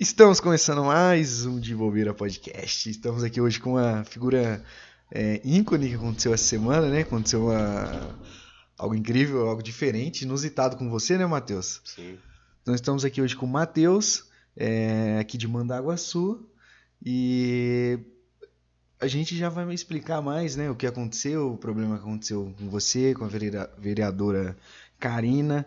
Estamos 0.00 0.38
começando 0.38 0.84
mais 0.84 1.44
um 1.44 1.58
De 1.58 1.74
Bobeira 1.74 2.14
Podcast. 2.14 2.88
Estamos 2.88 3.24
aqui 3.24 3.40
hoje 3.40 3.58
com 3.58 3.72
uma 3.72 4.04
figura 4.04 4.62
é, 5.10 5.40
ícone 5.42 5.88
que 5.88 5.96
aconteceu 5.96 6.32
essa 6.32 6.44
semana, 6.44 6.88
né? 6.88 7.00
Aconteceu 7.00 7.46
uma... 7.46 8.16
algo 8.78 8.94
incrível, 8.94 9.48
algo 9.48 9.60
diferente, 9.60 10.22
inusitado 10.22 10.76
com 10.76 10.88
você, 10.88 11.18
né, 11.18 11.26
Matheus? 11.26 11.80
Sim. 11.84 12.16
Então 12.62 12.76
estamos 12.76 13.04
aqui 13.04 13.20
hoje 13.20 13.34
com 13.34 13.44
o 13.44 13.48
Matheus, 13.48 14.28
é, 14.56 15.18
aqui 15.18 15.36
de 15.36 15.48
Mandaguaçu, 15.48 16.48
e 17.04 17.98
a 19.00 19.08
gente 19.08 19.36
já 19.36 19.48
vai 19.48 19.66
me 19.66 19.74
explicar 19.74 20.22
mais, 20.22 20.54
né, 20.54 20.70
o 20.70 20.76
que 20.76 20.86
aconteceu, 20.86 21.54
o 21.54 21.58
problema 21.58 21.96
que 21.96 22.04
aconteceu 22.04 22.54
com 22.56 22.70
você, 22.70 23.14
com 23.14 23.24
a 23.24 23.28
vereadora, 23.28 23.74
vereadora 23.76 24.56
Karina. 25.00 25.66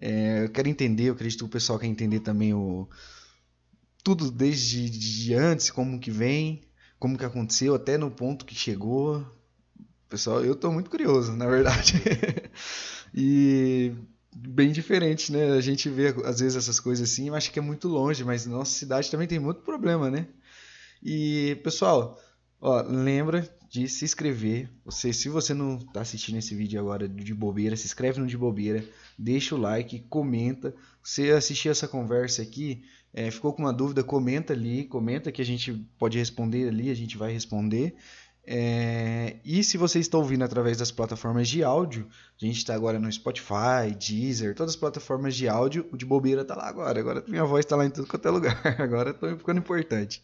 É, 0.00 0.46
eu 0.46 0.48
quero 0.48 0.68
entender, 0.68 1.04
eu 1.04 1.12
acredito 1.12 1.38
que 1.38 1.44
o 1.44 1.48
pessoal 1.48 1.78
quer 1.78 1.86
entender 1.86 2.18
também 2.18 2.52
o 2.52 2.88
tudo 4.02 4.30
desde 4.30 4.88
de 4.88 5.34
antes, 5.34 5.70
como 5.70 5.98
que 5.98 6.10
vem, 6.10 6.62
como 6.98 7.18
que 7.18 7.24
aconteceu, 7.24 7.74
até 7.74 7.98
no 7.98 8.10
ponto 8.10 8.44
que 8.44 8.54
chegou. 8.54 9.24
Pessoal, 10.08 10.44
eu 10.44 10.54
tô 10.54 10.70
muito 10.72 10.90
curioso, 10.90 11.32
na 11.32 11.46
verdade. 11.46 11.94
e 13.14 13.92
bem 14.34 14.72
diferente, 14.72 15.32
né? 15.32 15.52
A 15.52 15.60
gente 15.60 15.88
vê 15.88 16.14
às 16.24 16.40
vezes 16.40 16.56
essas 16.56 16.80
coisas 16.80 17.10
assim, 17.10 17.28
eu 17.28 17.34
acho 17.34 17.50
que 17.50 17.58
é 17.58 17.62
muito 17.62 17.88
longe, 17.88 18.24
mas 18.24 18.46
nossa 18.46 18.72
cidade 18.72 19.10
também 19.10 19.26
tem 19.26 19.38
muito 19.38 19.60
problema, 19.62 20.10
né? 20.10 20.26
E 21.02 21.56
pessoal, 21.62 22.18
ó, 22.60 22.82
lembra 22.82 23.48
de 23.68 23.88
se 23.88 24.04
inscrever. 24.04 24.70
Você, 24.84 25.12
se 25.12 25.28
você 25.28 25.52
não 25.52 25.76
está 25.76 26.00
assistindo 26.00 26.38
esse 26.38 26.54
vídeo 26.54 26.80
agora 26.80 27.08
de 27.08 27.34
bobeira, 27.34 27.76
se 27.76 27.86
inscreve 27.86 28.20
no 28.20 28.26
de 28.26 28.36
bobeira, 28.36 28.84
deixa 29.18 29.54
o 29.54 29.58
like, 29.58 30.00
comenta. 30.08 30.74
Você 31.02 31.30
assistir 31.30 31.68
essa 31.68 31.86
conversa 31.86 32.42
aqui, 32.42 32.82
é, 33.12 33.30
ficou 33.30 33.52
com 33.52 33.62
uma 33.62 33.72
dúvida, 33.72 34.04
comenta 34.04 34.52
ali, 34.52 34.84
comenta 34.84 35.32
que 35.32 35.42
a 35.42 35.44
gente 35.44 35.72
pode 35.98 36.18
responder 36.18 36.68
ali, 36.68 36.90
a 36.90 36.94
gente 36.94 37.16
vai 37.16 37.32
responder. 37.32 37.96
É, 38.50 39.36
e 39.44 39.62
se 39.62 39.76
você 39.76 39.98
está 39.98 40.16
ouvindo 40.16 40.42
através 40.42 40.78
das 40.78 40.90
plataformas 40.90 41.48
de 41.48 41.62
áudio, 41.62 42.08
a 42.40 42.44
gente 42.44 42.56
está 42.56 42.74
agora 42.74 42.98
no 42.98 43.12
Spotify, 43.12 43.94
Deezer, 43.98 44.54
todas 44.54 44.72
as 44.72 44.80
plataformas 44.80 45.36
de 45.36 45.46
áudio, 45.46 45.86
o 45.92 45.98
de 45.98 46.06
bobeira 46.06 46.40
está 46.40 46.54
lá 46.54 46.66
agora. 46.66 46.98
Agora 46.98 47.22
minha 47.28 47.44
voz 47.44 47.64
está 47.64 47.76
lá 47.76 47.84
em 47.84 47.90
tudo 47.90 48.08
quanto 48.08 48.26
é 48.26 48.30
lugar. 48.30 48.58
Agora 48.80 49.10
estou 49.10 49.36
ficando 49.36 49.58
importante. 49.58 50.22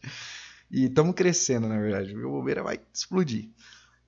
E 0.71 0.85
estamos 0.85 1.13
crescendo, 1.13 1.67
na 1.67 1.79
verdade. 1.79 2.15
O 2.15 2.31
bobeira 2.31 2.63
vai 2.63 2.79
explodir. 2.91 3.49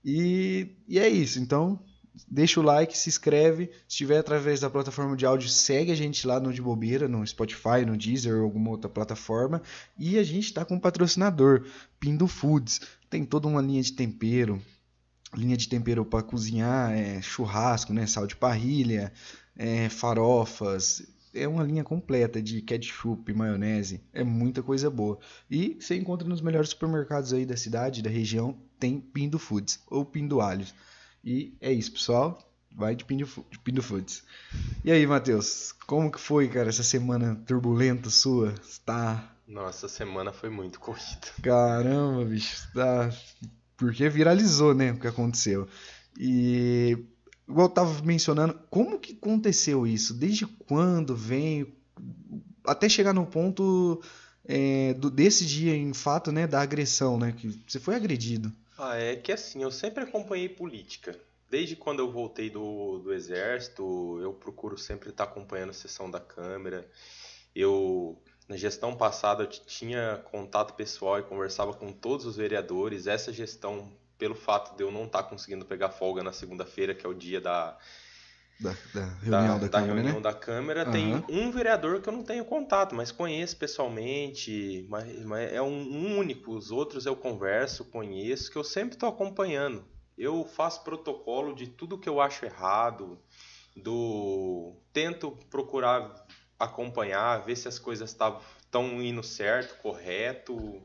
E, 0.03 0.75
e 0.88 0.97
é 0.97 1.08
isso. 1.08 1.39
Então, 1.39 1.80
deixa 2.27 2.59
o 2.59 2.63
like, 2.63 2.97
se 2.97 3.09
inscreve. 3.09 3.65
Se 3.65 3.89
estiver 3.89 4.17
através 4.17 4.61
da 4.61 4.69
plataforma 4.69 5.15
de 5.15 5.25
áudio, 5.25 5.49
segue 5.49 5.91
a 5.91 5.95
gente 5.95 6.25
lá 6.25 6.39
no 6.39 6.53
De 6.53 6.61
Bobeira, 6.61 7.07
no 7.07 7.25
Spotify, 7.25 7.85
no 7.85 7.97
Deezer 7.97 8.37
ou 8.37 8.43
alguma 8.43 8.71
outra 8.71 8.89
plataforma. 8.89 9.61
E 9.97 10.17
a 10.17 10.23
gente 10.23 10.45
está 10.45 10.63
com 10.65 10.75
um 10.75 10.79
patrocinador, 10.79 11.65
Pindo 11.99 12.27
Foods. 12.27 12.81
Tem 13.09 13.25
toda 13.25 13.47
uma 13.47 13.61
linha 13.61 13.81
de 13.81 13.93
tempero, 13.93 14.61
linha 15.35 15.57
de 15.57 15.67
tempero 15.67 16.05
para 16.05 16.23
cozinhar, 16.23 16.91
é, 16.91 17.21
churrasco, 17.21 17.93
né, 17.93 18.05
sal 18.05 18.25
de 18.25 18.35
parrilha, 18.35 19.11
é, 19.55 19.89
farofas. 19.89 21.05
É 21.33 21.47
uma 21.47 21.63
linha 21.63 21.83
completa 21.83 22.41
de 22.41 22.61
ketchup, 22.61 23.31
maionese, 23.33 24.01
é 24.11 24.23
muita 24.23 24.63
coisa 24.63 24.89
boa. 24.89 25.19
E 25.49 25.77
você 25.79 25.95
encontra 25.95 26.27
nos 26.27 26.41
melhores 26.41 26.69
supermercados 26.69 27.31
aí 27.31 27.45
da 27.45 27.55
cidade, 27.55 28.01
da 28.01 28.09
região, 28.09 28.57
tem 28.79 28.99
Pindo 28.99 29.38
Foods 29.38 29.79
ou 29.88 30.03
Pindo 30.03 30.41
Alhos. 30.41 30.73
E 31.28 31.53
é 31.59 31.73
isso, 31.73 31.92
pessoal. 31.92 32.39
Vai 32.73 32.95
de 32.95 33.03
Pindo, 33.03 33.28
de 33.52 33.59
Pindo 33.59 33.83
Foods. 33.83 34.23
E 34.81 34.89
aí, 34.89 35.06
Matheus, 35.06 35.73
como 35.86 36.09
que 36.09 36.22
foi, 36.22 36.47
cara, 36.47 36.69
essa 36.69 36.84
semana 36.84 37.36
turbulenta 37.45 38.09
sua? 38.09 38.56
Está 38.66 39.36
Nossa, 39.45 39.88
a 39.88 39.90
semana 39.90 40.31
foi 40.31 40.50
muito 40.50 40.79
corrida. 40.79 41.28
Caramba, 41.44 42.24
bicho, 42.24 42.69
tá. 42.74 43.09
Porque 43.75 44.07
viralizou, 44.07 44.74
né, 44.74 44.94
o 44.94 45.00
que 45.01 45.07
aconteceu. 45.07 45.68
E 46.18 46.97
igual 47.46 47.68
eu 47.68 47.74
tava 47.74 48.01
mencionando, 48.03 48.57
como 48.69 48.97
que 48.97 49.12
aconteceu 49.22 49.85
isso? 49.85 50.13
Desde 50.13 50.46
quando 50.46 51.13
vem 51.13 51.75
até 52.66 52.88
chegar 52.88 53.12
no 53.12 53.25
ponto 53.25 54.01
é, 54.46 54.94
do, 54.94 55.09
desse 55.09 55.46
dia 55.46 55.75
em 55.75 55.94
fato, 55.94 56.31
né, 56.31 56.47
da 56.47 56.62
agressão, 56.62 57.19
né, 57.19 57.34
que 57.34 57.62
você 57.68 57.81
foi 57.81 57.96
agredido. 57.96 58.50
Ah, 58.78 58.96
é 58.96 59.16
que 59.16 59.31
assim, 59.31 59.63
eu 59.63 59.72
sempre 59.72 60.03
acompanhei 60.03 60.47
política. 60.47 61.19
Desde 61.50 61.75
quando 61.75 62.00
eu 62.00 62.12
voltei 62.12 62.50
do, 62.50 63.00
do 63.00 63.13
exército, 63.13 64.19
eu 64.22 64.34
procuro 64.34 64.78
sempre 64.78 65.09
estar 65.09 65.25
acompanhando 65.25 65.69
a 65.69 65.74
sessão 65.74 66.09
da 66.12 66.19
Câmara. 66.19 66.90
Eu, 67.56 68.22
na 68.47 68.58
gestão 68.58 68.96
passada, 68.97 69.44
eu 69.44 69.47
tinha 69.47 70.18
contato 70.31 70.75
pessoal 70.75 71.19
e 71.19 71.24
conversava 71.24 71.74
com 71.74 71.91
todos 71.94 72.25
os 72.25 72.36
vereadores. 72.38 73.07
Essa 73.07 73.31
gestão, 73.34 73.97
pelo 74.18 74.36
fato 74.36 74.75
de 74.75 74.84
eu 74.84 74.91
não 74.91 75.06
estar 75.06 75.24
conseguindo 75.24 75.66
pegar 75.66 75.90
folga 75.90 76.24
na 76.24 76.34
segunda-feira, 76.34 76.94
que 76.96 77.06
é 77.06 77.09
o 77.09 77.13
dia 77.13 77.40
da, 77.41 77.78
Da, 78.59 78.74
da 78.94 79.06
reunião 79.22 79.59
da, 79.59 79.68
da 79.68 79.81
Câmara, 79.81 79.94
reunião 79.94 80.16
né? 80.16 80.22
da 80.22 80.34
Câmara, 80.34 80.86
Aham. 80.86 80.91
tem 80.91 81.25
um 81.30 81.52
vereador 81.52 82.02
que 82.02 82.09
eu 82.09 82.13
não 82.13 82.24
tenho 82.24 82.46
contato, 82.46 82.96
mas 82.96 83.12
conheço 83.12 83.57
pessoalmente, 83.57 84.86
mas, 84.90 85.25
mas 85.25 85.53
é 85.53 85.62
um, 85.62 85.68
um 85.68 86.18
único. 86.18 86.53
Os 86.56 86.72
outros 86.72 87.06
eu 87.06 87.16
converso, 87.16 87.86
conheço, 87.86 88.52
que 88.52 88.57
eu 88.57 88.63
sempre 88.63 88.96
estou 88.96 89.09
acompanhando. 89.09 89.86
Eu 90.17 90.44
faço 90.45 90.83
protocolo 90.83 91.53
de 91.53 91.67
tudo 91.67 91.97
que 91.97 92.09
eu 92.09 92.19
acho 92.19 92.45
errado, 92.45 93.22
do 93.75 94.75
tento 94.91 95.31
procurar 95.50 96.25
acompanhar, 96.59 97.45
ver 97.45 97.55
se 97.55 97.67
as 97.67 97.78
coisas 97.78 98.09
estão 98.11 99.01
indo 99.01 99.22
certo, 99.22 99.79
correto. 99.81 100.81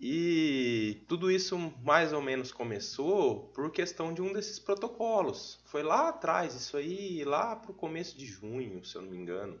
E 0.00 1.04
tudo 1.08 1.30
isso 1.30 1.56
mais 1.82 2.12
ou 2.12 2.22
menos 2.22 2.52
começou 2.52 3.48
por 3.48 3.70
questão 3.70 4.14
de 4.14 4.22
um 4.22 4.32
desses 4.32 4.58
protocolos. 4.58 5.60
Foi 5.64 5.82
lá 5.82 6.08
atrás, 6.08 6.54
isso 6.54 6.76
aí 6.76 7.24
lá 7.24 7.56
para 7.56 7.72
o 7.72 7.74
começo 7.74 8.16
de 8.16 8.26
junho, 8.26 8.84
se 8.84 8.96
eu 8.96 9.02
não 9.02 9.10
me 9.10 9.16
engano. 9.16 9.60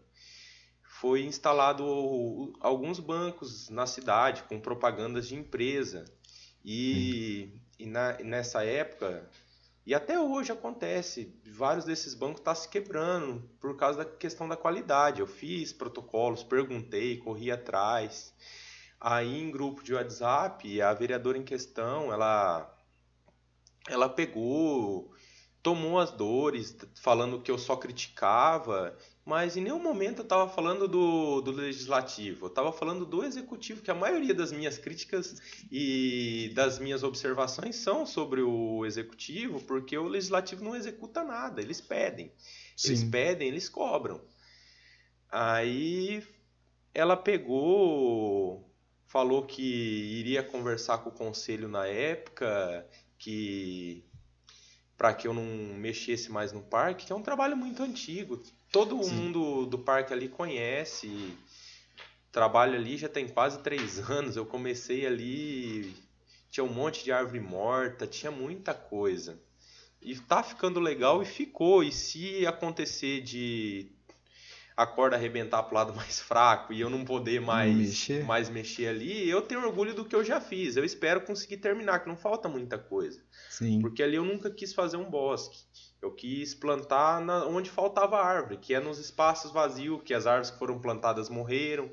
Foi 0.82 1.22
instalado 1.22 2.52
alguns 2.60 2.98
bancos 2.98 3.68
na 3.68 3.86
cidade 3.86 4.42
com 4.44 4.60
propagandas 4.60 5.28
de 5.28 5.34
empresa. 5.34 6.04
E, 6.64 7.57
e 7.78 7.86
na- 7.86 8.18
nessa 8.18 8.64
época, 8.64 9.28
e 9.86 9.94
até 9.94 10.20
hoje 10.20 10.52
acontece, 10.52 11.34
vários 11.46 11.84
desses 11.84 12.14
bancos 12.14 12.40
estão 12.40 12.54
se 12.54 12.68
quebrando 12.68 13.48
por 13.60 13.76
causa 13.76 13.98
da 13.98 14.04
questão 14.04 14.46
da 14.48 14.56
qualidade. 14.56 15.20
Eu 15.20 15.26
fiz 15.26 15.72
protocolos, 15.72 16.42
perguntei, 16.42 17.16
corri 17.18 17.50
atrás. 17.50 18.34
Aí 19.00 19.40
em 19.40 19.50
grupo 19.50 19.82
de 19.82 19.94
WhatsApp, 19.94 20.82
a 20.82 20.92
vereadora 20.92 21.38
em 21.38 21.44
questão, 21.44 22.12
ela 22.12 22.74
ela 23.88 24.08
pegou, 24.08 25.10
tomou 25.62 25.98
as 25.98 26.10
dores, 26.10 26.76
falando 27.00 27.40
que 27.40 27.50
eu 27.50 27.58
só 27.58 27.76
criticava, 27.76 28.96
mas 29.28 29.58
em 29.58 29.60
nenhum 29.60 29.78
momento 29.78 30.20
eu 30.20 30.22
estava 30.22 30.48
falando 30.48 30.88
do, 30.88 31.42
do 31.42 31.50
legislativo, 31.50 32.46
eu 32.46 32.48
estava 32.48 32.72
falando 32.72 33.04
do 33.04 33.22
executivo, 33.22 33.82
que 33.82 33.90
a 33.90 33.94
maioria 33.94 34.32
das 34.32 34.50
minhas 34.50 34.78
críticas 34.78 35.38
e 35.70 36.50
das 36.54 36.78
minhas 36.78 37.02
observações 37.02 37.76
são 37.76 38.06
sobre 38.06 38.40
o 38.40 38.86
executivo, 38.86 39.60
porque 39.60 39.98
o 39.98 40.08
legislativo 40.08 40.64
não 40.64 40.74
executa 40.74 41.22
nada, 41.22 41.60
eles 41.60 41.78
pedem. 41.78 42.32
Eles 42.82 43.00
Sim. 43.00 43.10
pedem, 43.10 43.48
eles 43.48 43.68
cobram. 43.68 44.18
Aí 45.30 46.26
ela 46.94 47.14
pegou, 47.14 48.66
falou 49.06 49.44
que 49.44 49.62
iria 49.62 50.42
conversar 50.42 50.98
com 50.98 51.10
o 51.10 51.12
conselho 51.12 51.68
na 51.68 51.86
época, 51.86 52.88
que 53.18 54.02
para 54.96 55.12
que 55.12 55.28
eu 55.28 55.34
não 55.34 55.44
mexesse 55.44 56.32
mais 56.32 56.50
no 56.50 56.62
parque, 56.62 57.04
que 57.04 57.12
é 57.12 57.14
um 57.14 57.22
trabalho 57.22 57.58
muito 57.58 57.82
antigo. 57.82 58.42
Todo 58.70 59.02
Sim. 59.02 59.14
mundo 59.14 59.66
do 59.66 59.78
parque 59.78 60.12
ali 60.12 60.28
conhece. 60.28 61.36
Trabalho 62.30 62.74
ali 62.74 62.96
já 62.96 63.08
tem 63.08 63.26
quase 63.26 63.58
três 63.60 63.98
anos. 64.10 64.36
Eu 64.36 64.44
comecei 64.44 65.06
ali, 65.06 65.94
tinha 66.50 66.64
um 66.64 66.72
monte 66.72 67.04
de 67.04 67.12
árvore 67.12 67.40
morta, 67.40 68.06
tinha 68.06 68.30
muita 68.30 68.74
coisa. 68.74 69.40
E 70.00 70.16
tá 70.16 70.42
ficando 70.42 70.78
legal 70.78 71.22
e 71.22 71.26
ficou. 71.26 71.82
E 71.82 71.90
se 71.90 72.46
acontecer 72.46 73.22
de 73.22 73.90
a 74.78 74.86
corda 74.86 75.16
arrebentar 75.16 75.62
pro 75.64 75.74
lado 75.74 75.92
mais 75.96 76.20
fraco 76.20 76.72
e 76.72 76.80
eu 76.80 76.88
não 76.88 77.04
poder 77.04 77.40
mais 77.40 77.76
mexer? 77.76 78.24
mais 78.24 78.48
mexer 78.48 78.86
ali, 78.86 79.28
eu 79.28 79.42
tenho 79.42 79.60
orgulho 79.64 79.92
do 79.92 80.04
que 80.04 80.14
eu 80.14 80.24
já 80.24 80.40
fiz. 80.40 80.76
Eu 80.76 80.84
espero 80.84 81.20
conseguir 81.22 81.56
terminar, 81.58 81.98
que 82.00 82.08
não 82.08 82.16
falta 82.16 82.48
muita 82.48 82.78
coisa. 82.78 83.20
Sim. 83.50 83.80
Porque 83.80 84.02
ali 84.02 84.16
eu 84.16 84.24
nunca 84.24 84.50
quis 84.50 84.72
fazer 84.72 84.96
um 84.96 85.10
bosque. 85.10 85.58
Eu 86.00 86.12
quis 86.12 86.54
plantar 86.54 87.20
na- 87.20 87.44
onde 87.46 87.68
faltava 87.70 88.20
árvore, 88.22 88.58
que 88.58 88.72
é 88.72 88.78
nos 88.78 88.98
espaços 89.00 89.50
vazios, 89.50 90.00
que 90.04 90.14
as 90.14 90.26
árvores 90.26 90.50
que 90.50 90.58
foram 90.58 90.78
plantadas 90.80 91.28
morreram. 91.28 91.90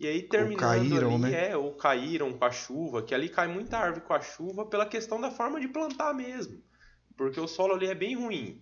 E 0.00 0.08
aí 0.08 0.22
terminando 0.22 0.58
caíram, 0.58 1.14
ali, 1.14 1.18
né? 1.22 1.50
é, 1.50 1.56
ou 1.56 1.72
caíram 1.76 2.32
com 2.32 2.44
a 2.44 2.50
chuva, 2.50 3.02
que 3.04 3.14
ali 3.14 3.28
cai 3.28 3.46
muita 3.46 3.78
árvore 3.78 4.04
com 4.04 4.12
a 4.12 4.20
chuva 4.20 4.66
pela 4.66 4.84
questão 4.84 5.20
da 5.20 5.30
forma 5.30 5.60
de 5.60 5.68
plantar 5.68 6.12
mesmo. 6.12 6.60
Porque 7.16 7.38
o 7.38 7.46
solo 7.46 7.74
ali 7.74 7.86
é 7.86 7.94
bem 7.94 8.16
ruim. 8.16 8.60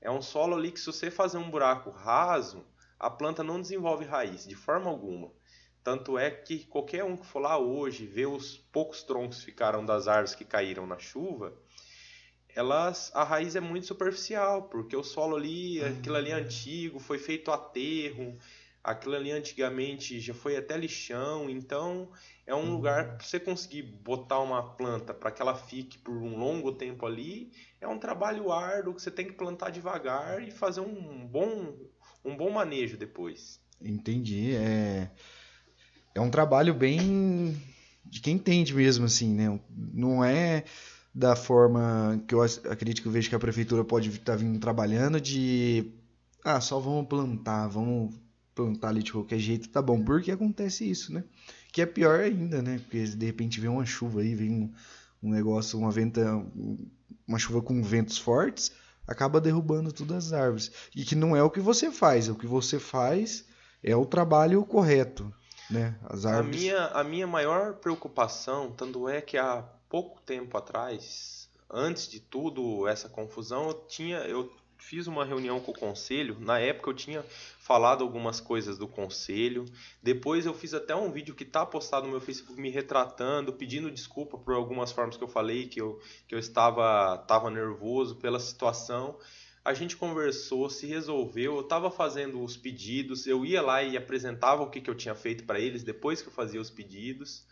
É 0.00 0.10
um 0.10 0.22
solo 0.22 0.56
ali 0.56 0.72
que 0.72 0.80
se 0.80 0.86
você 0.86 1.10
fazer 1.10 1.36
um 1.36 1.50
buraco 1.50 1.90
raso, 1.90 2.64
a 3.00 3.08
planta 3.08 3.42
não 3.42 3.60
desenvolve 3.60 4.04
raiz 4.04 4.46
de 4.46 4.54
forma 4.54 4.90
alguma. 4.90 5.32
Tanto 5.82 6.18
é 6.18 6.30
que 6.30 6.66
qualquer 6.66 7.02
um 7.02 7.16
que 7.16 7.26
for 7.26 7.40
lá 7.40 7.56
hoje 7.56 8.04
ver 8.04 8.26
os 8.26 8.58
poucos 8.58 9.02
troncos 9.02 9.38
que 9.38 9.46
ficaram 9.46 9.84
das 9.86 10.06
árvores 10.06 10.34
que 10.34 10.44
caíram 10.44 10.86
na 10.86 10.98
chuva, 10.98 11.56
elas 12.54 13.10
a 13.14 13.24
raiz 13.24 13.56
é 13.56 13.60
muito 13.60 13.86
superficial, 13.86 14.64
porque 14.64 14.94
o 14.94 15.02
solo 15.02 15.36
ali, 15.36 15.82
aquilo 15.82 16.16
ali 16.16 16.30
é 16.30 16.34
antigo, 16.34 16.98
foi 16.98 17.16
feito 17.16 17.50
aterro, 17.50 18.36
aquilo 18.84 19.14
ali 19.14 19.30
antigamente 19.30 20.20
já 20.20 20.34
foi 20.34 20.58
até 20.58 20.76
lixão, 20.76 21.48
então 21.48 22.10
é 22.46 22.54
um 22.54 22.70
lugar 22.70 23.16
para 23.16 23.24
você 23.24 23.40
conseguir 23.40 23.82
botar 23.82 24.40
uma 24.40 24.74
planta 24.74 25.14
para 25.14 25.30
que 25.30 25.40
ela 25.40 25.54
fique 25.54 25.96
por 25.96 26.14
um 26.14 26.36
longo 26.36 26.72
tempo 26.72 27.06
ali, 27.06 27.50
é 27.80 27.88
um 27.88 27.98
trabalho 27.98 28.52
árduo 28.52 28.94
que 28.94 29.00
você 29.00 29.10
tem 29.10 29.26
que 29.26 29.32
plantar 29.32 29.70
devagar 29.70 30.42
e 30.42 30.50
fazer 30.50 30.80
um 30.80 31.26
bom 31.26 31.74
um 32.24 32.36
bom 32.36 32.50
manejo 32.50 32.96
depois. 32.96 33.60
Entendi, 33.80 34.54
é 34.54 35.10
é 36.14 36.20
um 36.20 36.30
trabalho 36.30 36.74
bem 36.74 37.56
de 38.04 38.20
quem 38.20 38.34
entende 38.34 38.74
mesmo 38.74 39.04
assim, 39.06 39.32
né? 39.34 39.60
Não 39.70 40.24
é 40.24 40.64
da 41.14 41.34
forma 41.34 42.22
que 42.26 42.34
eu 42.34 42.42
acredito 42.42 43.02
que 43.02 43.08
eu 43.08 43.12
vejo 43.12 43.28
que 43.28 43.34
a 43.34 43.38
prefeitura 43.38 43.84
pode 43.84 44.08
estar 44.10 44.32
tá 44.32 44.36
vindo 44.36 44.58
trabalhando 44.58 45.20
de 45.20 45.92
ah, 46.44 46.60
só 46.60 46.78
vamos 46.80 47.06
plantar, 47.08 47.68
vamos 47.68 48.14
plantar 48.54 48.88
ali 48.88 49.02
de 49.02 49.12
qualquer 49.12 49.38
jeito, 49.38 49.68
tá 49.68 49.80
bom, 49.80 50.02
porque 50.02 50.30
acontece 50.30 50.88
isso, 50.88 51.12
né? 51.12 51.24
Que 51.72 51.82
é 51.82 51.86
pior 51.86 52.20
ainda, 52.20 52.62
né? 52.62 52.78
Porque 52.78 53.04
de 53.04 53.26
repente 53.26 53.60
vem 53.60 53.70
uma 53.70 53.86
chuva 53.86 54.20
aí, 54.20 54.34
vem 54.34 54.50
um, 54.50 54.72
um 55.22 55.30
negócio, 55.30 55.78
uma 55.78 55.90
venta, 55.90 56.44
uma 57.26 57.38
chuva 57.38 57.62
com 57.62 57.82
ventos 57.82 58.18
fortes, 58.18 58.72
acaba 59.10 59.40
derrubando 59.40 59.92
todas 59.92 60.26
as 60.26 60.32
árvores. 60.32 60.70
E 60.94 61.04
que 61.04 61.16
não 61.16 61.36
é 61.36 61.42
o 61.42 61.50
que 61.50 61.58
você 61.58 61.90
faz, 61.90 62.28
o 62.28 62.36
que 62.36 62.46
você 62.46 62.78
faz 62.78 63.44
é 63.82 63.94
o 63.96 64.06
trabalho 64.06 64.64
correto, 64.64 65.34
né? 65.68 65.98
As 66.04 66.24
árvores. 66.24 66.56
A 66.56 66.60
minha, 66.60 66.86
a 66.86 67.04
minha 67.04 67.26
maior 67.26 67.74
preocupação, 67.74 68.70
tanto 68.70 69.08
é 69.08 69.20
que 69.20 69.36
há 69.36 69.64
pouco 69.88 70.20
tempo 70.20 70.56
atrás, 70.56 71.50
antes 71.68 72.06
de 72.06 72.20
tudo 72.20 72.86
essa 72.86 73.08
confusão, 73.08 73.66
eu 73.68 73.74
tinha, 73.88 74.18
eu 74.18 74.52
fiz 74.80 75.06
uma 75.06 75.24
reunião 75.24 75.60
com 75.60 75.70
o 75.70 75.78
conselho. 75.78 76.36
Na 76.40 76.58
época 76.58 76.90
eu 76.90 76.94
tinha 76.94 77.24
falado 77.58 78.02
algumas 78.02 78.40
coisas 78.40 78.78
do 78.78 78.88
conselho. 78.88 79.66
Depois 80.02 80.46
eu 80.46 80.54
fiz 80.54 80.74
até 80.74 80.94
um 80.96 81.12
vídeo 81.12 81.34
que 81.34 81.44
está 81.44 81.64
postado 81.64 82.06
no 82.06 82.12
meu 82.12 82.20
Facebook 82.20 82.60
me 82.60 82.70
retratando, 82.70 83.52
pedindo 83.52 83.90
desculpa 83.90 84.38
por 84.38 84.54
algumas 84.54 84.90
formas 84.90 85.16
que 85.16 85.22
eu 85.22 85.28
falei 85.28 85.68
que 85.68 85.80
eu, 85.80 86.00
que 86.26 86.34
eu 86.34 86.38
estava, 86.38 87.20
estava 87.22 87.50
nervoso 87.50 88.16
pela 88.16 88.40
situação. 88.40 89.16
A 89.64 89.74
gente 89.74 89.96
conversou, 89.96 90.70
se 90.70 90.86
resolveu. 90.86 91.56
Eu 91.56 91.60
estava 91.60 91.90
fazendo 91.90 92.42
os 92.42 92.56
pedidos, 92.56 93.26
eu 93.26 93.44
ia 93.44 93.60
lá 93.60 93.82
e 93.82 93.96
apresentava 93.96 94.62
o 94.62 94.70
que, 94.70 94.80
que 94.80 94.88
eu 94.88 94.94
tinha 94.94 95.14
feito 95.14 95.44
para 95.44 95.60
eles 95.60 95.84
depois 95.84 96.22
que 96.22 96.28
eu 96.28 96.32
fazia 96.32 96.60
os 96.60 96.70
pedidos. 96.70 97.44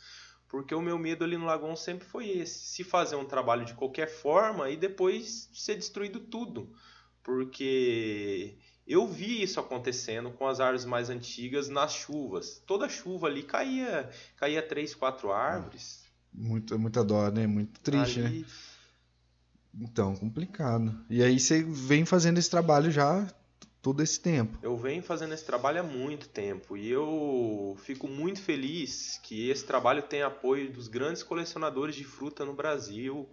Porque 0.48 0.74
o 0.74 0.80
meu 0.80 0.98
medo 0.98 1.24
ali 1.24 1.36
no 1.36 1.44
Lagoon 1.44 1.76
sempre 1.76 2.08
foi 2.08 2.30
esse: 2.30 2.58
se 2.58 2.82
fazer 2.82 3.16
um 3.16 3.26
trabalho 3.26 3.66
de 3.66 3.74
qualquer 3.74 4.08
forma 4.08 4.70
e 4.70 4.76
depois 4.78 5.50
ser 5.52 5.76
destruído 5.76 6.20
tudo 6.20 6.74
porque 7.28 8.54
eu 8.86 9.06
vi 9.06 9.42
isso 9.42 9.60
acontecendo 9.60 10.30
com 10.30 10.48
as 10.48 10.60
árvores 10.60 10.86
mais 10.86 11.10
antigas 11.10 11.68
nas 11.68 11.92
chuvas. 11.92 12.62
Toda 12.66 12.88
chuva 12.88 13.26
ali 13.26 13.42
caía, 13.42 14.08
caía 14.34 14.66
três, 14.66 14.94
quatro 14.94 15.30
árvores. 15.30 16.04
Muita, 16.32 16.78
muita 16.78 17.04
dó, 17.04 17.30
né? 17.30 17.46
Muito 17.46 17.80
triste, 17.80 18.20
ali... 18.20 18.40
né? 18.40 18.46
Então, 19.78 20.16
complicado. 20.16 20.98
E 21.10 21.22
aí 21.22 21.38
você 21.38 21.62
vem 21.62 22.06
fazendo 22.06 22.38
esse 22.38 22.48
trabalho 22.48 22.90
já 22.90 23.28
todo 23.82 24.02
esse 24.02 24.18
tempo. 24.18 24.58
Eu 24.62 24.74
venho 24.78 25.02
fazendo 25.02 25.34
esse 25.34 25.44
trabalho 25.44 25.80
há 25.80 25.82
muito 25.82 26.30
tempo 26.30 26.78
e 26.78 26.88
eu 26.90 27.76
fico 27.82 28.08
muito 28.08 28.40
feliz 28.40 29.20
que 29.22 29.50
esse 29.50 29.66
trabalho 29.66 30.02
tem 30.02 30.22
apoio 30.22 30.72
dos 30.72 30.88
grandes 30.88 31.22
colecionadores 31.22 31.94
de 31.94 32.04
fruta 32.04 32.42
no 32.46 32.54
Brasil, 32.54 33.28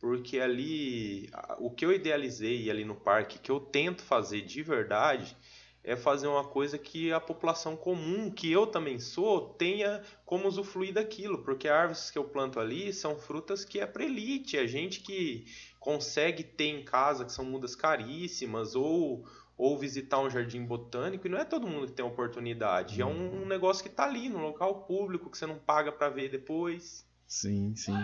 porque 0.00 0.38
ali 0.38 1.30
o 1.58 1.70
que 1.70 1.84
eu 1.84 1.92
idealizei 1.92 2.70
ali 2.70 2.84
no 2.84 2.94
parque, 2.94 3.38
que 3.38 3.50
eu 3.50 3.60
tento 3.60 4.02
fazer 4.02 4.42
de 4.42 4.62
verdade, 4.62 5.36
é 5.82 5.96
fazer 5.96 6.26
uma 6.26 6.44
coisa 6.44 6.76
que 6.76 7.12
a 7.12 7.20
população 7.20 7.76
comum, 7.76 8.30
que 8.30 8.50
eu 8.50 8.66
também 8.66 9.00
sou, 9.00 9.54
tenha 9.54 10.02
como 10.24 10.46
usufruir 10.46 10.92
daquilo, 10.92 11.38
porque 11.38 11.68
árvores 11.68 12.10
que 12.10 12.18
eu 12.18 12.24
planto 12.24 12.60
ali 12.60 12.92
são 12.92 13.16
frutas 13.16 13.64
que 13.64 13.80
é 13.80 13.86
para 13.86 14.04
elite, 14.04 14.58
é 14.58 14.66
gente 14.66 15.00
que 15.00 15.46
consegue 15.80 16.42
ter 16.42 16.66
em 16.66 16.84
casa, 16.84 17.24
que 17.24 17.32
são 17.32 17.44
mudas 17.44 17.74
caríssimas, 17.74 18.74
ou, 18.74 19.24
ou 19.56 19.78
visitar 19.78 20.18
um 20.20 20.28
jardim 20.28 20.64
botânico, 20.64 21.26
e 21.26 21.30
não 21.30 21.38
é 21.38 21.44
todo 21.44 21.66
mundo 21.66 21.86
que 21.86 21.94
tem 21.94 22.04
oportunidade, 22.04 23.00
é 23.00 23.06
um, 23.06 23.42
um 23.42 23.46
negócio 23.46 23.82
que 23.82 23.88
está 23.88 24.04
ali, 24.04 24.28
no 24.28 24.38
local 24.38 24.82
público, 24.82 25.30
que 25.30 25.38
você 25.38 25.46
não 25.46 25.58
paga 25.58 25.90
para 25.90 26.10
ver 26.10 26.28
depois. 26.28 27.06
Sim, 27.26 27.74
sim, 27.74 27.96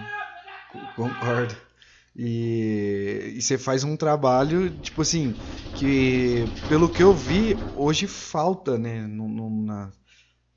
concordo. 0.96 1.54
E, 2.16 3.34
e 3.36 3.42
você 3.42 3.58
faz 3.58 3.82
um 3.82 3.96
trabalho, 3.96 4.70
tipo 4.80 5.02
assim, 5.02 5.36
que 5.74 6.48
pelo 6.68 6.88
que 6.88 7.02
eu 7.02 7.12
vi, 7.12 7.68
hoje 7.74 8.06
falta, 8.06 8.78
né, 8.78 9.06
no, 9.06 9.28
no, 9.28 9.64
na, 9.64 9.92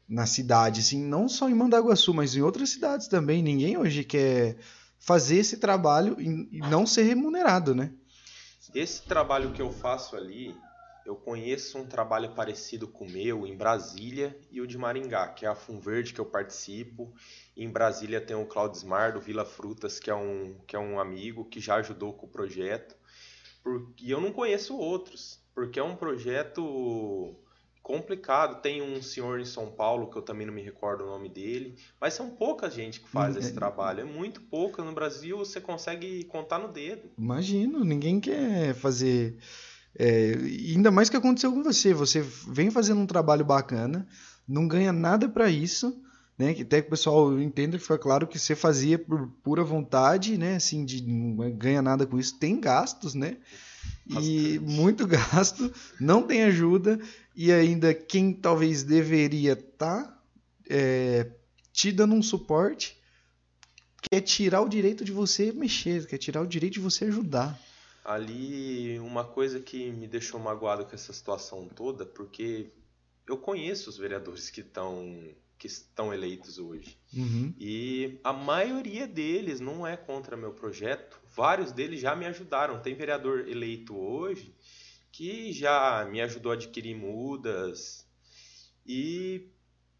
na 0.07 0.25
cidade, 0.25 0.81
assim, 0.81 1.03
não 1.03 1.27
só 1.27 1.49
em 1.49 1.55
Mandaguaçu, 1.55 2.13
mas 2.13 2.35
em 2.35 2.41
outras 2.41 2.69
cidades 2.69 3.07
também. 3.07 3.41
Ninguém 3.41 3.77
hoje 3.77 4.03
quer 4.03 4.57
fazer 4.99 5.37
esse 5.37 5.57
trabalho 5.57 6.15
e, 6.19 6.57
e 6.57 6.61
não 6.61 6.85
ser 6.85 7.03
remunerado, 7.03 7.73
né? 7.73 7.91
Esse 8.75 9.01
trabalho 9.03 9.51
que 9.53 9.61
eu 9.61 9.71
faço 9.71 10.15
ali, 10.15 10.55
eu 11.07 11.15
conheço 11.15 11.77
um 11.77 11.85
trabalho 11.85 12.33
parecido 12.33 12.85
com 12.85 13.05
o 13.05 13.09
meu 13.09 13.47
em 13.47 13.55
Brasília 13.55 14.37
e 14.51 14.59
o 14.59 14.67
de 14.67 14.77
Maringá, 14.77 15.29
que 15.29 15.45
é 15.45 15.47
a 15.47 15.55
Funverde 15.55 16.13
que 16.13 16.19
eu 16.19 16.25
participo. 16.25 17.13
em 17.55 17.69
Brasília 17.69 18.19
tem 18.19 18.35
o 18.35 18.45
Claudismar 18.45 19.13
do 19.13 19.21
Vila 19.21 19.45
Frutas, 19.45 19.99
que 20.01 20.09
é 20.09 20.15
um, 20.15 20.57
que 20.67 20.75
é 20.75 20.79
um 20.79 20.99
amigo 20.99 21.45
que 21.45 21.61
já 21.61 21.75
ajudou 21.75 22.11
com 22.11 22.25
o 22.25 22.29
projeto. 22.29 22.93
E 24.01 24.11
eu 24.11 24.19
não 24.19 24.33
conheço 24.33 24.75
outros, 24.75 25.39
porque 25.55 25.79
é 25.79 25.83
um 25.83 25.95
projeto 25.95 27.33
complicado. 27.81 28.61
Tem 28.61 28.81
um 28.81 29.01
senhor 29.01 29.39
em 29.39 29.45
São 29.45 29.71
Paulo, 29.71 30.11
que 30.11 30.17
eu 30.17 30.21
também 30.21 30.45
não 30.45 30.53
me 30.53 30.61
recordo 30.61 31.05
o 31.05 31.07
nome 31.07 31.29
dele, 31.29 31.77
mas 32.01 32.15
são 32.15 32.29
pouca 32.31 32.69
gente 32.69 32.99
que 32.99 33.07
faz 33.07 33.33
hum, 33.37 33.39
esse 33.39 33.51
é... 33.51 33.53
trabalho. 33.53 34.01
É 34.01 34.03
muito 34.03 34.41
pouca. 34.41 34.83
No 34.83 34.91
Brasil 34.91 35.37
você 35.37 35.61
consegue 35.61 36.25
contar 36.25 36.59
no 36.59 36.67
dedo. 36.67 37.09
Imagino, 37.17 37.85
ninguém 37.85 38.19
quer 38.19 38.73
fazer 38.75 39.37
é, 39.99 40.33
ainda 40.73 40.91
mais 40.91 41.09
que 41.09 41.17
aconteceu 41.17 41.51
com 41.51 41.63
você. 41.63 41.93
Você 41.93 42.21
vem 42.47 42.69
fazendo 42.69 43.01
um 43.01 43.07
trabalho 43.07 43.43
bacana, 43.43 44.07
não 44.47 44.67
ganha 44.67 44.93
nada 44.93 45.27
para 45.27 45.49
isso, 45.49 45.99
né? 46.37 46.51
Até 46.51 46.81
que 46.81 46.87
o 46.87 46.91
pessoal 46.91 47.41
entenda 47.41 47.79
que 47.79 47.83
foi 47.83 47.97
claro 47.97 48.27
que 48.27 48.37
você 48.37 48.55
fazia 48.55 48.99
por 48.99 49.27
pura 49.43 49.63
vontade, 49.63 50.37
né? 50.37 50.55
Assim, 50.55 50.85
de 50.85 51.01
não 51.01 51.35
ganha 51.51 51.81
nada 51.81 52.05
com 52.05 52.19
isso. 52.19 52.37
Tem 52.37 52.59
gastos, 52.59 53.15
né? 53.15 53.37
E 54.07 54.59
muito 54.59 55.05
gasto, 55.07 55.73
não 55.99 56.21
tem 56.21 56.43
ajuda, 56.43 56.99
e 57.35 57.51
ainda 57.51 57.93
quem 57.93 58.31
talvez 58.31 58.83
deveria 58.83 59.53
estar 59.53 60.03
tá, 60.03 60.21
é, 60.69 61.27
te 61.73 61.91
dando 61.91 62.13
um 62.13 62.21
suporte 62.21 62.95
quer 64.09 64.21
tirar 64.21 64.61
o 64.61 64.69
direito 64.69 65.03
de 65.03 65.11
você 65.11 65.51
mexer, 65.51 66.05
quer 66.07 66.17
tirar 66.17 66.41
o 66.41 66.47
direito 66.47 66.75
de 66.75 66.79
você 66.79 67.05
ajudar 67.05 67.59
ali 68.07 68.97
uma 68.99 69.25
coisa 69.25 69.59
que 69.59 69.91
me 69.91 70.07
deixou 70.07 70.39
magoado 70.39 70.85
com 70.85 70.95
essa 70.95 71.11
situação 71.11 71.67
toda, 71.67 72.05
porque 72.05 72.71
eu 73.27 73.37
conheço 73.37 73.89
os 73.89 73.97
vereadores 73.97 74.49
que 74.49 74.61
estão 74.61 75.35
que 75.57 75.67
estão 75.67 76.13
eleitos 76.13 76.59
hoje. 76.59 76.97
Uhum. 77.11 77.51
E 77.59 78.19
a 78.23 78.31
maioria 78.31 79.07
deles 79.07 79.59
não 79.59 79.87
é 79.87 79.97
contra 79.97 80.37
meu 80.37 80.53
projeto. 80.53 81.19
Vários 81.35 81.71
deles 81.71 81.99
já 81.99 82.15
me 82.15 82.27
ajudaram. 82.27 82.79
Tem 82.79 82.93
vereador 82.93 83.47
eleito 83.49 83.97
hoje 83.97 84.55
que 85.11 85.51
já 85.51 86.07
me 86.11 86.21
ajudou 86.21 86.51
a 86.51 86.55
adquirir 86.55 86.95
mudas. 86.95 88.07
E 88.85 89.49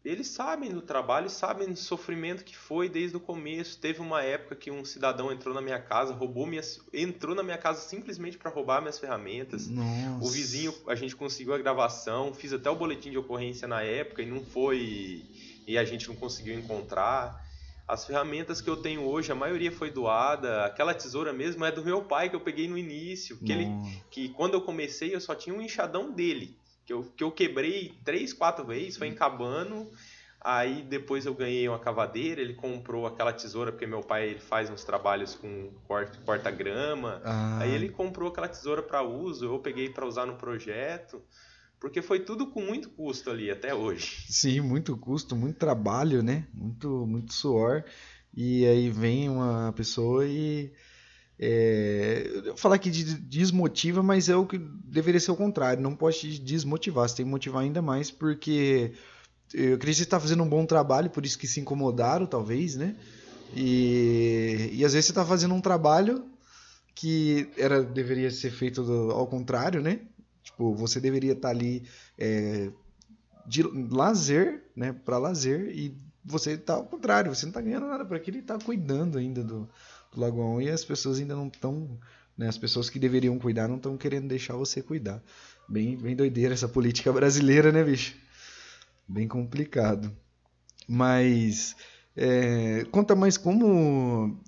eles 0.08 0.28
sabem 0.28 0.70
do 0.70 0.80
trabalho, 0.80 1.28
sabem 1.28 1.68
do 1.70 1.78
sofrimento 1.78 2.42
que 2.42 2.56
foi 2.56 2.88
desde 2.88 3.14
o 3.18 3.20
começo. 3.20 3.78
Teve 3.78 4.00
uma 4.00 4.22
época 4.22 4.56
que 4.56 4.70
um 4.70 4.82
cidadão 4.82 5.30
entrou 5.30 5.54
na 5.54 5.60
minha 5.60 5.78
casa, 5.78 6.14
roubou 6.14 6.46
minhas, 6.46 6.80
entrou 6.94 7.34
na 7.34 7.42
minha 7.42 7.58
casa 7.58 7.82
simplesmente 7.82 8.38
para 8.38 8.50
roubar 8.50 8.80
minhas 8.80 8.98
ferramentas. 8.98 9.68
Nossa. 9.68 10.24
O 10.24 10.30
vizinho, 10.30 10.74
a 10.86 10.94
gente 10.94 11.14
conseguiu 11.14 11.52
a 11.52 11.58
gravação, 11.58 12.32
fiz 12.32 12.54
até 12.54 12.70
o 12.70 12.74
boletim 12.74 13.10
de 13.10 13.18
ocorrência 13.18 13.68
na 13.68 13.82
época 13.82 14.22
e 14.22 14.26
não 14.26 14.42
foi 14.42 15.26
e 15.66 15.76
a 15.76 15.84
gente 15.84 16.08
não 16.08 16.16
conseguiu 16.16 16.58
encontrar. 16.58 17.46
As 17.86 18.06
ferramentas 18.06 18.62
que 18.62 18.70
eu 18.70 18.78
tenho 18.78 19.02
hoje, 19.02 19.30
a 19.30 19.34
maioria 19.34 19.70
foi 19.70 19.90
doada. 19.90 20.64
Aquela 20.64 20.94
tesoura 20.94 21.34
mesmo 21.34 21.66
é 21.66 21.70
do 21.70 21.84
meu 21.84 22.00
pai 22.00 22.30
que 22.30 22.36
eu 22.36 22.40
peguei 22.40 22.66
no 22.66 22.78
início, 22.78 23.36
que 23.36 23.52
ele 23.52 23.68
que 24.10 24.30
quando 24.30 24.54
eu 24.54 24.62
comecei 24.62 25.14
eu 25.14 25.20
só 25.20 25.34
tinha 25.34 25.54
um 25.54 25.60
enxadão 25.60 26.10
dele 26.10 26.56
que 26.88 26.92
eu, 26.94 27.02
que 27.02 27.22
eu 27.22 27.30
quebrei 27.30 27.92
três, 28.02 28.32
quatro 28.32 28.64
vezes, 28.64 28.96
foi 28.96 29.08
encabando. 29.08 29.92
Aí 30.40 30.82
depois 30.82 31.26
eu 31.26 31.34
ganhei 31.34 31.68
uma 31.68 31.78
cavadeira, 31.78 32.40
ele 32.40 32.54
comprou 32.54 33.06
aquela 33.06 33.30
tesoura, 33.30 33.70
porque 33.70 33.86
meu 33.86 34.00
pai 34.00 34.30
ele 34.30 34.40
faz 34.40 34.70
uns 34.70 34.84
trabalhos 34.84 35.34
com 35.34 35.70
corta-grama. 36.24 37.20
Ah. 37.22 37.58
Aí 37.60 37.74
ele 37.74 37.90
comprou 37.90 38.30
aquela 38.30 38.48
tesoura 38.48 38.82
para 38.82 39.02
uso, 39.02 39.44
eu 39.44 39.58
peguei 39.58 39.90
para 39.90 40.06
usar 40.06 40.24
no 40.24 40.36
projeto. 40.36 41.22
Porque 41.78 42.00
foi 42.00 42.20
tudo 42.20 42.46
com 42.46 42.62
muito 42.62 42.88
custo 42.88 43.30
ali 43.30 43.50
até 43.50 43.74
hoje. 43.74 44.24
Sim, 44.32 44.62
muito 44.62 44.96
custo, 44.96 45.36
muito 45.36 45.58
trabalho, 45.58 46.22
né? 46.22 46.46
Muito, 46.54 47.06
muito 47.06 47.34
suor. 47.34 47.84
E 48.34 48.64
aí 48.64 48.88
vem 48.88 49.28
uma 49.28 49.74
pessoa 49.74 50.26
e. 50.26 50.72
É, 51.40 52.52
falar 52.56 52.78
que 52.78 52.90
desmotiva, 52.90 54.02
mas 54.02 54.28
é 54.28 54.34
o 54.34 54.44
que 54.44 54.58
deveria 54.58 55.20
ser 55.20 55.30
o 55.30 55.36
contrário. 55.36 55.82
Não 55.82 55.94
pode 55.94 56.18
te 56.18 56.38
desmotivar, 56.38 57.08
você 57.08 57.16
tem 57.16 57.24
que 57.24 57.30
motivar 57.30 57.62
ainda 57.62 57.80
mais, 57.80 58.10
porque 58.10 58.92
eu 59.54 59.74
acredito 59.74 59.98
que 59.98 60.04
está 60.04 60.18
fazendo 60.18 60.42
um 60.42 60.48
bom 60.48 60.66
trabalho, 60.66 61.10
por 61.10 61.24
isso 61.24 61.38
que 61.38 61.46
se 61.46 61.60
incomodaram, 61.60 62.26
talvez, 62.26 62.76
né? 62.76 62.96
E, 63.54 64.70
e 64.72 64.84
às 64.84 64.92
vezes 64.92 65.06
você 65.06 65.12
está 65.12 65.24
fazendo 65.24 65.54
um 65.54 65.60
trabalho 65.60 66.24
que 66.94 67.48
era 67.56 67.82
deveria 67.82 68.30
ser 68.30 68.50
feito 68.50 68.82
do, 68.82 69.12
ao 69.12 69.26
contrário, 69.26 69.80
né? 69.80 70.00
Tipo, 70.42 70.74
você 70.74 71.00
deveria 71.00 71.32
estar 71.32 71.48
tá 71.48 71.54
ali 71.54 71.84
é, 72.18 72.70
de 73.46 73.62
lazer, 73.62 74.64
né? 74.74 74.92
Para 74.92 75.18
lazer 75.18 75.70
e 75.70 75.96
você 76.24 76.52
está 76.52 76.74
ao 76.74 76.84
contrário, 76.84 77.34
você 77.34 77.46
não 77.46 77.50
está 77.50 77.60
ganhando 77.60 77.86
nada 77.86 78.04
para 78.04 78.16
aquilo 78.16 78.36
e 78.36 78.40
está 78.40 78.58
cuidando 78.58 79.16
ainda 79.16 79.42
do, 79.42 79.68
do 80.12 80.20
Lagoão 80.20 80.60
e 80.60 80.68
as 80.68 80.84
pessoas 80.84 81.18
ainda 81.18 81.34
não 81.34 81.48
estão, 81.48 81.98
né? 82.36 82.48
As 82.48 82.58
pessoas 82.58 82.88
que 82.88 82.98
deveriam 82.98 83.38
cuidar 83.38 83.68
não 83.68 83.76
estão 83.76 83.96
querendo 83.96 84.28
deixar 84.28 84.54
você 84.54 84.82
cuidar. 84.82 85.22
Bem, 85.68 85.96
bem 85.96 86.16
doideira 86.16 86.54
essa 86.54 86.68
política 86.68 87.12
brasileira, 87.12 87.70
né, 87.70 87.84
bicho? 87.84 88.16
Bem 89.06 89.28
complicado. 89.28 90.14
Mas 90.86 91.76
é, 92.16 92.84
conta 92.90 93.14
mais 93.14 93.36
como 93.36 94.40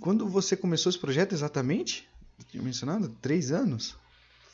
quando 0.00 0.28
você 0.28 0.56
começou 0.56 0.90
esse 0.90 0.98
projeto 0.98 1.32
exatamente? 1.32 2.08
Tinha 2.48 2.62
mencionado? 2.62 3.08
Três 3.20 3.50
anos? 3.50 3.96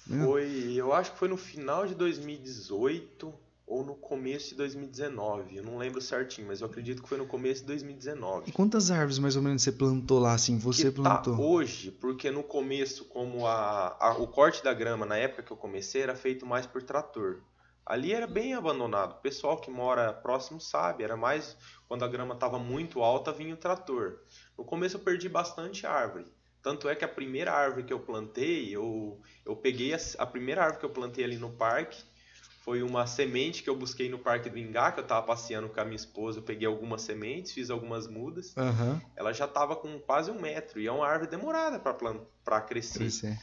Né? 0.06 0.24
Foi, 0.24 0.72
eu 0.74 0.92
acho 0.92 1.12
que 1.12 1.18
foi 1.18 1.28
no 1.28 1.36
final 1.36 1.86
de 1.86 1.94
2018 1.94 3.32
ou 3.66 3.84
no 3.84 3.94
começo 3.94 4.50
de 4.50 4.56
2019. 4.56 5.56
Eu 5.56 5.62
não 5.62 5.78
lembro 5.78 6.00
certinho, 6.00 6.48
mas 6.48 6.60
eu 6.60 6.66
acredito 6.66 7.02
que 7.02 7.08
foi 7.08 7.18
no 7.18 7.26
começo 7.26 7.62
de 7.62 7.68
2019. 7.68 8.50
E 8.50 8.52
quantas 8.52 8.90
árvores 8.90 9.18
mais 9.18 9.36
ou 9.36 9.42
menos 9.42 9.62
você 9.62 9.72
plantou 9.72 10.18
lá, 10.18 10.34
assim? 10.34 10.58
Você 10.58 10.90
que 10.90 11.02
tá 11.02 11.02
plantou? 11.02 11.36
Tá 11.36 11.42
hoje, 11.42 11.90
porque 11.90 12.30
no 12.30 12.42
começo, 12.42 13.04
como 13.06 13.46
a, 13.46 13.96
a, 13.98 14.18
o 14.18 14.26
corte 14.26 14.62
da 14.62 14.74
grama 14.74 15.06
na 15.06 15.16
época 15.16 15.42
que 15.42 15.52
eu 15.52 15.56
comecei 15.56 16.02
era 16.02 16.14
feito 16.14 16.44
mais 16.44 16.66
por 16.66 16.82
trator. 16.82 17.42
Ali 17.84 18.12
era 18.12 18.26
bem 18.26 18.54
abandonado. 18.54 19.12
O 19.12 19.20
pessoal 19.20 19.56
que 19.60 19.70
mora 19.70 20.12
próximo 20.12 20.60
sabe, 20.60 21.02
era 21.02 21.16
mais 21.16 21.56
quando 21.88 22.04
a 22.04 22.08
grama 22.08 22.34
estava 22.34 22.58
muito 22.58 23.02
alta 23.02 23.32
vinha 23.32 23.54
o 23.54 23.56
trator. 23.56 24.20
No 24.56 24.64
começo 24.64 24.96
eu 24.96 25.00
perdi 25.00 25.28
bastante 25.28 25.86
árvore. 25.86 26.26
Tanto 26.62 26.88
é 26.88 26.94
que 26.94 27.04
a 27.04 27.08
primeira 27.08 27.52
árvore 27.52 27.82
que 27.82 27.92
eu 27.92 27.98
plantei, 27.98 28.74
eu, 28.74 29.20
eu 29.44 29.56
peguei 29.56 29.92
a, 29.92 29.98
a 30.18 30.26
primeira 30.26 30.62
árvore 30.62 30.78
que 30.78 30.86
eu 30.86 30.90
plantei 30.90 31.24
ali 31.24 31.36
no 31.36 31.50
parque, 31.50 32.04
foi 32.62 32.80
uma 32.80 33.08
semente 33.08 33.60
que 33.60 33.68
eu 33.68 33.74
busquei 33.74 34.08
no 34.08 34.20
Parque 34.20 34.48
do 34.48 34.56
Ingá, 34.56 34.92
que 34.92 35.00
eu 35.00 35.02
estava 35.02 35.26
passeando 35.26 35.68
com 35.68 35.80
a 35.80 35.84
minha 35.84 35.96
esposa. 35.96 36.38
Eu 36.38 36.44
peguei 36.44 36.66
algumas 36.66 37.02
sementes, 37.02 37.52
fiz 37.52 37.70
algumas 37.70 38.06
mudas. 38.06 38.54
Uhum. 38.56 39.00
Ela 39.16 39.32
já 39.32 39.46
estava 39.46 39.74
com 39.74 39.98
quase 39.98 40.30
um 40.30 40.40
metro. 40.40 40.80
E 40.80 40.86
é 40.86 40.92
uma 40.92 41.04
árvore 41.04 41.28
demorada 41.28 41.80
para 41.80 42.60
crescer. 42.60 43.00
crescer. 43.00 43.36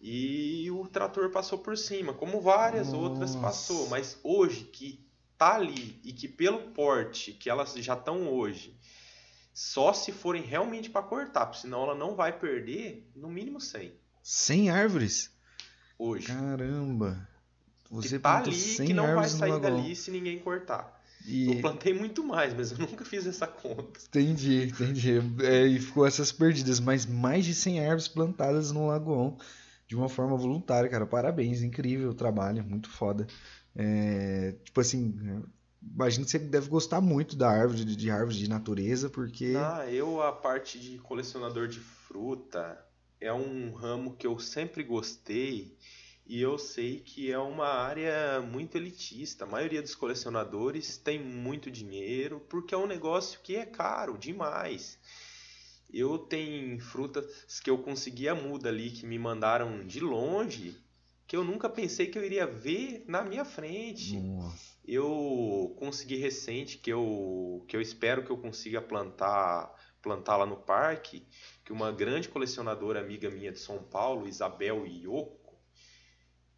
E 0.00 0.68
o 0.72 0.88
trator 0.88 1.30
passou 1.30 1.58
por 1.58 1.78
cima, 1.78 2.12
como 2.12 2.40
várias 2.40 2.88
Nossa. 2.88 2.98
outras 2.98 3.36
passou. 3.36 3.88
Mas 3.88 4.18
hoje, 4.24 4.64
que 4.64 5.06
tá 5.36 5.54
ali 5.54 6.00
e 6.02 6.12
que 6.12 6.26
pelo 6.26 6.72
porte 6.72 7.32
que 7.32 7.48
elas 7.48 7.74
já 7.74 7.94
estão 7.94 8.28
hoje, 8.28 8.76
só 9.54 9.92
se 9.92 10.10
forem 10.10 10.42
realmente 10.42 10.90
para 10.90 11.02
cortar, 11.02 11.46
porque 11.46 11.60
senão 11.60 11.84
ela 11.84 11.94
não 11.94 12.16
vai 12.16 12.36
perder 12.36 13.08
no 13.14 13.28
mínimo 13.28 13.60
100. 13.60 13.92
100 14.20 14.70
árvores? 14.70 15.32
Hoje. 15.96 16.26
Caramba. 16.26 17.28
Você 17.90 18.16
que 18.16 18.18
tá 18.18 18.38
ali 18.38 18.52
que 18.52 18.92
não 18.92 19.14
vai 19.14 19.28
sair 19.28 19.60
dali 19.60 19.96
se 19.96 20.10
ninguém 20.10 20.38
cortar. 20.38 20.98
E... 21.26 21.56
Eu 21.56 21.60
plantei 21.60 21.92
muito 21.92 22.22
mais, 22.24 22.54
mas 22.54 22.72
eu 22.72 22.78
nunca 22.86 23.04
fiz 23.04 23.26
essa 23.26 23.46
conta. 23.46 24.00
Entendi, 24.08 24.68
entendi. 24.68 25.20
É, 25.42 25.66
e 25.66 25.78
ficou 25.78 26.06
essas 26.06 26.30
perdidas, 26.30 26.80
mas 26.80 27.06
mais 27.06 27.44
de 27.44 27.54
100 27.54 27.80
árvores 27.80 28.08
plantadas 28.08 28.70
no 28.70 28.86
Lagoão 28.86 29.36
de 29.86 29.96
uma 29.96 30.08
forma 30.08 30.36
voluntária, 30.36 30.88
cara. 30.88 31.06
Parabéns, 31.06 31.62
incrível 31.62 32.10
o 32.10 32.14
trabalho, 32.14 32.62
muito 32.62 32.90
foda. 32.90 33.26
É, 33.74 34.54
tipo 34.64 34.80
assim, 34.80 35.42
Imagino 35.80 36.24
que 36.24 36.30
você 36.32 36.38
deve 36.38 36.68
gostar 36.68 37.00
muito 37.00 37.36
da 37.36 37.48
árvore, 37.48 37.84
de 37.84 38.10
árvores 38.10 38.36
de 38.36 38.48
natureza, 38.48 39.08
porque. 39.08 39.54
Ah, 39.56 39.86
eu, 39.88 40.20
a 40.20 40.32
parte 40.32 40.78
de 40.78 40.98
colecionador 40.98 41.68
de 41.68 41.78
fruta, 41.78 42.78
é 43.20 43.32
um 43.32 43.72
ramo 43.72 44.14
que 44.16 44.26
eu 44.26 44.38
sempre 44.38 44.82
gostei 44.82 45.76
e 46.28 46.42
eu 46.42 46.58
sei 46.58 47.00
que 47.00 47.32
é 47.32 47.38
uma 47.38 47.68
área 47.68 48.40
muito 48.40 48.76
elitista. 48.76 49.44
A 49.44 49.48
maioria 49.48 49.80
dos 49.80 49.94
colecionadores 49.94 50.98
tem 50.98 51.18
muito 51.18 51.70
dinheiro 51.70 52.38
porque 52.50 52.74
é 52.74 52.78
um 52.78 52.86
negócio 52.86 53.40
que 53.42 53.56
é 53.56 53.64
caro 53.64 54.18
demais. 54.18 54.98
Eu 55.90 56.18
tenho 56.18 56.78
frutas 56.80 57.58
que 57.60 57.70
eu 57.70 57.78
consegui 57.78 58.28
a 58.28 58.34
muda 58.34 58.68
ali 58.68 58.90
que 58.90 59.06
me 59.06 59.18
mandaram 59.18 59.86
de 59.86 60.00
longe 60.00 60.76
que 61.26 61.36
eu 61.36 61.44
nunca 61.44 61.68
pensei 61.68 62.06
que 62.06 62.18
eu 62.18 62.24
iria 62.24 62.46
ver 62.46 63.04
na 63.06 63.22
minha 63.22 63.44
frente. 63.44 64.18
Nossa. 64.18 64.78
Eu 64.86 65.74
consegui 65.78 66.16
recente 66.16 66.78
que 66.78 66.90
eu 66.90 67.64
que 67.68 67.76
eu 67.76 67.80
espero 67.82 68.24
que 68.24 68.30
eu 68.30 68.38
consiga 68.38 68.80
plantar 68.80 69.74
plantar 70.00 70.36
lá 70.36 70.46
no 70.46 70.56
parque, 70.56 71.26
que 71.64 71.72
uma 71.72 71.92
grande 71.92 72.28
colecionadora 72.28 73.00
amiga 73.00 73.28
minha 73.28 73.52
de 73.52 73.58
São 73.58 73.82
Paulo, 73.82 74.26
Isabel 74.26 74.86
Ioko, 74.86 75.37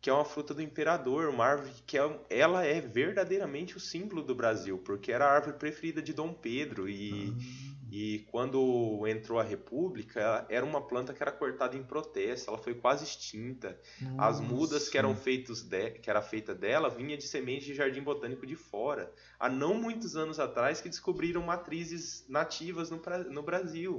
que 0.01 0.09
é 0.09 0.13
uma 0.13 0.25
fruta 0.25 0.55
do 0.55 0.63
imperador, 0.63 1.29
uma 1.29 1.45
árvore 1.45 1.73
que 1.87 1.99
é, 1.99 2.21
ela 2.31 2.65
é 2.65 2.81
verdadeiramente 2.81 3.77
o 3.77 3.81
símbolo 3.81 4.23
do 4.23 4.35
Brasil, 4.35 4.79
porque 4.79 5.13
era 5.13 5.27
a 5.27 5.33
árvore 5.33 5.59
preferida 5.59 6.01
de 6.01 6.13
Dom 6.13 6.33
Pedro 6.33 6.89
e 6.89 7.35
ah 7.37 7.71
e 7.91 8.21
quando 8.31 9.05
entrou 9.09 9.41
a 9.41 9.43
República, 9.43 10.47
era 10.49 10.65
uma 10.65 10.81
planta 10.81 11.13
que 11.13 11.21
era 11.21 11.33
cortada 11.33 11.77
em 11.77 11.83
protesto, 11.83 12.49
ela 12.49 12.59
foi 12.59 12.73
quase 12.73 13.03
extinta. 13.03 13.77
Nossa. 14.01 14.29
As 14.29 14.41
mudas 14.41 14.89
que 14.89 14.97
eram 14.97 15.17
feitos 15.17 15.63
de, 15.63 15.91
que 15.91 16.09
era 16.09 16.23
feita 16.23 16.55
dela 16.55 16.89
vinha 16.89 17.17
de 17.17 17.25
sementes 17.25 17.67
de 17.67 17.75
jardim 17.75 18.01
botânico 18.01 18.47
de 18.47 18.55
fora. 18.55 19.13
Há 19.41 19.49
não 19.49 19.75
muitos 19.75 20.17
anos 20.17 20.39
atrás 20.39 20.81
que 20.81 20.89
descobriram 20.89 21.43
matrizes 21.43 22.25
nativas 22.29 22.91
no, 22.91 23.03
no 23.29 23.43
Brasil. 23.43 23.99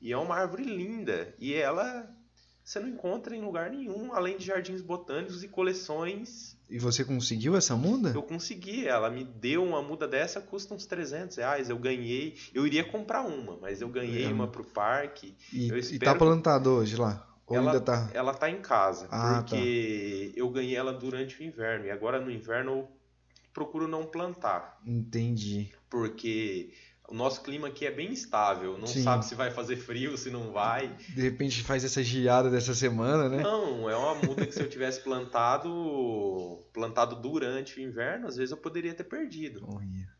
E 0.00 0.12
é 0.12 0.16
uma 0.18 0.34
árvore 0.34 0.64
linda 0.64 1.32
e 1.38 1.54
ela 1.54 2.12
você 2.68 2.80
não 2.80 2.88
encontra 2.88 3.34
em 3.34 3.40
lugar 3.40 3.70
nenhum, 3.70 4.12
além 4.12 4.36
de 4.36 4.44
jardins 4.44 4.82
botânicos 4.82 5.42
e 5.42 5.48
coleções. 5.48 6.54
E 6.68 6.78
você 6.78 7.02
conseguiu 7.02 7.56
essa 7.56 7.74
muda? 7.74 8.12
Eu 8.14 8.22
consegui, 8.22 8.86
ela 8.86 9.08
me 9.08 9.24
deu 9.24 9.64
uma 9.64 9.80
muda 9.80 10.06
dessa, 10.06 10.38
custa 10.38 10.74
uns 10.74 10.84
300 10.84 11.38
reais. 11.38 11.70
Eu 11.70 11.78
ganhei, 11.78 12.36
eu 12.52 12.66
iria 12.66 12.84
comprar 12.84 13.22
uma, 13.22 13.56
mas 13.56 13.80
eu 13.80 13.88
ganhei 13.88 14.26
é. 14.26 14.28
uma 14.28 14.46
pro 14.46 14.62
parque. 14.62 15.34
E, 15.50 15.68
e 15.68 15.98
tá 15.98 16.14
plantado 16.14 16.68
hoje 16.68 16.96
lá? 16.96 17.26
Ou 17.46 17.56
ela, 17.56 17.72
ainda 17.72 17.82
tá? 17.82 18.10
Ela 18.12 18.34
tá 18.34 18.50
em 18.50 18.60
casa, 18.60 19.08
ah, 19.10 19.36
porque 19.38 20.32
tá. 20.34 20.38
eu 20.38 20.50
ganhei 20.50 20.76
ela 20.76 20.92
durante 20.92 21.40
o 21.40 21.42
inverno. 21.42 21.86
E 21.86 21.90
agora 21.90 22.20
no 22.20 22.30
inverno 22.30 22.72
eu 22.72 22.88
procuro 23.54 23.88
não 23.88 24.04
plantar. 24.04 24.78
Entendi. 24.84 25.72
Porque 25.88 26.74
o 27.08 27.14
nosso 27.14 27.42
clima 27.42 27.68
aqui 27.68 27.86
é 27.86 27.90
bem 27.90 28.12
estável, 28.12 28.76
não 28.76 28.86
Sim. 28.86 29.02
sabe 29.02 29.24
se 29.24 29.34
vai 29.34 29.50
fazer 29.50 29.76
frio, 29.76 30.16
se 30.18 30.30
não 30.30 30.52
vai. 30.52 30.88
De 31.14 31.22
repente 31.22 31.62
faz 31.62 31.82
essa 31.82 32.02
geada 32.02 32.50
dessa 32.50 32.74
semana, 32.74 33.28
né? 33.30 33.42
Não, 33.42 33.88
é 33.88 33.96
uma 33.96 34.14
muda 34.16 34.46
que 34.46 34.52
se 34.52 34.60
eu 34.60 34.68
tivesse 34.68 35.00
plantado 35.00 36.60
plantado 36.72 37.16
durante 37.16 37.80
o 37.80 37.82
inverno, 37.82 38.28
às 38.28 38.36
vezes 38.36 38.50
eu 38.50 38.58
poderia 38.58 38.94
ter 38.94 39.04
perdido. 39.04 39.64
Oh, 39.66 39.80
yeah. 39.80 40.12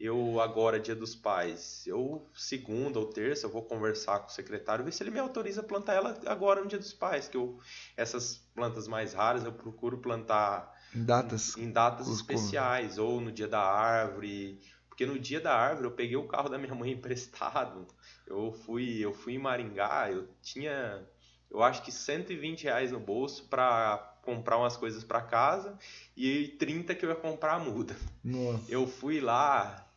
Eu 0.00 0.40
agora, 0.40 0.80
dia 0.80 0.96
dos 0.96 1.14
pais, 1.14 1.84
eu 1.86 2.28
segunda 2.34 2.98
ou 2.98 3.06
terça 3.06 3.46
eu 3.46 3.50
vou 3.50 3.62
conversar 3.62 4.18
com 4.18 4.26
o 4.26 4.32
secretário, 4.32 4.84
ver 4.84 4.92
se 4.92 5.00
ele 5.00 5.12
me 5.12 5.20
autoriza 5.20 5.60
a 5.60 5.64
plantar 5.64 5.94
ela 5.94 6.20
agora 6.26 6.60
no 6.60 6.66
dia 6.66 6.78
dos 6.78 6.92
pais, 6.92 7.28
que 7.28 7.36
eu 7.36 7.60
essas 7.96 8.38
plantas 8.52 8.88
mais 8.88 9.14
raras 9.14 9.44
eu 9.44 9.52
procuro 9.52 9.98
plantar 9.98 10.72
em 10.92 11.04
datas, 11.04 11.56
em, 11.56 11.66
em 11.66 11.70
datas 11.70 12.08
especiais, 12.08 12.98
ou 12.98 13.20
no 13.20 13.30
dia 13.30 13.46
da 13.46 13.62
árvore, 13.62 14.60
porque 14.92 15.06
no 15.06 15.18
dia 15.18 15.40
da 15.40 15.54
árvore 15.54 15.86
eu 15.86 15.90
peguei 15.90 16.16
o 16.16 16.28
carro 16.28 16.50
da 16.50 16.58
minha 16.58 16.74
mãe 16.74 16.92
emprestado. 16.92 17.86
Eu 18.26 18.52
fui, 18.52 18.98
eu 19.00 19.12
fui 19.14 19.34
em 19.34 19.38
Maringá, 19.38 20.10
eu 20.10 20.28
tinha, 20.42 21.02
eu 21.50 21.62
acho 21.62 21.82
que 21.82 21.90
120 21.90 22.64
reais 22.64 22.92
no 22.92 23.00
bolso 23.00 23.48
para 23.48 23.96
comprar 24.22 24.58
umas 24.58 24.76
coisas 24.76 25.02
para 25.02 25.22
casa 25.22 25.78
e 26.14 26.48
30 26.58 26.94
que 26.94 27.06
eu 27.06 27.08
ia 27.08 27.16
comprar 27.16 27.54
a 27.54 27.58
muda. 27.58 27.96
Nossa. 28.22 28.70
Eu 28.70 28.86
fui 28.86 29.18
lá, 29.18 29.90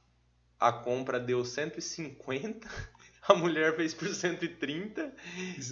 a 0.58 0.72
compra 0.72 1.20
deu 1.20 1.44
150, 1.44 2.66
a 3.28 3.34
mulher 3.36 3.76
fez 3.76 3.94
por 3.94 4.08
130 4.08 5.14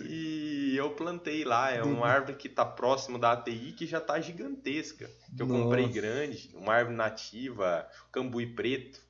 e 0.06 0.76
eu 0.76 0.92
plantei 0.92 1.46
lá. 1.46 1.72
É 1.72 1.82
uma 1.82 2.08
árvore 2.08 2.36
que 2.36 2.50
está 2.50 2.66
próximo 2.66 3.18
da 3.18 3.32
ATI 3.32 3.72
que 3.72 3.88
já 3.88 4.00
está 4.00 4.20
gigantesca. 4.20 5.10
Que 5.34 5.42
eu 5.42 5.48
Nossa. 5.48 5.64
comprei 5.64 5.88
grande, 5.88 6.52
uma 6.54 6.74
árvore 6.74 6.98
nativa, 6.98 7.90
cambuí 8.12 8.46
preto 8.46 9.02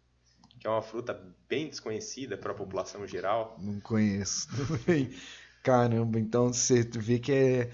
que 0.64 0.68
é 0.68 0.70
uma 0.70 0.82
fruta 0.82 1.22
bem 1.50 1.68
desconhecida 1.68 2.38
para 2.38 2.54
a 2.54 2.56
população 2.56 3.06
geral. 3.06 3.58
Não 3.60 3.82
conheço. 3.82 4.48
Caramba, 5.62 6.18
então 6.18 6.54
você 6.54 6.84
vê 6.84 7.20
que 7.20 7.34
é 7.34 7.70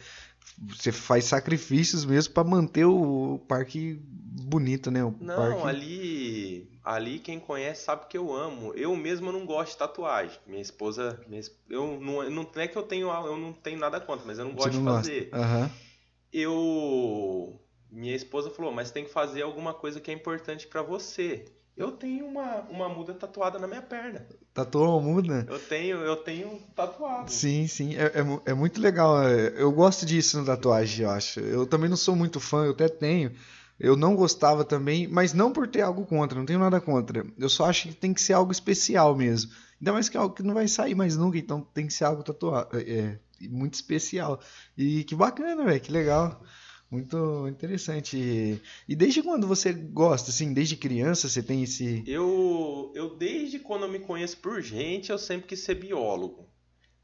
você 0.58 0.92
faz 0.92 1.26
sacrifícios 1.26 2.04
mesmo 2.04 2.34
para 2.34 2.44
manter 2.44 2.86
o 2.86 3.40
parque 3.48 4.02
bonito, 4.04 4.90
né? 4.90 5.04
O 5.04 5.16
Não, 5.22 5.36
parque... 5.36 5.68
ali, 5.68 6.72
ali 6.84 7.20
quem 7.20 7.40
conhece 7.40 7.84
sabe 7.84 8.08
que 8.08 8.18
eu 8.18 8.34
amo. 8.34 8.74
Eu 8.74 8.96
mesmo 8.96 9.32
não 9.32 9.46
gosto 9.46 9.74
de 9.74 9.78
tatuagem. 9.78 10.40
Minha 10.48 10.62
esposa, 10.62 11.22
minha 11.28 11.42
eu 11.70 12.00
não, 12.02 12.28
não 12.28 12.50
é 12.56 12.68
que 12.68 12.76
eu 12.76 12.84
tenho, 12.84 13.08
eu 13.08 13.38
não 13.38 13.54
tenho 13.54 13.80
nada 13.80 14.02
contra, 14.02 14.26
mas 14.26 14.40
eu 14.40 14.46
não 14.46 14.54
gosto 14.54 14.74
não 14.74 14.80
de 14.80 14.86
fazer. 14.86 15.30
Aham. 15.32 15.70
Eu, 16.34 17.62
minha 17.92 18.16
esposa 18.16 18.50
falou, 18.50 18.72
mas 18.72 18.90
tem 18.90 19.06
que 19.06 19.12
fazer 19.12 19.44
alguma 19.44 19.76
coisa 19.76 20.02
que 20.02 20.10
é 20.10 20.14
importante 20.14 20.68
pra 20.68 20.82
você. 20.82 21.46
Eu 21.80 21.94
tenho 21.94 22.26
uma, 22.26 22.58
uma 22.70 22.90
muda 22.90 23.14
tatuada 23.14 23.58
na 23.58 23.66
minha 23.66 23.82
perna. 23.82 24.28
Tatuou 24.54 25.02
muda? 25.02 25.46
Eu 25.50 25.58
tenho, 25.58 25.98
eu 26.00 26.18
tenho 26.18 26.60
tatuado. 26.76 27.32
Sim, 27.32 27.68
sim, 27.68 27.96
é, 27.96 28.08
é, 28.08 28.52
é 28.52 28.54
muito 28.54 28.82
legal. 28.82 29.24
é, 29.24 29.54
Eu 29.56 29.72
gosto 29.72 30.06
disso 30.06 30.38
na 30.38 30.46
tatuagem, 30.46 31.06
eu 31.06 31.10
acho. 31.10 31.40
Eu 31.40 31.66
também 31.66 31.90
não 31.90 31.96
sou 31.96 32.18
muito 32.18 32.38
fã, 32.38 32.66
eu 32.66 32.72
até 32.72 32.90
tenho. 32.90 33.32
Eu 33.80 33.96
não 33.96 34.14
gostava 34.14 34.66
também, 34.66 35.08
mas 35.08 35.34
não 35.34 35.54
por 35.54 35.70
ter 35.70 35.80
algo 35.82 36.06
contra, 36.06 36.38
não 36.38 36.46
tenho 36.46 36.60
nada 36.60 36.82
contra. 36.82 37.26
Eu 37.38 37.48
só 37.48 37.70
acho 37.70 37.88
que 37.88 37.96
tem 37.96 38.14
que 38.14 38.22
ser 38.22 38.34
algo 38.34 38.52
especial 38.52 39.16
mesmo. 39.16 39.50
Ainda 39.80 39.94
mais 39.94 40.10
que 40.10 40.18
é 40.18 40.20
algo 40.20 40.36
que 40.36 40.44
não 40.44 40.54
vai 40.54 40.68
sair 40.68 40.94
mais 40.94 41.16
nunca, 41.16 41.38
então 41.38 41.62
tem 41.62 41.88
que 41.88 41.94
ser 41.94 42.04
algo 42.04 42.22
tatuado, 42.22 42.78
é, 42.78 42.82
é, 42.82 43.20
muito 43.48 43.76
especial. 43.76 44.42
E 44.78 45.06
que 45.06 45.16
bacana, 45.16 45.64
velho, 45.64 45.80
que 45.80 45.94
legal. 45.94 46.44
Muito 46.90 47.48
interessante. 47.48 48.62
E, 48.88 48.96
desde 48.96 49.22
quando 49.22 49.48
você 49.48 49.72
gosta, 49.72 50.32
assim, 50.32 50.54
desde 50.54 50.76
criança 50.76 51.30
você 51.30 51.44
tem 51.44 51.64
esse. 51.64 52.04
Eu, 52.08 52.92
eu 52.96 53.16
desde 53.16 53.60
quando 53.60 53.84
eu 53.84 53.92
me 53.92 54.00
conheço 54.00 54.38
por 54.38 54.62
gente, 54.62 55.12
eu 55.12 55.18
sempre 55.18 55.48
quis 55.48 55.60
ser 55.60 55.76
biólogo. 55.76 56.50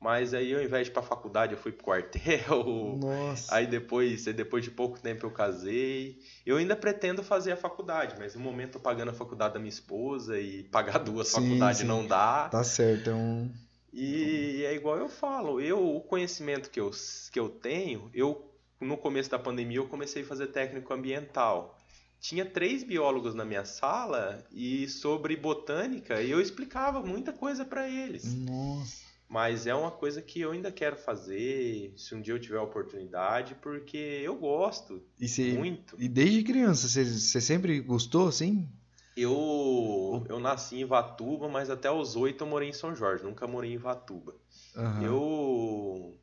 Mas 0.02 0.34
aí 0.34 0.54
ao 0.54 0.62
invés 0.62 0.86
de 0.86 0.92
ir 0.92 0.94
pra 0.94 1.02
faculdade, 1.02 1.54
eu 1.54 1.60
fui 1.60 1.72
pro 1.72 1.86
quartel. 1.86 2.98
Nossa. 3.00 3.56
Aí 3.56 3.66
depois, 3.66 4.26
depois 4.26 4.64
de 4.64 4.72
pouco 4.72 5.00
tempo 5.00 5.26
eu 5.26 5.32
casei. 5.32 6.20
Eu 6.46 6.58
ainda 6.58 6.76
pretendo 6.76 7.24
fazer 7.24 7.52
a 7.52 7.58
faculdade, 7.58 8.16
mas 8.18 8.36
no 8.36 8.42
momento 8.42 8.70
eu 8.70 8.74
tô 8.74 8.80
pagando 8.80 9.10
a 9.10 9.14
faculdade 9.14 9.54
da 9.54 9.60
minha 9.60 9.70
esposa 9.70 10.40
e 10.40 10.64
pagar 10.64 10.98
duas 11.00 11.28
Sim, 11.28 11.42
faculdades 11.42 11.82
sim. 11.82 11.88
não 11.88 12.06
dá. 12.06 12.50
Tá 12.50 12.64
certo, 12.64 13.12
é 13.12 13.14
um. 13.14 13.52
E 13.94 14.64
é 14.66 14.76
igual 14.76 14.98
eu 14.98 15.08
falo, 15.08 15.62
eu 15.62 15.96
o 15.96 16.02
conhecimento 16.02 16.70
que 16.70 16.80
eu, 16.80 16.92
que 17.32 17.40
eu 17.40 17.48
tenho, 17.48 18.10
eu 18.14 18.55
no 18.80 18.98
começo 18.98 19.30
da 19.30 19.40
pandemia 19.40 19.78
eu 19.78 19.88
comecei 19.88 20.24
a 20.24 20.26
fazer 20.26 20.48
técnico 20.48 20.94
ambiental. 20.94 21.78
Tinha 22.20 22.46
três 22.46 22.84
biólogos 22.84 23.36
na 23.36 23.46
minha 23.46 23.66
sala 23.66 24.44
e 24.52 24.88
sobre 24.88 25.36
botânica 25.36 26.22
e 26.22 26.32
eu 26.32 26.42
explicava 26.42 27.02
muita 27.02 27.32
coisa 27.32 27.64
para 27.64 27.88
eles. 27.88 28.34
Nossa. 28.34 29.06
Mas 29.28 29.66
é 29.66 29.74
uma 29.74 29.92
coisa 29.92 30.22
que 30.22 30.40
eu 30.42 30.52
ainda 30.52 30.72
quero 30.72 30.96
fazer, 30.96 31.94
se 31.98 32.14
um 32.14 32.22
dia 32.22 32.34
eu 32.34 32.40
tiver 32.40 32.58
a 32.58 32.64
oportunidade, 32.64 33.56
porque 33.56 33.98
eu 34.24 34.36
gosto 34.36 35.04
E, 35.20 35.28
você, 35.28 35.54
muito. 35.54 35.96
e 36.00 36.08
desde 36.08 36.44
criança, 36.44 36.88
você, 36.88 37.42
sempre 37.42 37.80
gostou, 37.80 38.28
assim? 38.28 38.70
Eu, 39.18 40.26
eu 40.30 40.40
nasci 40.40 40.76
em 40.76 40.82
Ivatuba, 40.82 41.48
mas 41.48 41.70
até 41.70 41.90
os 41.90 42.16
oito 42.16 42.44
eu 42.44 42.48
morei 42.48 42.70
em 42.70 42.74
São 42.74 42.96
Jorge, 42.96 43.24
nunca 43.24 43.48
morei 43.48 43.72
em 43.72 43.76
Ivatuba. 43.76 44.36
Aham. 44.76 45.04
Eu 45.04 46.20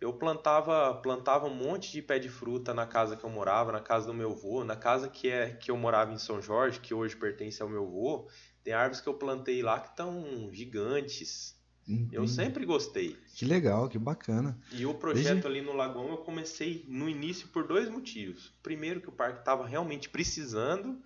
eu 0.00 0.12
plantava 0.12 0.94
plantava 1.02 1.46
um 1.46 1.54
monte 1.54 1.90
de 1.92 2.02
pé 2.02 2.18
de 2.18 2.28
fruta 2.28 2.74
na 2.74 2.86
casa 2.86 3.16
que 3.16 3.24
eu 3.24 3.30
morava, 3.30 3.72
na 3.72 3.80
casa 3.80 4.06
do 4.06 4.14
meu 4.14 4.32
avô, 4.32 4.64
na 4.64 4.76
casa 4.76 5.08
que 5.08 5.28
é 5.30 5.50
que 5.50 5.70
eu 5.70 5.76
morava 5.76 6.12
em 6.12 6.18
São 6.18 6.40
Jorge, 6.42 6.80
que 6.80 6.92
hoje 6.94 7.16
pertence 7.16 7.62
ao 7.62 7.68
meu 7.68 7.84
avô. 7.84 8.28
Tem 8.62 8.72
árvores 8.74 9.00
que 9.00 9.08
eu 9.08 9.14
plantei 9.14 9.62
lá 9.62 9.78
que 9.80 9.88
estão 9.88 10.50
gigantes. 10.52 11.54
Eu 12.10 12.26
sempre 12.26 12.66
gostei. 12.66 13.16
Que 13.36 13.44
legal, 13.44 13.88
que 13.88 13.96
bacana. 13.96 14.58
E 14.72 14.84
o 14.84 14.92
projeto 14.92 15.24
Desde- 15.34 15.46
ali 15.46 15.60
no 15.62 15.72
Lagoão 15.72 16.08
eu 16.10 16.16
comecei 16.18 16.84
no 16.88 17.08
início 17.08 17.46
por 17.48 17.64
dois 17.64 17.88
motivos. 17.88 18.52
Primeiro 18.60 19.00
que 19.00 19.08
o 19.08 19.12
parque 19.12 19.38
estava 19.38 19.64
realmente 19.64 20.08
precisando 20.08 21.00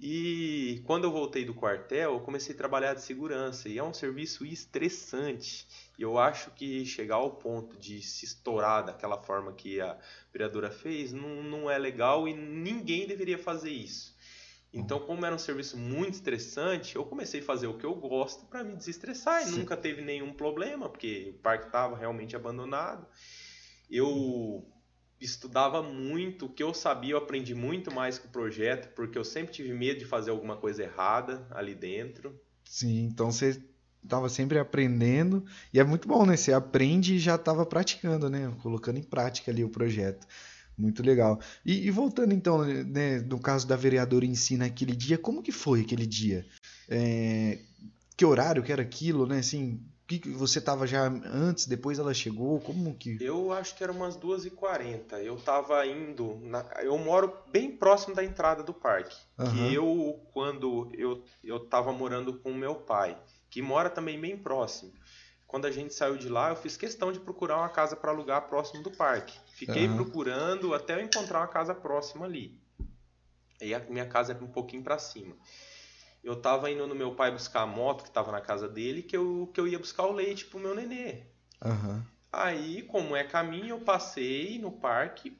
e 0.00 0.82
quando 0.86 1.04
eu 1.04 1.12
voltei 1.12 1.44
do 1.44 1.52
quartel 1.52 2.14
eu 2.14 2.20
comecei 2.20 2.54
a 2.54 2.58
trabalhar 2.58 2.94
de 2.94 3.02
segurança 3.02 3.68
e 3.68 3.76
é 3.76 3.84
um 3.84 3.92
serviço 3.92 4.46
estressante. 4.46 5.66
E 6.02 6.04
eu 6.04 6.18
acho 6.18 6.50
que 6.50 6.84
chegar 6.84 7.14
ao 7.14 7.36
ponto 7.36 7.76
de 7.76 8.02
se 8.02 8.24
estourar 8.24 8.84
daquela 8.84 9.22
forma 9.22 9.52
que 9.52 9.80
a 9.80 9.96
vereadora 10.32 10.68
fez 10.68 11.12
não, 11.12 11.44
não 11.44 11.70
é 11.70 11.78
legal 11.78 12.26
e 12.26 12.34
ninguém 12.34 13.06
deveria 13.06 13.38
fazer 13.38 13.70
isso. 13.70 14.12
Então, 14.72 14.98
como 14.98 15.24
era 15.24 15.32
um 15.32 15.38
serviço 15.38 15.76
muito 15.76 16.14
estressante, 16.14 16.96
eu 16.96 17.04
comecei 17.04 17.38
a 17.38 17.44
fazer 17.44 17.68
o 17.68 17.78
que 17.78 17.86
eu 17.86 17.94
gosto 17.94 18.44
para 18.46 18.64
me 18.64 18.74
desestressar 18.74 19.42
e 19.42 19.46
Sim. 19.46 19.60
nunca 19.60 19.76
teve 19.76 20.02
nenhum 20.02 20.32
problema, 20.32 20.88
porque 20.88 21.36
o 21.36 21.40
parque 21.40 21.66
estava 21.66 21.96
realmente 21.96 22.34
abandonado. 22.34 23.06
Eu 23.88 24.66
estudava 25.20 25.84
muito, 25.84 26.46
o 26.46 26.52
que 26.52 26.64
eu 26.64 26.74
sabia 26.74 27.12
eu 27.12 27.18
aprendi 27.18 27.54
muito 27.54 27.94
mais 27.94 28.18
com 28.18 28.26
o 28.26 28.32
projeto, 28.32 28.92
porque 28.96 29.16
eu 29.16 29.24
sempre 29.24 29.52
tive 29.52 29.72
medo 29.72 30.00
de 30.00 30.04
fazer 30.04 30.32
alguma 30.32 30.56
coisa 30.56 30.82
errada 30.82 31.46
ali 31.52 31.76
dentro. 31.76 32.36
Sim, 32.64 33.04
então 33.04 33.30
você 33.30 33.62
estava 34.02 34.28
sempre 34.28 34.58
aprendendo. 34.58 35.44
E 35.72 35.78
é 35.80 35.84
muito 35.84 36.06
bom, 36.08 36.24
né? 36.26 36.36
Você 36.36 36.52
aprende 36.52 37.14
e 37.14 37.18
já 37.18 37.34
estava 37.36 37.64
praticando, 37.66 38.28
né? 38.28 38.52
Colocando 38.62 38.98
em 38.98 39.02
prática 39.02 39.50
ali 39.50 39.62
o 39.64 39.68
projeto. 39.68 40.26
Muito 40.76 41.02
legal. 41.02 41.38
E, 41.64 41.86
e 41.86 41.90
voltando 41.90 42.32
então, 42.32 42.64
né, 42.64 43.20
no 43.20 43.38
caso 43.38 43.66
da 43.66 43.76
vereadora 43.76 44.24
em 44.24 44.34
si 44.34 44.56
naquele 44.56 44.96
dia, 44.96 45.18
como 45.18 45.42
que 45.42 45.52
foi 45.52 45.82
aquele 45.82 46.06
dia? 46.06 46.46
É, 46.88 47.58
que 48.16 48.24
horário 48.24 48.62
que 48.62 48.72
era 48.72 48.82
aquilo, 48.82 49.26
né? 49.26 49.38
Assim, 49.38 49.80
que 50.06 50.18
que 50.18 50.30
você 50.30 50.58
estava 50.58 50.86
já 50.86 51.06
antes, 51.06 51.66
depois 51.66 51.98
ela 51.98 52.12
chegou, 52.12 52.58
como 52.60 52.94
que... 52.94 53.16
Eu 53.22 53.52
acho 53.52 53.74
que 53.76 53.82
era 53.84 53.92
umas 53.92 54.16
2h40. 54.16 55.14
Eu 55.22 55.36
tava 55.36 55.86
indo. 55.86 56.38
na- 56.42 56.66
Eu 56.82 56.98
moro 56.98 57.32
bem 57.52 57.70
próximo 57.70 58.14
da 58.14 58.24
entrada 58.24 58.62
do 58.62 58.72
parque. 58.74 59.16
Aham. 59.38 59.52
Que 59.52 59.74
eu, 59.74 60.20
quando 60.32 60.90
eu, 60.94 61.22
eu 61.44 61.60
tava 61.60 61.92
morando 61.92 62.34
com 62.38 62.52
meu 62.52 62.74
pai, 62.74 63.16
que 63.52 63.60
mora 63.60 63.90
também 63.90 64.18
bem 64.18 64.34
próximo. 64.36 64.90
Quando 65.46 65.66
a 65.66 65.70
gente 65.70 65.92
saiu 65.92 66.16
de 66.16 66.26
lá, 66.26 66.48
eu 66.48 66.56
fiz 66.56 66.74
questão 66.74 67.12
de 67.12 67.20
procurar 67.20 67.58
uma 67.58 67.68
casa 67.68 67.94
para 67.94 68.10
alugar 68.10 68.48
próximo 68.48 68.82
do 68.82 68.90
parque. 68.90 69.38
Fiquei 69.54 69.86
Aham. 69.86 69.96
procurando 69.96 70.72
até 70.72 70.94
eu 70.94 71.00
encontrar 71.04 71.40
uma 71.40 71.46
casa 71.46 71.74
próxima 71.74 72.24
ali. 72.24 72.58
E 73.60 73.74
a 73.74 73.80
minha 73.80 74.06
casa 74.06 74.32
é 74.32 74.42
um 74.42 74.50
pouquinho 74.50 74.82
para 74.82 74.98
cima. 74.98 75.36
Eu 76.24 76.40
tava 76.40 76.70
indo 76.70 76.86
no 76.86 76.94
meu 76.94 77.14
pai 77.14 77.30
buscar 77.30 77.60
a 77.60 77.66
moto 77.66 78.04
que 78.04 78.10
tava 78.10 78.32
na 78.32 78.40
casa 78.40 78.66
dele, 78.66 79.02
que 79.02 79.14
eu, 79.14 79.50
que 79.52 79.60
eu 79.60 79.68
ia 79.68 79.78
buscar 79.78 80.06
o 80.06 80.12
leite 80.12 80.46
pro 80.46 80.58
meu 80.58 80.74
nenê. 80.74 81.26
Aham. 81.62 82.02
Aí, 82.32 82.80
como 82.84 83.14
é 83.14 83.22
caminho, 83.22 83.74
eu 83.74 83.80
passei 83.80 84.58
no 84.58 84.72
parque 84.72 85.36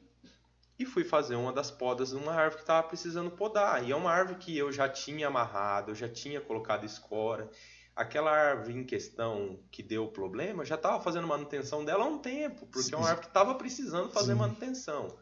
e 0.77 0.85
fui 0.85 1.03
fazer 1.03 1.35
uma 1.35 1.51
das 1.51 1.71
podas 1.71 2.09
de 2.09 2.15
uma 2.15 2.33
árvore 2.33 2.57
que 2.57 2.61
estava 2.61 2.87
precisando 2.87 3.31
podar. 3.31 3.83
E 3.83 3.91
é 3.91 3.95
uma 3.95 4.11
árvore 4.11 4.37
que 4.37 4.55
eu 4.55 4.71
já 4.71 4.87
tinha 4.87 5.27
amarrado, 5.27 5.91
eu 5.91 5.95
já 5.95 6.09
tinha 6.09 6.41
colocado 6.41 6.85
escora. 6.85 7.49
Aquela 7.95 8.31
árvore 8.31 8.73
em 8.73 8.83
questão 8.83 9.59
que 9.71 9.83
deu 9.83 10.07
problema, 10.07 10.63
eu 10.63 10.65
já 10.65 10.75
estava 10.75 11.01
fazendo 11.01 11.27
manutenção 11.27 11.85
dela 11.85 12.03
há 12.03 12.07
um 12.07 12.17
tempo, 12.17 12.65
porque 12.65 12.93
é 12.93 12.97
uma 12.97 13.03
Sim. 13.03 13.09
árvore 13.09 13.27
que 13.27 13.29
estava 13.29 13.55
precisando 13.55 14.09
fazer 14.09 14.33
Sim. 14.33 14.39
manutenção. 14.39 15.15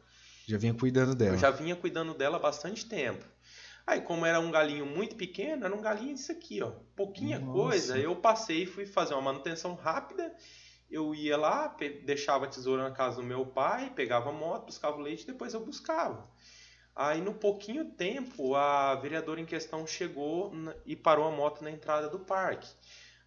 Já 0.48 0.58
vinha 0.58 0.74
cuidando 0.74 1.14
dela. 1.14 1.34
Eu 1.34 1.38
já 1.38 1.52
vinha 1.52 1.76
cuidando 1.76 2.14
dela 2.14 2.38
há 2.38 2.40
bastante 2.40 2.86
tempo. 2.86 3.26
Aí, 3.86 4.02
como 4.02 4.26
era 4.26 4.40
um 4.40 4.52
galinho 4.52 4.86
muito 4.86 5.16
pequeno, 5.16 5.66
era 5.66 5.76
um 5.76 5.82
galinho 5.82 6.14
disso 6.14 6.32
aqui, 6.32 6.62
ó. 6.62 6.72
Pouquinha 6.96 7.40
Nossa. 7.40 7.52
coisa. 7.52 7.98
Eu 7.98 8.16
passei 8.16 8.64
e 8.64 8.66
fui 8.66 8.86
fazer 8.86 9.14
uma 9.14 9.22
manutenção 9.22 9.76
rápida. 9.76 10.34
Eu 10.90 11.16
ia 11.16 11.38
lá, 11.38 11.76
deixava 12.06 12.46
a 12.46 12.48
tesoura 12.48 12.84
na 12.84 12.92
casa 12.92 13.18
do 13.18 13.24
meu 13.24 13.46
pai, 13.46 13.92
pegava 13.94 14.30
a 14.30 14.34
moto, 14.34 14.66
buscava 14.66 14.98
o 14.98 15.02
leite, 15.02 15.26
depois 15.26 15.54
eu 15.54 15.66
buscava. 15.66 16.30
Aí, 16.96 17.22
no 17.22 17.34
pouquinho 17.34 17.86
tempo, 17.86 18.56
a 18.56 18.96
vereadora 18.96 19.40
em 19.40 19.46
questão 19.46 19.88
chegou 19.88 20.52
e 20.86 20.96
parou 20.96 21.26
a 21.26 21.32
moto 21.32 21.64
na 21.64 21.72
entrada 21.72 22.10
do 22.10 22.20
parque. 22.20 22.70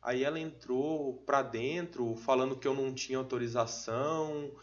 Aí 0.02 0.22
ela 0.22 0.38
entrou 0.38 1.22
pra 1.26 1.42
dentro, 1.42 2.14
falando 2.16 2.56
que 2.58 2.68
eu 2.68 2.74
não 2.74 2.92
tinha 2.94 3.18
autorização 3.18 4.54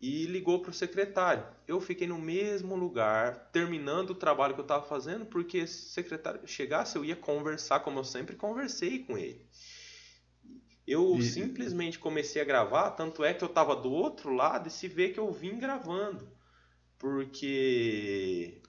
e 0.00 0.26
ligou 0.26 0.60
para 0.60 0.70
o 0.70 0.74
secretário. 0.74 1.46
Eu 1.66 1.80
fiquei 1.80 2.06
no 2.08 2.18
mesmo 2.18 2.76
lugar, 2.76 3.50
terminando 3.52 4.10
o 4.10 4.14
trabalho 4.14 4.54
que 4.54 4.60
eu 4.60 4.64
estava 4.64 4.86
fazendo, 4.86 5.26
porque 5.26 5.66
se 5.66 5.88
o 5.88 5.90
secretário 5.92 6.46
chegasse, 6.46 6.96
eu 6.96 7.04
ia 7.04 7.16
conversar, 7.16 7.80
como 7.80 7.98
eu 8.00 8.04
sempre 8.04 8.36
conversei 8.36 9.00
com 9.04 9.18
ele. 9.18 9.46
Eu 10.86 11.20
E- 11.20 11.20
simplesmente 11.20 12.00
comecei 12.00 12.42
a 12.42 12.44
gravar, 12.44 12.90
tanto 12.90 13.22
é 13.22 13.32
que 13.32 13.44
eu 13.44 13.48
estava 13.48 13.76
do 13.76 13.92
outro 13.92 14.34
lado 14.34 14.66
e 14.66 14.70
se 14.72 14.88
vê 14.88 15.10
que 15.10 15.20
eu 15.20 15.30
vim 15.30 15.56
gravando. 15.58 16.28
Porque 16.98 18.60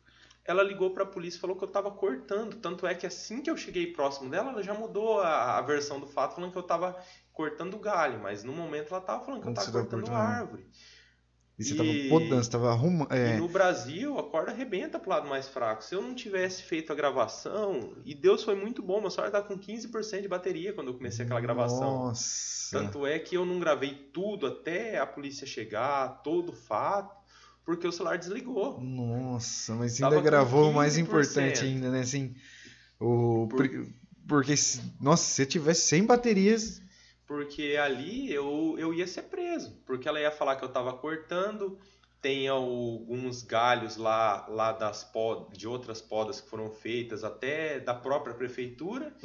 ela 0.46 0.64
ligou 0.64 0.92
para 0.92 1.04
a 1.04 1.08
polícia 1.08 1.38
e 1.38 1.42
falou 1.42 1.56
que 1.56 1.64
eu 1.64 1.68
estava 1.68 1.92
cortando. 1.92 2.58
Tanto 2.58 2.88
é 2.88 2.96
que 2.96 3.06
assim 3.06 3.42
que 3.42 3.50
eu 3.50 3.58
cheguei 3.58 3.94
próximo 3.94 4.30
dela, 4.30 4.52
ela 4.52 4.64
já 4.64 4.74
mudou 4.74 5.20
a, 5.20 5.58
a 5.58 5.62
versão 5.62 6.00
do 6.00 6.08
fato, 6.08 6.36
falando 6.36 6.52
que 6.52 6.58
eu 6.58 6.64
estava 6.64 6.96
cortando 7.34 7.76
o 7.76 7.80
galho. 7.80 8.20
Mas 8.20 8.44
no 8.44 8.54
momento 8.54 8.90
ela 8.90 9.00
estava 9.00 9.24
falando 9.24 9.42
que 9.42 9.48
eu 9.48 9.52
estava 9.54 9.72
cortando 9.72 10.06
cortando 10.06 10.16
árvore. 10.16 10.66
E 11.58 11.64
você 11.64 11.74
E- 11.74 11.78
tava 11.78 12.10
podando, 12.10 12.44
você 12.44 12.50
tava 12.50 12.70
arrumando. 12.70 13.12
E 13.12 13.18
É, 13.18 13.38
no 13.38 13.48
Brasil, 13.50 14.18
a 14.18 14.24
corda 14.24 14.52
arrebenta 14.52 14.98
pro 14.98 15.10
lado 15.10 15.28
mais 15.28 15.48
fraco. 15.50 15.84
Se 15.84 15.94
eu 15.94 16.02
não 16.02 16.16
tivesse 16.16 16.64
feito 16.64 16.92
a 16.92 16.96
gravação, 16.96 17.94
e 18.06 18.16
Deus 18.16 18.44
foi 18.44 18.56
muito 18.56 18.82
bom, 18.82 19.02
meu 19.02 19.10
celular 19.10 19.32
tá 19.32 19.42
com 19.42 19.58
15% 19.58 20.22
de 20.22 20.28
bateria 20.30 20.72
quando 20.74 20.88
eu 20.88 20.94
comecei 20.94 21.26
aquela 21.26 21.42
gravação. 21.42 22.06
Nossa. 22.06 22.80
Tanto 22.80 23.06
é 23.06 23.20
que 23.20 23.36
eu 23.36 23.46
não 23.46 23.60
gravei 23.60 23.94
tudo 24.14 24.48
até 24.48 25.00
a 25.00 25.06
polícia 25.06 25.46
chegar, 25.46 26.22
todo 26.24 26.52
o 26.52 26.56
fato. 26.56 27.19
Porque 27.70 27.88
o 27.88 27.92
celular 27.92 28.18
desligou. 28.18 28.82
Nossa, 28.82 29.76
mas 29.76 30.02
ainda 30.02 30.20
gravou 30.20 30.72
o 30.72 30.74
mais 30.74 30.98
importante 30.98 31.64
ainda, 31.64 31.92
né? 31.92 32.00
Assim, 32.00 32.34
o... 33.00 33.48
Por... 33.48 33.70
Porque, 34.28 34.56
nossa, 35.00 35.24
se 35.24 35.44
eu 35.44 35.46
tivesse 35.46 35.82
sem 35.82 36.04
baterias... 36.04 36.82
Porque 37.28 37.78
ali 37.80 38.34
eu, 38.34 38.76
eu 38.80 38.92
ia 38.92 39.06
ser 39.06 39.22
preso, 39.24 39.80
porque 39.86 40.10
ela 40.10 40.20
ia 40.20 40.32
falar 40.32 40.56
que 40.56 40.64
eu 40.64 40.68
estava 40.68 40.94
cortando, 40.94 41.78
tem 42.20 42.48
alguns 42.48 43.44
galhos 43.44 43.98
lá, 43.98 44.48
lá 44.50 44.72
das 44.72 45.04
pod, 45.04 45.56
de 45.56 45.68
outras 45.68 46.02
podas 46.02 46.42
que 46.42 46.50
foram 46.50 46.72
feitas, 46.72 47.24
até 47.24 47.80
da 47.80 47.94
própria 47.94 48.34
prefeitura. 48.34 49.16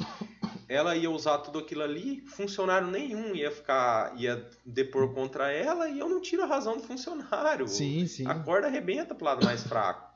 Ela 0.67 0.95
ia 0.95 1.09
usar 1.11 1.37
tudo 1.39 1.59
aquilo 1.59 1.83
ali, 1.83 2.21
funcionário 2.27 2.87
nenhum 2.87 3.35
ia 3.35 3.51
ficar, 3.51 4.19
ia 4.19 4.49
depor 4.65 5.13
contra 5.13 5.51
ela 5.51 5.87
e 5.87 5.99
eu 5.99 6.09
não 6.09 6.19
tiro 6.21 6.43
a 6.43 6.47
razão 6.47 6.77
do 6.77 6.83
funcionário. 6.83 7.67
Sim, 7.67 8.07
sim. 8.07 8.27
A 8.27 8.35
corda 8.35 8.67
arrebenta 8.67 9.13
pro 9.13 9.25
lado 9.25 9.45
mais 9.45 9.63
fraco. 9.63 10.13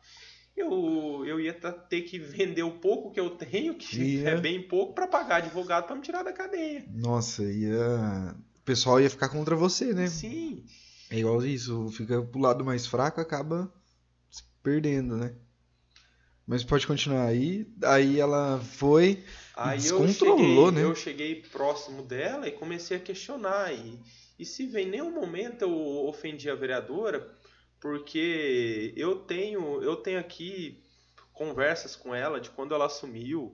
Eu, 0.58 1.24
eu 1.26 1.40
ia 1.40 1.54
ter 1.54 2.02
que 2.02 2.20
vender 2.20 2.64
o 2.64 2.80
pouco 2.80 3.12
que 3.12 3.20
eu 3.20 3.30
tenho, 3.30 3.76
que 3.76 4.18
ia... 4.18 4.32
é 4.32 4.38
bem 4.38 4.62
pouco, 4.68 4.94
para 4.94 5.08
pagar 5.08 5.38
advogado 5.38 5.86
para 5.86 5.96
me 5.96 6.02
tirar 6.02 6.24
da 6.24 6.34
cadeia. 6.34 6.84
Nossa, 6.90 7.44
ia. 7.44 8.36
O 8.58 8.62
pessoal 8.66 9.00
ia 9.00 9.10
ficar 9.10 9.30
contra 9.30 9.56
você, 9.56 9.94
né? 9.94 10.08
Sim. 10.08 10.66
É 11.10 11.18
igual 11.18 11.44
isso, 11.46 11.90
fica 11.90 12.22
pro 12.22 12.42
lado 12.42 12.66
mais 12.66 12.86
fraco, 12.86 13.22
acaba 13.22 13.72
se 14.30 14.44
perdendo, 14.62 15.16
né? 15.16 15.34
Mas 16.46 16.64
pode 16.64 16.86
continuar 16.86 17.26
aí. 17.26 17.72
Aí 17.84 18.20
ela 18.20 18.60
foi. 18.60 19.24
Aí 19.62 19.78
descontrolou, 19.78 20.38
eu 20.38 20.46
cheguei, 20.46 20.72
né? 20.72 20.84
Eu 20.84 20.96
cheguei 20.96 21.36
próximo 21.42 22.02
dela 22.02 22.48
e 22.48 22.52
comecei 22.52 22.96
a 22.96 23.00
questionar. 23.00 23.74
E, 23.74 24.00
e 24.40 24.46
se 24.46 24.66
vem 24.66 24.88
nenhum 24.88 25.12
momento 25.12 25.64
eu 25.64 26.08
ofendi 26.08 26.50
a 26.50 26.56
vereadora, 26.56 27.30
porque 27.78 28.94
eu 28.96 29.18
tenho, 29.18 29.84
eu 29.84 29.98
tenho 29.98 30.18
aqui 30.18 30.82
conversas 31.34 31.94
com 31.94 32.16
ela 32.16 32.40
de 32.40 32.50
quando 32.52 32.74
ela 32.74 32.86
assumiu. 32.86 33.54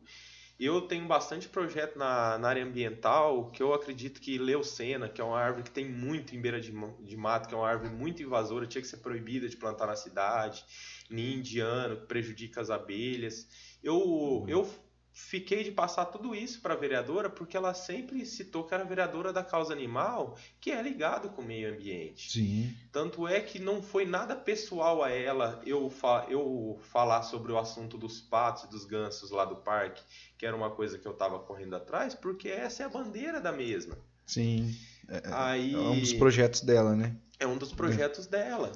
Eu 0.60 0.82
tenho 0.82 1.06
bastante 1.08 1.50
projeto 1.50 1.98
na, 1.98 2.38
na 2.38 2.50
área 2.50 2.63
ambiental, 2.63 3.50
que 3.50 3.62
eu 3.62 3.74
acredito 3.74 4.22
que 4.22 4.38
leucena, 4.38 5.10
que 5.10 5.20
é 5.20 5.24
uma 5.24 5.39
árvore 5.39 5.63
que 5.63 5.72
tem 5.72 5.89
muito 5.89 6.36
em 6.36 6.39
beira 6.39 6.62
de, 6.62 6.72
de 7.02 7.18
mato, 7.18 7.50
que 7.50 7.56
é 7.56 7.58
uma 7.58 7.68
árvore 7.68 7.89
muito 7.89 8.22
invasora, 8.22 8.68
tinha 8.68 8.82
que 8.82 8.88
ser 8.88 8.98
proibida 8.98 9.50
de 9.50 9.58
plantar 9.58 9.88
na 9.88 9.96
cidade, 9.96 10.63
ninho 11.10 11.39
indiano, 11.39 11.98
que 11.98 12.06
prejudica 12.06 12.62
as 12.62 12.70
abelhas. 12.70 13.48
Eu, 13.84 13.98
uhum. 13.98 14.48
eu 14.48 14.85
fiquei 15.17 15.63
de 15.63 15.71
passar 15.71 16.06
tudo 16.08 16.36
isso 16.36 16.60
para 16.60 16.73
a 16.73 16.78
vereadora 16.78 17.30
porque 17.30 17.56
ela 17.56 17.73
sempre 17.73 18.25
citou 18.25 18.65
que 18.65 18.73
era 18.73 18.84
vereadora 18.84 19.32
da 19.32 19.41
causa 19.41 19.71
animal, 19.71 20.38
que 20.60 20.69
é 20.69 20.82
ligado 20.82 21.30
com 21.30 21.41
o 21.41 21.45
meio 21.45 21.73
ambiente. 21.73 22.30
Sim. 22.30 22.75
Tanto 22.91 23.25
é 23.25 23.39
que 23.39 23.58
não 23.58 23.82
foi 23.82 24.06
nada 24.06 24.36
pessoal 24.36 25.01
a 25.01 25.10
ela 25.10 25.62
eu, 25.65 25.89
fa 25.89 26.25
eu 26.28 26.78
falar 26.91 27.23
sobre 27.23 27.54
o 27.54 27.58
assunto 27.58 27.97
dos 27.97 28.19
patos 28.19 28.65
e 28.65 28.69
dos 28.69 28.84
gansos 28.84 29.32
lá 29.32 29.45
do 29.45 29.56
parque, 29.56 30.04
que 30.38 30.45
era 30.45 30.56
uma 30.56 30.69
coisa 30.69 30.99
que 30.99 31.08
eu 31.08 31.13
estava 31.13 31.39
correndo 31.39 31.78
atrás, 31.78 32.13
porque 32.13 32.49
essa 32.49 32.84
é 32.84 32.86
a 32.86 32.89
bandeira 32.89 33.39
da 33.39 33.54
mesma. 33.54 33.97
Sim. 34.25 34.75
É, 35.08 35.15
é 35.15 35.21
Aí, 35.32 35.73
é 35.73 35.78
um 35.78 35.97
dos 35.97 36.12
projetos 36.12 36.60
dela, 36.60 36.93
né? 36.93 37.15
É 37.39 37.47
um 37.47 37.58
dos 37.58 37.71
projetos 37.71 38.28
é. 38.28 38.30
dela. 38.32 38.71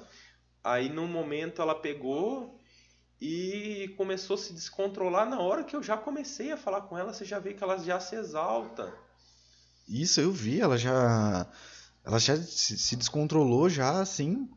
Aí, 0.64 0.88
no 0.88 1.06
momento, 1.06 1.60
ela 1.60 1.74
pegou 1.74 2.59
e 3.20 3.92
começou 3.96 4.34
a 4.34 4.38
se 4.38 4.52
descontrolar 4.54 5.28
na 5.28 5.38
hora 5.40 5.62
que 5.62 5.76
eu 5.76 5.82
já 5.82 5.96
comecei 5.96 6.52
a 6.52 6.56
falar 6.56 6.82
com 6.82 6.96
ela, 6.96 7.12
você 7.12 7.24
já 7.24 7.38
vê 7.38 7.52
que 7.52 7.62
ela 7.62 7.76
já 7.76 8.00
se 8.00 8.16
exalta. 8.16 8.92
Isso 9.86 10.20
eu 10.20 10.32
vi, 10.32 10.60
ela 10.60 10.78
já 10.78 11.46
ela 12.02 12.18
já 12.18 12.34
se 12.36 12.96
descontrolou 12.96 13.68
já 13.68 14.00
assim, 14.00 14.48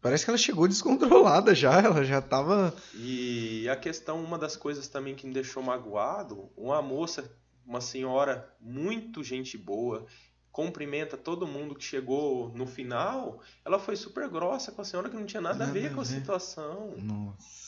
parece 0.00 0.24
que 0.24 0.30
ela 0.30 0.38
chegou 0.38 0.68
descontrolada 0.68 1.54
já, 1.54 1.80
ela 1.80 2.04
já 2.04 2.22
tava 2.22 2.72
E 2.94 3.68
a 3.68 3.74
questão, 3.74 4.22
uma 4.22 4.38
das 4.38 4.56
coisas 4.56 4.86
também 4.86 5.16
que 5.16 5.26
me 5.26 5.34
deixou 5.34 5.62
magoado, 5.62 6.48
uma 6.56 6.80
moça, 6.80 7.28
uma 7.66 7.80
senhora 7.80 8.48
muito 8.60 9.24
gente 9.24 9.58
boa, 9.58 10.06
cumprimenta 10.52 11.16
todo 11.16 11.46
mundo 11.46 11.74
que 11.74 11.84
chegou 11.84 12.50
no 12.54 12.66
final, 12.66 13.40
ela 13.64 13.80
foi 13.80 13.96
super 13.96 14.28
grossa 14.28 14.70
com 14.70 14.80
a 14.80 14.84
senhora 14.84 15.10
que 15.10 15.16
não 15.16 15.26
tinha 15.26 15.40
nada, 15.40 15.58
nada 15.58 15.70
a 15.70 15.74
ver 15.74 15.92
com 15.92 16.00
a 16.00 16.04
situação. 16.04 16.94
Nossa. 16.98 17.65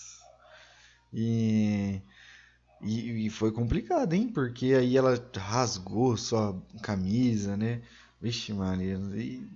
E, 1.13 2.03
e, 2.83 3.27
e, 3.27 3.31
foi 3.31 3.53
complicado, 3.53 4.13
hein? 4.13 4.29
Porque 4.29 4.75
aí 4.75 4.97
ela 4.97 5.15
rasgou 5.37 6.17
sua 6.17 6.61
camisa, 6.83 7.57
né? 7.57 7.83
Vixe, 8.21 8.53
Maria. 8.53 8.97
E, 9.15 9.47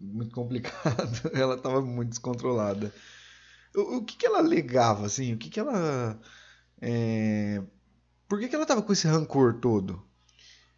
muito 0.00 0.34
complicado. 0.34 1.30
ela 1.34 1.56
tava 1.56 1.80
muito 1.80 2.10
descontrolada. 2.10 2.92
O, 3.74 3.96
o, 3.98 4.04
que, 4.04 4.16
que 4.16 4.26
ela 4.26 4.38
alegava, 4.38 5.06
assim? 5.06 5.32
O 5.32 5.38
que, 5.38 5.50
que 5.50 5.60
ela. 5.60 6.18
É... 6.80 7.62
Por 8.28 8.38
que, 8.38 8.48
que 8.48 8.54
ela 8.54 8.66
tava 8.66 8.82
com 8.82 8.92
esse 8.92 9.06
rancor 9.06 9.54
todo? 9.54 10.02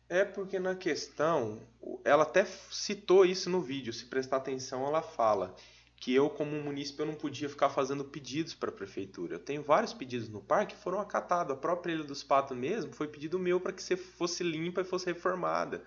É 0.09 0.25
porque 0.25 0.59
na 0.59 0.75
questão, 0.75 1.61
ela 2.05 2.23
até 2.23 2.47
citou 2.71 3.27
isso 3.27 3.51
no 3.51 3.61
vídeo, 3.61 3.93
se 3.93 4.07
prestar 4.07 4.39
atenção, 4.39 4.87
ela 4.87 5.03
fala 5.03 5.55
que 6.01 6.15
eu, 6.15 6.31
como 6.31 6.63
munícipe, 6.63 7.01
eu 7.01 7.07
não 7.07 7.15
podia 7.15 7.49
ficar 7.49 7.69
fazendo 7.71 8.05
pedidos 8.05 8.55
para 8.55 8.71
a 8.71 8.73
prefeitura. 8.73 9.35
Eu 9.35 9.39
tenho 9.41 9.63
vários 9.63 9.93
pedidos 9.93 10.29
no 10.29 10.41
parque 10.41 10.75
que 10.75 10.81
foram 10.81 11.01
acatados. 11.01 11.53
A 11.53 11.57
própria 11.57 11.93
Ilha 11.93 12.05
dos 12.05 12.23
Patos 12.23 12.57
mesmo 12.57 12.93
foi 12.93 13.09
pedido 13.09 13.39
meu 13.39 13.61
para 13.61 13.73
que 13.73 13.83
você 13.83 13.97
fosse 13.97 14.45
limpa 14.45 14.83
e 14.83 14.85
fosse 14.85 15.07
reformada. 15.07 15.83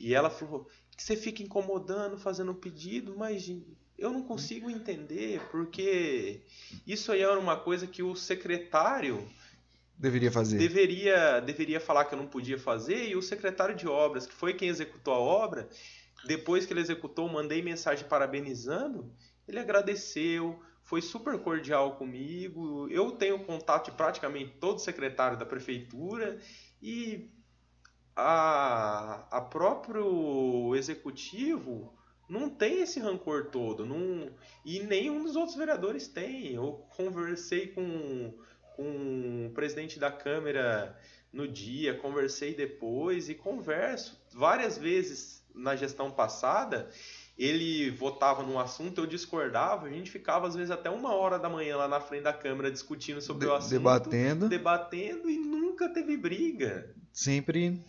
E 0.00 0.14
ela 0.14 0.30
falou 0.30 0.68
que 0.96 1.02
você 1.02 1.16
fica 1.16 1.42
incomodando, 1.42 2.18
fazendo 2.18 2.54
pedido, 2.54 3.14
mas 3.16 3.48
eu 3.96 4.12
não 4.12 4.22
consigo 4.22 4.68
entender, 4.68 5.40
porque 5.50 6.40
isso 6.86 7.12
aí 7.12 7.20
era 7.20 7.38
uma 7.38 7.56
coisa 7.56 7.86
que 7.86 8.02
o 8.02 8.16
secretário 8.16 9.26
deveria 9.96 10.30
fazer. 10.30 10.58
Deveria, 10.58 11.40
deveria 11.40 11.80
falar 11.80 12.04
que 12.06 12.14
eu 12.14 12.18
não 12.18 12.26
podia 12.26 12.58
fazer, 12.58 13.08
e 13.08 13.16
o 13.16 13.22
secretário 13.22 13.76
de 13.76 13.86
obras, 13.86 14.26
que 14.26 14.34
foi 14.34 14.54
quem 14.54 14.68
executou 14.68 15.14
a 15.14 15.18
obra, 15.18 15.68
depois 16.26 16.66
que 16.66 16.72
ele 16.72 16.80
executou, 16.80 17.28
mandei 17.28 17.62
mensagem 17.62 18.06
parabenizando 18.06 19.10
ele 19.46 19.58
agradeceu, 19.58 20.60
foi 20.82 21.02
super 21.02 21.38
cordial 21.38 21.96
comigo. 21.96 22.88
Eu 22.88 23.12
tenho 23.12 23.44
contato 23.44 23.90
de 23.90 23.96
praticamente 23.96 24.52
todo 24.60 24.80
secretário 24.80 25.38
da 25.38 25.44
prefeitura 25.44 26.38
e 26.80 27.30
a, 28.14 29.26
a 29.30 29.40
próprio 29.40 30.74
executivo 30.74 31.92
não 32.28 32.48
tem 32.50 32.80
esse 32.82 32.98
rancor 32.98 33.50
todo, 33.50 33.86
não, 33.86 34.30
e 34.64 34.80
nenhum 34.80 35.22
dos 35.22 35.36
outros 35.36 35.56
vereadores 35.56 36.08
tem. 36.08 36.54
Eu 36.54 36.84
conversei 36.96 37.68
com, 37.68 38.34
com 38.74 39.46
o 39.46 39.54
presidente 39.54 39.98
da 39.98 40.10
Câmara 40.10 40.98
no 41.32 41.46
dia, 41.46 41.98
conversei 41.98 42.54
depois 42.54 43.28
e 43.28 43.34
converso 43.34 44.20
várias 44.32 44.78
vezes 44.78 45.44
na 45.54 45.76
gestão 45.76 46.10
passada 46.10 46.90
ele 47.36 47.90
votava 47.90 48.42
num 48.42 48.58
assunto, 48.58 49.00
eu 49.00 49.06
discordava, 49.06 49.86
a 49.86 49.90
gente 49.90 50.10
ficava 50.10 50.46
às 50.46 50.54
vezes 50.54 50.70
até 50.70 50.88
uma 50.88 51.14
hora 51.14 51.38
da 51.38 51.48
manhã 51.48 51.76
lá 51.76 51.88
na 51.88 52.00
frente 52.00 52.22
da 52.22 52.32
câmera 52.32 52.70
discutindo 52.70 53.20
sobre 53.20 53.46
De, 53.46 53.52
o 53.52 53.54
assunto, 53.54 53.70
debatendo, 53.70 54.48
debatendo 54.48 55.28
e 55.28 55.38
nunca 55.38 55.88
teve 55.88 56.16
briga. 56.16 56.94
Sempre 57.12 57.82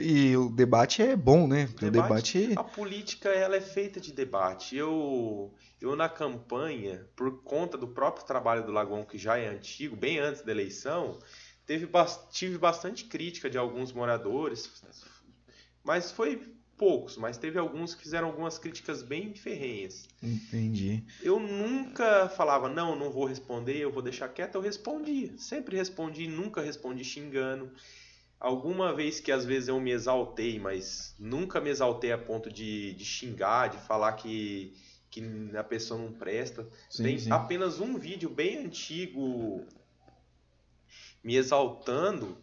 e 0.00 0.36
o 0.36 0.48
debate 0.48 1.02
é 1.02 1.16
bom, 1.16 1.46
né? 1.46 1.64
O 1.64 1.90
debate, 1.90 2.38
o 2.38 2.40
debate, 2.40 2.52
a 2.56 2.64
política 2.64 3.28
ela 3.30 3.56
é 3.56 3.60
feita 3.60 4.00
de 4.00 4.12
debate. 4.12 4.76
Eu 4.76 5.52
eu 5.80 5.96
na 5.96 6.08
campanha, 6.08 7.06
por 7.16 7.42
conta 7.42 7.76
do 7.76 7.88
próprio 7.88 8.24
trabalho 8.24 8.64
do 8.64 8.72
Lagoão 8.72 9.04
que 9.04 9.18
já 9.18 9.36
é 9.36 9.48
antigo, 9.48 9.96
bem 9.96 10.18
antes 10.18 10.42
da 10.42 10.52
eleição, 10.52 11.18
teve 11.66 11.88
tive 12.30 12.58
bastante 12.58 13.04
crítica 13.06 13.50
de 13.50 13.58
alguns 13.58 13.92
moradores, 13.92 14.82
mas 15.82 16.12
foi 16.12 16.54
poucos, 16.82 17.16
mas 17.16 17.38
teve 17.38 17.60
alguns 17.60 17.94
que 17.94 18.02
fizeram 18.02 18.26
algumas 18.26 18.58
críticas 18.58 19.04
bem 19.04 19.32
ferrenhas. 19.36 20.08
Entendi. 20.20 21.04
Eu 21.22 21.38
nunca 21.38 22.28
falava, 22.28 22.68
não, 22.68 22.96
não 22.96 23.08
vou 23.08 23.24
responder, 23.24 23.76
eu 23.76 23.92
vou 23.92 24.02
deixar 24.02 24.28
quieto, 24.30 24.56
eu 24.56 24.60
respondia. 24.60 25.32
Sempre 25.38 25.76
respondi, 25.76 26.26
nunca 26.26 26.60
respondi 26.60 27.04
xingando. 27.04 27.70
Alguma 28.40 28.92
vez 28.92 29.20
que 29.20 29.30
às 29.30 29.44
vezes 29.44 29.68
eu 29.68 29.78
me 29.80 29.92
exaltei, 29.92 30.58
mas 30.58 31.14
nunca 31.20 31.60
me 31.60 31.70
exaltei 31.70 32.10
a 32.10 32.18
ponto 32.18 32.52
de, 32.52 32.94
de 32.94 33.04
xingar, 33.04 33.68
de 33.68 33.78
falar 33.78 34.14
que, 34.14 34.74
que 35.08 35.22
a 35.56 35.62
pessoa 35.62 36.02
não 36.02 36.12
presta. 36.12 36.68
Sim, 36.90 37.04
Tem 37.04 37.18
sim. 37.20 37.30
apenas 37.30 37.78
um 37.78 37.96
vídeo 37.96 38.28
bem 38.28 38.58
antigo 38.58 39.64
me 41.22 41.36
exaltando 41.36 42.36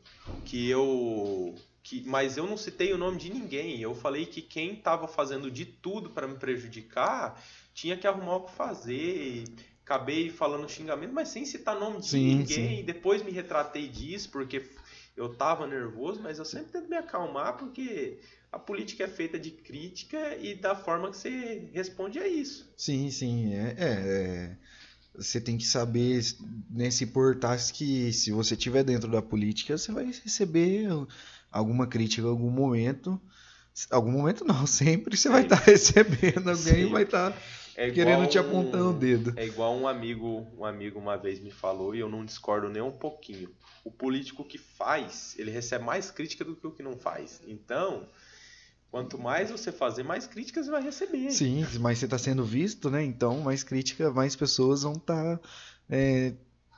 que 0.45 0.69
eu 0.69 1.55
que, 1.89 2.03
mas 2.05 2.37
eu 2.37 2.45
não 2.45 2.55
citei 2.55 2.93
o 2.93 2.97
nome 2.99 3.17
de 3.17 3.33
ninguém. 3.33 3.79
Eu 3.81 3.95
falei 3.95 4.27
que 4.27 4.43
quem 4.43 4.73
estava 4.73 5.07
fazendo 5.07 5.49
de 5.49 5.65
tudo 5.65 6.11
para 6.11 6.27
me 6.27 6.35
prejudicar 6.35 7.41
tinha 7.73 7.97
que 7.97 8.05
arrumar 8.05 8.35
o 8.35 8.41
que 8.41 8.51
fazer. 8.51 9.45
Acabei 9.83 10.29
falando 10.29 10.69
xingamento, 10.69 11.11
mas 11.11 11.29
sem 11.29 11.45
citar 11.45 11.79
nome 11.79 11.99
de 11.99 12.09
sim, 12.09 12.35
ninguém. 12.35 12.77
Sim. 12.77 12.83
Depois 12.83 13.23
me 13.23 13.31
retratei 13.31 13.87
disso, 13.87 14.29
porque 14.29 14.69
eu 15.17 15.33
tava 15.33 15.65
nervoso, 15.65 16.21
mas 16.21 16.37
eu 16.37 16.45
sempre 16.45 16.71
tento 16.73 16.87
me 16.87 16.95
acalmar 16.95 17.57
porque 17.57 18.19
a 18.51 18.59
política 18.59 19.05
é 19.05 19.07
feita 19.07 19.39
de 19.39 19.49
crítica 19.49 20.37
e 20.37 20.53
da 20.53 20.75
forma 20.75 21.09
que 21.09 21.17
você 21.17 21.71
responde 21.73 22.19
a 22.19 22.27
isso. 22.27 22.71
Sim, 22.77 23.09
sim. 23.09 23.55
É, 23.55 23.75
é, 23.77 23.87
é. 23.87 24.57
você 25.15 25.41
tem 25.41 25.57
que 25.57 25.65
saber 25.65 26.23
né, 26.69 26.91
se 26.91 27.07
portar 27.07 27.57
que 27.73 28.13
se 28.13 28.31
você 28.31 28.53
estiver 28.53 28.83
dentro 28.83 29.09
da 29.09 29.23
política, 29.23 29.75
você 29.75 29.91
vai 29.91 30.05
receber 30.05 30.87
alguma 31.51 31.87
crítica 31.87 32.27
em 32.27 32.29
algum 32.29 32.49
momento. 32.49 33.19
Algum 33.91 34.11
momento 34.11 34.43
não, 34.43 34.65
sempre 34.67 35.15
você 35.15 35.29
vai 35.29 35.43
estar 35.43 35.57
tá 35.57 35.63
recebendo, 35.63 36.49
alguém 36.49 36.85
Sim. 36.85 36.89
vai 36.89 37.03
estar 37.03 37.31
tá 37.31 37.37
é 37.79 37.91
querendo 37.91 38.27
te 38.27 38.37
apontar 38.37 38.81
o 38.81 38.89
um, 38.89 38.99
dedo. 38.99 39.33
É 39.37 39.45
igual 39.45 39.73
um 39.73 39.87
amigo, 39.87 40.45
um 40.57 40.65
amigo 40.65 40.99
uma 40.99 41.15
vez 41.15 41.39
me 41.39 41.49
falou 41.49 41.95
e 41.95 41.99
eu 41.99 42.09
não 42.09 42.25
discordo 42.25 42.67
nem 42.67 42.81
um 42.81 42.91
pouquinho. 42.91 43.49
O 43.85 43.91
político 43.91 44.43
que 44.43 44.57
faz, 44.57 45.33
ele 45.37 45.49
recebe 45.49 45.85
mais 45.85 46.11
crítica 46.11 46.43
do 46.43 46.57
que 46.57 46.67
o 46.67 46.71
que 46.71 46.83
não 46.83 46.97
faz. 46.97 47.41
Então, 47.47 48.05
quanto 48.91 49.17
mais 49.17 49.49
você 49.49 49.71
fazer, 49.71 50.03
mais 50.03 50.27
críticas 50.27 50.65
você 50.65 50.71
vai 50.73 50.83
receber. 50.83 51.31
Sim, 51.31 51.65
mas 51.79 51.99
você 51.99 52.05
está 52.05 52.17
sendo 52.17 52.43
visto, 52.43 52.89
né? 52.89 53.01
Então, 53.01 53.39
mais 53.39 53.63
crítica, 53.63 54.11
mais 54.11 54.35
pessoas 54.35 54.83
vão 54.83 54.93
estar 54.93 55.37
tá, 55.37 55.49
é, 55.89 56.33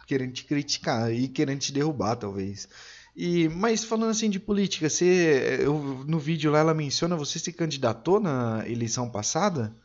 querendo 0.05 0.33
te 0.33 0.45
criticar 0.45 1.11
e 1.11 1.27
querendo 1.27 1.61
te 1.61 1.71
derrubar, 1.71 2.15
talvez. 2.15 2.69
E, 3.15 3.49
mas 3.49 3.83
falando 3.83 4.11
assim 4.11 4.29
de 4.29 4.39
política, 4.39 4.89
você, 4.89 5.59
eu, 5.61 5.73
no 6.07 6.17
vídeo 6.17 6.51
lá 6.51 6.59
ela 6.59 6.73
menciona 6.73 7.15
você 7.15 7.39
se 7.39 7.51
candidatou 7.51 8.19
na 8.19 8.63
eleição 8.67 9.09
passada? 9.09 9.75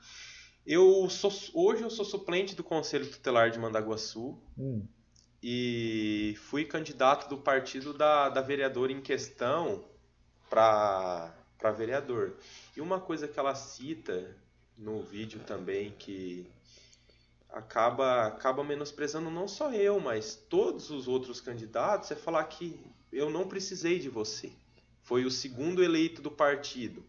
Eu 0.65 1.09
sou 1.11 1.33
hoje 1.55 1.83
eu 1.83 1.91
sou 1.91 2.05
suplente 2.05 2.55
do 2.55 2.63
Conselho 2.63 3.11
Tutelar 3.11 3.51
de 3.51 3.59
Mandaguaçu 3.59 4.39
hum. 4.57 4.85
e 5.43 6.37
fui 6.49 6.65
candidato 6.65 7.29
do 7.29 7.39
partido 7.39 7.93
da, 7.93 8.29
da 8.29 8.41
vereadora 8.41 8.93
em 8.93 9.01
questão 9.01 9.85
para 10.49 11.33
para 11.59 11.73
vereador. 11.73 12.35
E 12.77 12.81
uma 12.81 13.01
coisa 13.01 13.27
que 13.27 13.39
ela 13.39 13.55
cita 13.55 14.37
no 14.77 15.03
vídeo 15.03 15.41
também 15.47 15.95
que 15.99 16.47
acaba 17.51 18.27
acaba 18.27 18.63
menosprezando 18.63 19.31
não 19.31 19.49
só 19.49 19.73
eu, 19.73 19.99
mas 19.99 20.35
todos 20.35 20.91
os 20.91 21.09
outros 21.09 21.41
candidatos, 21.41 22.11
é 22.11 22.15
falar 22.15 22.45
que 22.45 22.79
eu 23.13 23.31
não 23.31 23.47
precisei 23.47 23.99
de 23.99 24.09
você. 24.09 24.53
Foi 25.03 25.25
o 25.25 25.31
segundo 25.31 25.83
eleito 25.83 26.21
do 26.21 26.31
partido. 26.31 27.05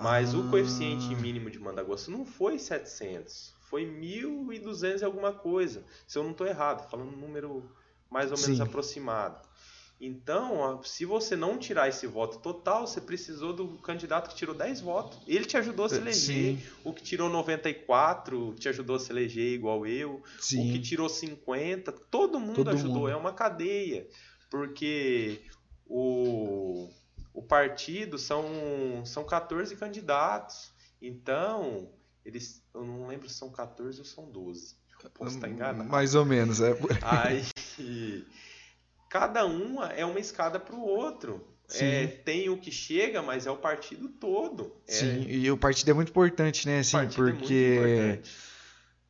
Mas 0.00 0.34
ah. 0.34 0.38
o 0.38 0.50
coeficiente 0.50 1.14
mínimo 1.14 1.50
de 1.50 1.58
Mandaguaçu 1.58 2.10
não 2.10 2.24
foi 2.24 2.58
700, 2.58 3.54
foi 3.68 3.84
1.200 3.84 5.00
e 5.00 5.04
alguma 5.04 5.32
coisa. 5.32 5.84
Se 6.06 6.18
eu 6.18 6.24
não 6.24 6.30
estou 6.30 6.46
errado, 6.46 6.88
falando 6.90 7.12
um 7.12 7.16
número 7.16 7.70
mais 8.10 8.30
ou 8.30 8.38
menos 8.38 8.56
Sim. 8.56 8.62
aproximado. 8.62 9.46
Então, 10.04 10.82
se 10.82 11.04
você 11.04 11.36
não 11.36 11.56
tirar 11.56 11.88
esse 11.88 12.08
voto 12.08 12.38
total, 12.38 12.88
você 12.88 13.00
precisou 13.00 13.52
do 13.52 13.78
candidato 13.78 14.30
que 14.30 14.34
tirou 14.34 14.52
10 14.52 14.80
votos. 14.80 15.20
Ele 15.28 15.44
te 15.44 15.56
ajudou 15.56 15.86
a 15.86 15.88
se 15.88 15.94
eleger. 15.94 16.56
Sim. 16.56 16.62
O 16.82 16.92
que 16.92 17.04
tirou 17.04 17.28
94 17.30 18.54
te 18.58 18.68
ajudou 18.68 18.96
a 18.96 18.98
se 18.98 19.12
eleger 19.12 19.54
igual 19.54 19.86
eu. 19.86 20.20
Sim. 20.40 20.68
O 20.68 20.72
que 20.72 20.80
tirou 20.80 21.08
50, 21.08 21.92
todo 21.92 22.40
mundo 22.40 22.56
todo 22.56 22.70
ajudou. 22.70 22.94
Mundo. 23.02 23.08
É 23.10 23.16
uma 23.16 23.32
cadeia 23.32 24.08
porque 24.52 25.40
o, 25.86 26.86
o 27.32 27.40
partido 27.40 28.18
são, 28.18 28.44
são 29.06 29.24
14 29.24 29.74
candidatos. 29.76 30.70
Então, 31.00 31.88
eles. 32.22 32.62
Eu 32.74 32.84
não 32.84 33.06
lembro 33.06 33.30
se 33.30 33.34
são 33.34 33.50
14 33.50 34.00
ou 34.00 34.04
são 34.04 34.30
12. 34.30 34.76
Eu 35.02 35.08
posso 35.08 35.36
estar 35.36 35.48
enganado. 35.48 35.88
Mais 35.88 36.14
ou 36.14 36.26
menos, 36.26 36.60
é. 36.60 36.76
Aí, 37.00 37.42
cada 39.08 39.46
uma 39.46 39.86
é 39.86 40.04
uma 40.04 40.20
escada 40.20 40.60
para 40.60 40.76
o 40.76 40.84
outro. 40.84 41.48
É, 41.74 42.06
tem 42.06 42.50
o 42.50 42.58
que 42.58 42.70
chega, 42.70 43.22
mas 43.22 43.46
é 43.46 43.50
o 43.50 43.56
partido 43.56 44.10
todo. 44.10 44.76
É... 44.86 44.92
Sim, 44.92 45.22
e 45.28 45.50
o 45.50 45.56
partido 45.56 45.90
é 45.92 45.94
muito 45.94 46.10
importante, 46.10 46.68
né? 46.68 46.80
Assim, 46.80 47.08
porque. 47.16 47.78
É 47.80 48.51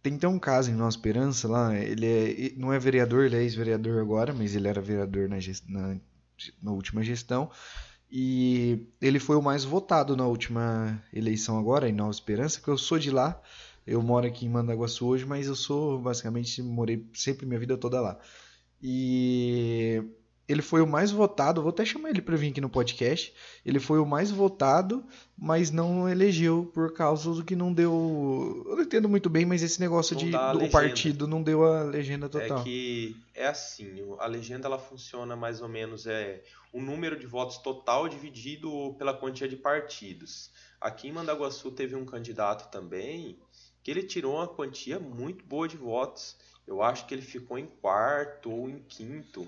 tem 0.02 0.16
até 0.16 0.26
um 0.26 0.38
caso 0.38 0.70
em 0.70 0.74
Nova 0.74 0.90
Esperança 0.90 1.46
lá, 1.46 1.74
ele 1.76 2.06
é, 2.06 2.52
não 2.56 2.72
é 2.72 2.78
vereador, 2.78 3.24
ele 3.24 3.36
é 3.36 3.42
ex-vereador 3.42 4.00
agora, 4.00 4.32
mas 4.32 4.56
ele 4.56 4.66
era 4.66 4.80
vereador 4.80 5.28
na, 5.28 5.38
gest, 5.38 5.64
na, 5.68 5.96
na 6.60 6.72
última 6.72 7.02
gestão. 7.02 7.50
E 8.10 8.86
ele 9.00 9.18
foi 9.18 9.36
o 9.36 9.42
mais 9.42 9.64
votado 9.64 10.16
na 10.16 10.26
última 10.26 11.02
eleição 11.14 11.58
agora, 11.58 11.88
em 11.88 11.92
Nova 11.92 12.10
Esperança, 12.10 12.60
que 12.60 12.68
eu 12.68 12.76
sou 12.76 12.98
de 12.98 13.10
lá. 13.10 13.40
Eu 13.86 14.02
moro 14.02 14.26
aqui 14.26 14.44
em 14.44 14.48
Mandaguaçu 14.50 15.06
hoje, 15.06 15.24
mas 15.24 15.46
eu 15.46 15.56
sou, 15.56 15.98
basicamente, 15.98 16.62
morei 16.62 17.06
sempre 17.14 17.46
minha 17.46 17.58
vida 17.58 17.76
toda 17.78 18.00
lá. 18.00 18.18
E 18.82 19.61
ele 20.52 20.62
foi 20.62 20.82
o 20.82 20.86
mais 20.86 21.10
votado, 21.10 21.62
vou 21.62 21.70
até 21.70 21.84
chamar 21.84 22.10
ele 22.10 22.20
para 22.20 22.36
vir 22.36 22.50
aqui 22.50 22.60
no 22.60 22.68
podcast. 22.68 23.32
Ele 23.64 23.80
foi 23.80 23.98
o 23.98 24.06
mais 24.06 24.30
votado, 24.30 25.04
mas 25.36 25.70
não 25.70 26.08
elegeu 26.08 26.70
por 26.74 26.92
causa 26.92 27.32
do 27.32 27.42
que 27.42 27.56
não 27.56 27.72
deu. 27.72 28.62
Eu 28.68 28.76
não 28.76 28.82
entendo 28.82 29.08
muito 29.08 29.30
bem, 29.30 29.46
mas 29.46 29.62
esse 29.62 29.80
negócio 29.80 30.14
não 30.14 30.24
de 30.24 30.66
do 30.66 30.70
partido 30.70 31.26
não 31.26 31.42
deu 31.42 31.64
a 31.64 31.82
legenda 31.82 32.28
total. 32.28 32.60
É 32.60 32.62
que 32.62 33.16
é 33.34 33.46
assim, 33.46 34.14
a 34.18 34.26
legenda 34.26 34.68
ela 34.68 34.78
funciona 34.78 35.34
mais 35.34 35.62
ou 35.62 35.68
menos 35.68 36.06
é 36.06 36.42
o 36.72 36.80
número 36.80 37.18
de 37.18 37.26
votos 37.26 37.58
total 37.58 38.08
dividido 38.08 38.94
pela 38.98 39.14
quantia 39.14 39.48
de 39.48 39.56
partidos. 39.56 40.50
Aqui 40.80 41.08
em 41.08 41.12
Mandaguaçu 41.12 41.70
teve 41.70 41.96
um 41.96 42.04
candidato 42.04 42.70
também 42.70 43.38
que 43.82 43.90
ele 43.90 44.02
tirou 44.02 44.36
uma 44.36 44.48
quantia 44.48 45.00
muito 45.00 45.44
boa 45.44 45.66
de 45.66 45.76
votos. 45.76 46.36
Eu 46.66 46.82
acho 46.82 47.06
que 47.06 47.14
ele 47.14 47.22
ficou 47.22 47.58
em 47.58 47.66
quarto 47.66 48.50
ou 48.50 48.68
em 48.68 48.78
quinto 48.80 49.46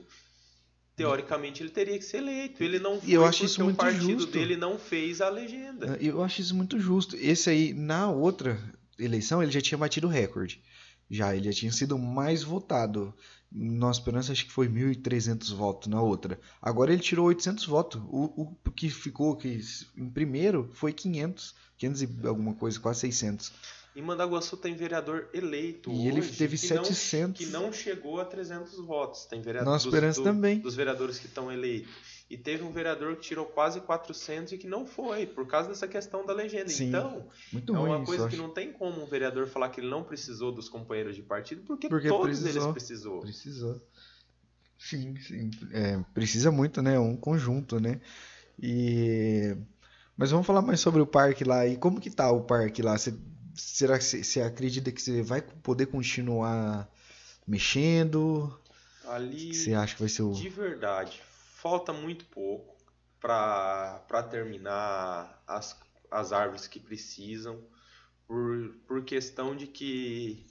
teoricamente 0.96 1.62
ele 1.62 1.70
teria 1.70 1.98
que 1.98 2.04
ser 2.04 2.18
eleito. 2.18 2.62
Ele 2.62 2.78
não 2.78 3.00
foi 3.00 3.12
eu 3.12 3.24
acho 3.24 3.44
isso 3.44 3.62
muito 3.62 3.74
o 3.74 3.78
partido 3.78 4.20
justo. 4.20 4.32
dele 4.32 4.56
não 4.56 4.78
fez 4.78 5.20
a 5.20 5.28
legenda. 5.28 5.98
Eu 6.00 6.22
acho 6.22 6.40
isso 6.40 6.54
muito 6.54 6.78
justo. 6.78 7.16
Esse 7.16 7.50
aí, 7.50 7.74
na 7.74 8.10
outra 8.10 8.58
eleição, 8.98 9.42
ele 9.42 9.52
já 9.52 9.60
tinha 9.60 9.78
batido 9.78 10.06
o 10.06 10.10
recorde. 10.10 10.62
Já, 11.10 11.34
ele 11.34 11.46
já 11.46 11.52
tinha 11.52 11.72
sido 11.72 11.98
mais 11.98 12.42
votado. 12.42 13.14
Nossa 13.50 14.00
esperança 14.00 14.32
acho 14.32 14.46
que 14.46 14.52
foi 14.52 14.68
1.300 14.68 15.54
votos 15.54 15.88
na 15.88 16.00
outra. 16.00 16.40
Agora 16.60 16.92
ele 16.92 17.02
tirou 17.02 17.26
800 17.26 17.66
votos. 17.66 18.00
O, 18.06 18.56
o 18.64 18.70
que 18.70 18.88
ficou 18.88 19.36
que, 19.36 19.60
em 19.96 20.08
primeiro 20.08 20.70
foi 20.74 20.92
500. 20.92 21.54
500 21.78 22.02
e 22.02 22.26
alguma 22.26 22.54
coisa, 22.54 22.80
quase 22.80 23.00
600. 23.00 23.52
Em 23.96 24.02
Mandaguaçu 24.02 24.56
tem 24.56 24.74
vereador 24.74 25.28
eleito. 25.32 25.90
E 25.92 26.08
ele 26.08 26.20
teve 26.20 26.58
que 26.58 26.66
700. 26.66 27.20
Não, 27.20 27.32
que 27.32 27.46
não 27.46 27.72
chegou 27.72 28.20
a 28.20 28.24
300 28.24 28.76
votos. 28.78 29.24
Tem 29.26 29.40
vereador 29.40 29.72
Nossa 29.72 29.86
Esperança 29.86 30.20
do, 30.20 30.24
também. 30.24 30.58
Dos 30.58 30.74
vereadores 30.74 31.18
que 31.18 31.26
estão 31.26 31.50
eleitos. 31.52 31.92
E 32.28 32.36
teve 32.36 32.64
um 32.64 32.72
vereador 32.72 33.14
que 33.16 33.22
tirou 33.22 33.46
quase 33.46 33.80
400 33.80 34.54
e 34.54 34.58
que 34.58 34.66
não 34.66 34.84
foi, 34.84 35.26
por 35.26 35.46
causa 35.46 35.68
dessa 35.68 35.86
questão 35.86 36.26
da 36.26 36.32
legenda. 36.32 36.68
Sim, 36.68 36.86
então, 37.52 37.76
é 37.76 37.80
uma 37.80 38.04
coisa 38.04 38.26
isso, 38.26 38.30
que 38.34 38.42
não 38.42 38.48
tem 38.48 38.72
como 38.72 39.02
um 39.02 39.06
vereador 39.06 39.46
falar 39.46 39.68
que 39.68 39.80
ele 39.80 39.90
não 39.90 40.02
precisou 40.02 40.50
dos 40.50 40.68
companheiros 40.68 41.14
de 41.14 41.22
partido, 41.22 41.62
porque, 41.62 41.88
porque 41.88 42.08
todos 42.08 42.26
precisou, 42.26 42.62
eles 42.62 42.72
precisou. 42.72 43.20
Precisou. 43.20 43.82
Sim, 44.78 45.14
sim. 45.20 45.50
É, 45.70 46.02
precisa 46.12 46.50
muito, 46.50 46.82
né? 46.82 46.98
Um 46.98 47.16
conjunto, 47.16 47.78
né? 47.78 48.00
E... 48.60 49.56
Mas 50.16 50.30
vamos 50.30 50.46
falar 50.46 50.62
mais 50.62 50.80
sobre 50.80 51.02
o 51.02 51.06
parque 51.06 51.44
lá. 51.44 51.66
E 51.66 51.76
como 51.76 52.00
que 52.00 52.10
tá 52.10 52.30
o 52.30 52.42
parque 52.42 52.82
lá? 52.82 52.96
Você 52.96 53.14
será 53.54 53.98
que 53.98 54.04
você 54.04 54.40
acredita 54.40 54.92
que 54.92 55.00
você 55.00 55.22
vai 55.22 55.40
poder 55.40 55.86
continuar 55.86 56.88
mexendo? 57.46 58.58
Ali, 59.06 59.54
você 59.54 59.74
acha 59.74 59.94
que 59.94 60.00
vai 60.00 60.08
ser 60.08 60.22
o... 60.22 60.32
de 60.32 60.48
verdade, 60.48 61.20
falta 61.56 61.92
muito 61.92 62.24
pouco 62.26 62.74
para 63.20 64.22
terminar 64.30 65.42
as, 65.46 65.78
as 66.10 66.32
árvores 66.32 66.66
que 66.66 66.78
precisam, 66.78 67.58
por, 68.26 68.74
por 68.86 69.04
questão 69.04 69.56
de 69.56 69.66
que 69.66 70.46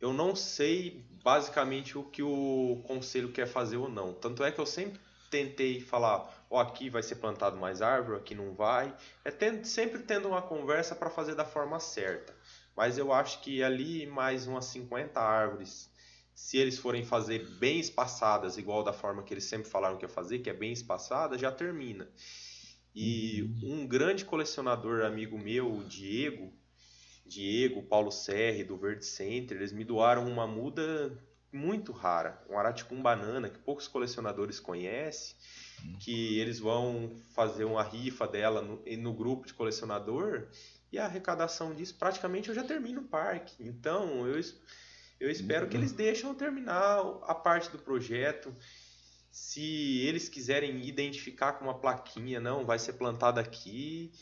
eu 0.00 0.12
não 0.12 0.34
sei 0.36 1.04
basicamente 1.22 1.96
o 1.96 2.04
que 2.04 2.22
o 2.22 2.82
conselho 2.86 3.32
quer 3.32 3.46
fazer 3.46 3.76
ou 3.76 3.88
não. 3.88 4.12
Tanto 4.12 4.44
é 4.44 4.52
que 4.52 4.60
eu 4.60 4.66
sempre 4.66 5.00
tentei 5.30 5.80
falar, 5.80 6.35
ó, 6.50 6.60
aqui 6.60 6.88
vai 6.88 7.02
ser 7.02 7.16
plantado 7.16 7.56
mais 7.56 7.82
árvore, 7.82 8.18
aqui 8.18 8.34
não 8.34 8.54
vai. 8.54 8.94
É 9.24 9.30
tendo, 9.30 9.64
sempre 9.64 10.00
tendo 10.00 10.28
uma 10.28 10.42
conversa 10.42 10.94
para 10.94 11.10
fazer 11.10 11.34
da 11.34 11.44
forma 11.44 11.80
certa. 11.80 12.34
Mas 12.76 12.98
eu 12.98 13.12
acho 13.12 13.40
que 13.40 13.62
ali 13.62 14.06
mais 14.06 14.46
umas 14.46 14.66
50 14.66 15.20
árvores, 15.20 15.90
se 16.34 16.58
eles 16.58 16.78
forem 16.78 17.04
fazer 17.04 17.46
bem 17.58 17.80
espaçadas, 17.80 18.58
igual 18.58 18.84
da 18.84 18.92
forma 18.92 19.22
que 19.22 19.32
eles 19.32 19.44
sempre 19.44 19.68
falaram 19.68 19.96
que 19.96 20.04
ia 20.04 20.08
fazer, 20.08 20.40
que 20.40 20.50
é 20.50 20.54
bem 20.54 20.72
espaçada, 20.72 21.38
já 21.38 21.50
termina. 21.50 22.08
E 22.94 23.42
um 23.62 23.86
grande 23.86 24.24
colecionador 24.24 25.04
amigo 25.04 25.38
meu, 25.38 25.70
o 25.70 25.84
Diego, 25.84 26.52
Diego, 27.26 27.82
Paulo 27.82 28.10
Serri, 28.10 28.64
do 28.64 28.76
Verde 28.76 29.04
Center, 29.04 29.56
eles 29.56 29.72
me 29.72 29.84
doaram 29.84 30.26
uma 30.26 30.46
muda 30.46 31.12
muito 31.52 31.92
rara, 31.92 32.42
um 32.48 32.58
Araticum 32.58 33.02
banana 33.02 33.48
que 33.48 33.58
poucos 33.58 33.88
colecionadores 33.88 34.60
conhecem, 34.60 35.36
que 36.00 36.38
eles 36.38 36.58
vão 36.58 37.16
fazer 37.34 37.64
uma 37.64 37.82
rifa 37.82 38.26
dela 38.26 38.62
no, 38.62 38.82
no 38.98 39.12
grupo 39.12 39.46
de 39.46 39.54
colecionador 39.54 40.48
e 40.92 40.98
a 40.98 41.04
arrecadação 41.04 41.74
disso 41.74 41.94
praticamente 41.98 42.48
eu 42.48 42.54
já 42.54 42.64
termino 42.64 43.02
o 43.02 43.08
parque. 43.08 43.54
Então 43.60 44.26
eu, 44.26 44.40
eu 45.20 45.30
espero 45.30 45.68
que 45.68 45.76
eles 45.76 45.92
deixem 45.92 46.32
terminar 46.34 47.00
a 47.22 47.34
parte 47.34 47.70
do 47.70 47.78
projeto. 47.78 48.54
Se 49.30 50.00
eles 50.06 50.28
quiserem 50.28 50.86
identificar 50.86 51.54
com 51.54 51.64
uma 51.64 51.78
plaquinha, 51.78 52.40
não, 52.40 52.64
vai 52.64 52.78
ser 52.78 52.94
plantado 52.94 53.38
aqui. 53.38 54.12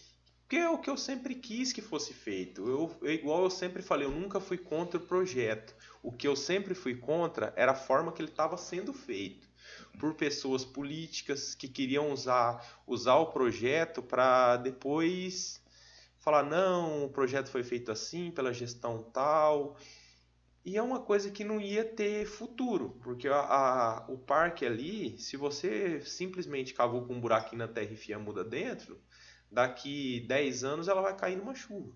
Porque 0.40 0.56
é 0.56 0.68
o 0.68 0.78
que 0.78 0.90
eu 0.90 0.96
sempre 0.96 1.34
quis 1.34 1.72
que 1.72 1.80
fosse 1.80 2.12
feito. 2.12 2.68
Eu, 2.68 3.10
igual 3.10 3.44
eu 3.44 3.50
sempre 3.50 3.80
falei, 3.80 4.06
eu 4.06 4.10
nunca 4.10 4.40
fui 4.40 4.58
contra 4.58 4.98
o 4.98 5.06
projeto. 5.06 5.74
O 6.02 6.12
que 6.12 6.26
eu 6.26 6.36
sempre 6.36 6.74
fui 6.74 6.96
contra 6.96 7.52
era 7.56 7.72
a 7.72 7.76
forma 7.76 8.12
que 8.12 8.20
ele 8.20 8.30
estava 8.30 8.56
sendo 8.56 8.92
feito 8.92 9.53
por 9.98 10.14
pessoas 10.14 10.64
políticas 10.64 11.54
que 11.54 11.68
queriam 11.68 12.12
usar, 12.12 12.82
usar 12.86 13.16
o 13.16 13.26
projeto 13.26 14.02
para 14.02 14.56
depois 14.56 15.62
falar 16.18 16.42
não, 16.42 17.04
o 17.04 17.08
projeto 17.10 17.48
foi 17.48 17.62
feito 17.62 17.92
assim 17.92 18.30
pela 18.30 18.52
gestão 18.52 19.02
tal. 19.12 19.76
E 20.64 20.78
é 20.78 20.82
uma 20.82 21.00
coisa 21.00 21.30
que 21.30 21.44
não 21.44 21.60
ia 21.60 21.84
ter 21.84 22.24
futuro, 22.26 22.98
porque 23.02 23.28
a, 23.28 23.38
a, 23.38 24.06
o 24.08 24.16
parque 24.16 24.64
ali, 24.64 25.18
se 25.18 25.36
você 25.36 26.00
simplesmente 26.00 26.72
cavou 26.72 27.04
com 27.04 27.14
um 27.14 27.20
buraquinho 27.20 27.58
na 27.58 27.68
terra 27.68 27.92
e 27.92 27.96
fia 27.96 28.18
muda 28.18 28.42
dentro, 28.42 28.98
daqui 29.50 30.20
10 30.26 30.64
anos 30.64 30.88
ela 30.88 31.02
vai 31.02 31.14
cair 31.14 31.36
numa 31.36 31.54
chuva. 31.54 31.94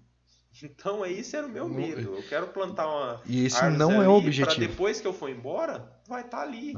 Então, 0.62 1.04
esse 1.06 1.36
era 1.36 1.46
o 1.46 1.50
meu 1.50 1.68
medo. 1.68 2.16
Eu 2.16 2.22
quero 2.28 2.48
plantar 2.48 2.86
uma. 2.86 3.22
E 3.26 3.44
esse 3.44 3.62
não 3.70 4.02
é 4.02 4.08
o 4.08 4.12
objetivo. 4.12 4.56
Para 4.56 4.66
depois 4.66 5.00
que 5.00 5.06
eu 5.06 5.12
for 5.12 5.30
embora, 5.30 6.00
vai 6.06 6.24
estar 6.24 6.38
tá 6.38 6.42
ali. 6.42 6.74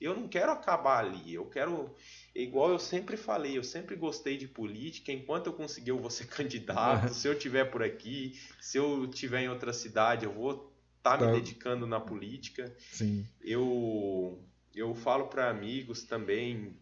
Eu 0.00 0.14
não 0.14 0.28
quero 0.28 0.50
acabar 0.50 0.98
ali. 1.04 1.34
Eu 1.34 1.46
quero. 1.46 1.94
Igual 2.34 2.70
eu 2.70 2.78
sempre 2.78 3.16
falei, 3.16 3.56
eu 3.56 3.64
sempre 3.64 3.96
gostei 3.96 4.36
de 4.36 4.48
política. 4.48 5.12
Enquanto 5.12 5.46
eu 5.46 5.52
conseguir, 5.52 5.90
eu 5.90 5.98
vou 5.98 6.10
ser 6.10 6.26
candidato. 6.28 7.12
se 7.14 7.28
eu 7.28 7.38
tiver 7.38 7.64
por 7.66 7.82
aqui, 7.82 8.38
se 8.60 8.78
eu 8.78 9.06
tiver 9.06 9.42
em 9.42 9.48
outra 9.48 9.72
cidade, 9.72 10.24
eu 10.24 10.32
vou 10.32 10.72
estar 10.98 11.16
tá 11.16 11.18
tá. 11.18 11.26
me 11.26 11.32
dedicando 11.32 11.86
na 11.86 12.00
política. 12.00 12.74
Sim. 12.90 13.26
Eu, 13.40 14.42
eu 14.74 14.94
falo 14.94 15.28
para 15.28 15.48
amigos 15.48 16.02
também. 16.02 16.76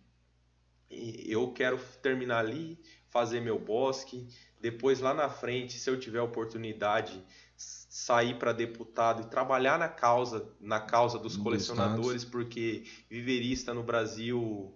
Eu 0.90 1.52
quero 1.52 1.78
terminar 2.00 2.38
ali, 2.38 2.80
fazer 3.10 3.40
meu 3.40 3.58
bosque 3.58 4.26
depois 4.60 5.00
lá 5.00 5.14
na 5.14 5.28
frente, 5.28 5.78
se 5.78 5.88
eu 5.88 5.98
tiver 5.98 6.20
oportunidade, 6.20 7.22
sair 7.56 8.38
para 8.38 8.52
deputado 8.52 9.22
e 9.22 9.26
trabalhar 9.26 9.78
na 9.78 9.88
causa, 9.88 10.48
na 10.60 10.80
causa 10.80 11.18
dos 11.18 11.36
colecionadores, 11.36 12.24
porque 12.24 12.84
viverista 13.08 13.74
no 13.74 13.82
Brasil 13.82 14.74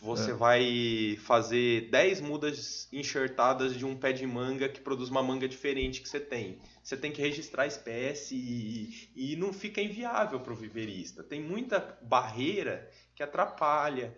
você 0.00 0.32
é. 0.32 0.34
vai 0.34 1.18
fazer 1.20 1.88
10 1.90 2.20
mudas 2.20 2.88
enxertadas 2.92 3.76
de 3.76 3.84
um 3.84 3.96
pé 3.96 4.12
de 4.12 4.26
manga 4.26 4.68
que 4.68 4.80
produz 4.80 5.08
uma 5.08 5.22
manga 5.22 5.48
diferente 5.48 6.00
que 6.00 6.08
você 6.08 6.20
tem. 6.20 6.58
Você 6.82 6.96
tem 6.96 7.12
que 7.12 7.22
registrar 7.22 7.62
a 7.62 7.66
espécie 7.66 8.34
e, 8.34 9.10
e 9.14 9.36
não 9.36 9.52
fica 9.52 9.80
inviável 9.80 10.40
para 10.40 10.52
o 10.52 10.56
viverista. 10.56 11.22
Tem 11.22 11.40
muita 11.40 11.98
barreira 12.02 12.90
que 13.14 13.22
atrapalha 13.22 14.14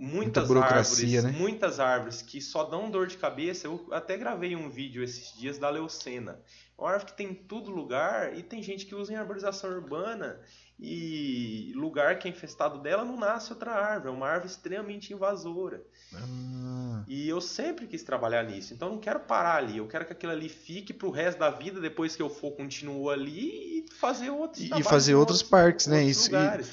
muitas 0.00 0.50
árvores, 0.50 1.22
né? 1.22 1.30
muitas 1.32 1.78
árvores 1.78 2.22
que 2.22 2.40
só 2.40 2.64
dão 2.64 2.90
dor 2.90 3.06
de 3.06 3.16
cabeça. 3.16 3.66
Eu 3.66 3.86
até 3.90 4.16
gravei 4.16 4.56
um 4.56 4.68
vídeo 4.70 5.02
esses 5.02 5.36
dias 5.38 5.58
da 5.58 5.68
leucena. 5.68 6.40
É 6.78 6.82
uma 6.82 6.90
árvore 6.90 7.10
que 7.10 7.16
tem 7.16 7.30
em 7.30 7.34
todo 7.34 7.70
lugar 7.70 8.36
e 8.36 8.42
tem 8.42 8.62
gente 8.62 8.86
que 8.86 8.94
usa 8.94 9.12
em 9.12 9.16
arborização 9.16 9.70
urbana 9.70 10.40
e 10.78 11.72
lugar 11.76 12.18
que 12.18 12.26
é 12.26 12.30
infestado 12.30 12.80
dela 12.80 13.04
não 13.04 13.16
nasce 13.16 13.52
outra 13.52 13.72
árvore. 13.72 14.08
É 14.08 14.16
uma 14.16 14.26
árvore 14.26 14.50
extremamente 14.50 15.12
invasora. 15.12 15.82
Ah. 16.14 17.04
E 17.06 17.28
eu 17.28 17.40
sempre 17.40 17.86
quis 17.86 18.02
trabalhar 18.02 18.42
nisso. 18.42 18.74
Então 18.74 18.88
eu 18.88 18.94
não 18.94 19.00
quero 19.00 19.20
parar 19.20 19.56
ali. 19.56 19.78
Eu 19.78 19.86
quero 19.86 20.04
que 20.06 20.12
aquilo 20.12 20.32
ali 20.32 20.48
fique 20.48 20.92
pro 20.92 21.10
resto 21.10 21.38
da 21.38 21.50
vida. 21.50 21.80
Depois 21.80 22.16
que 22.16 22.22
eu 22.22 22.30
for, 22.30 22.52
continuo 22.52 23.10
ali 23.10 23.80
e 23.80 23.86
fazer 24.00 24.30
outros 24.30 24.64
E 24.64 24.82
fazer 24.82 25.14
outros, 25.14 25.40
outros 25.40 25.42
parques, 25.42 25.86
né? 25.86 25.98
Outros 25.98 26.16
Isso, 26.16 26.26
lugares. 26.26 26.70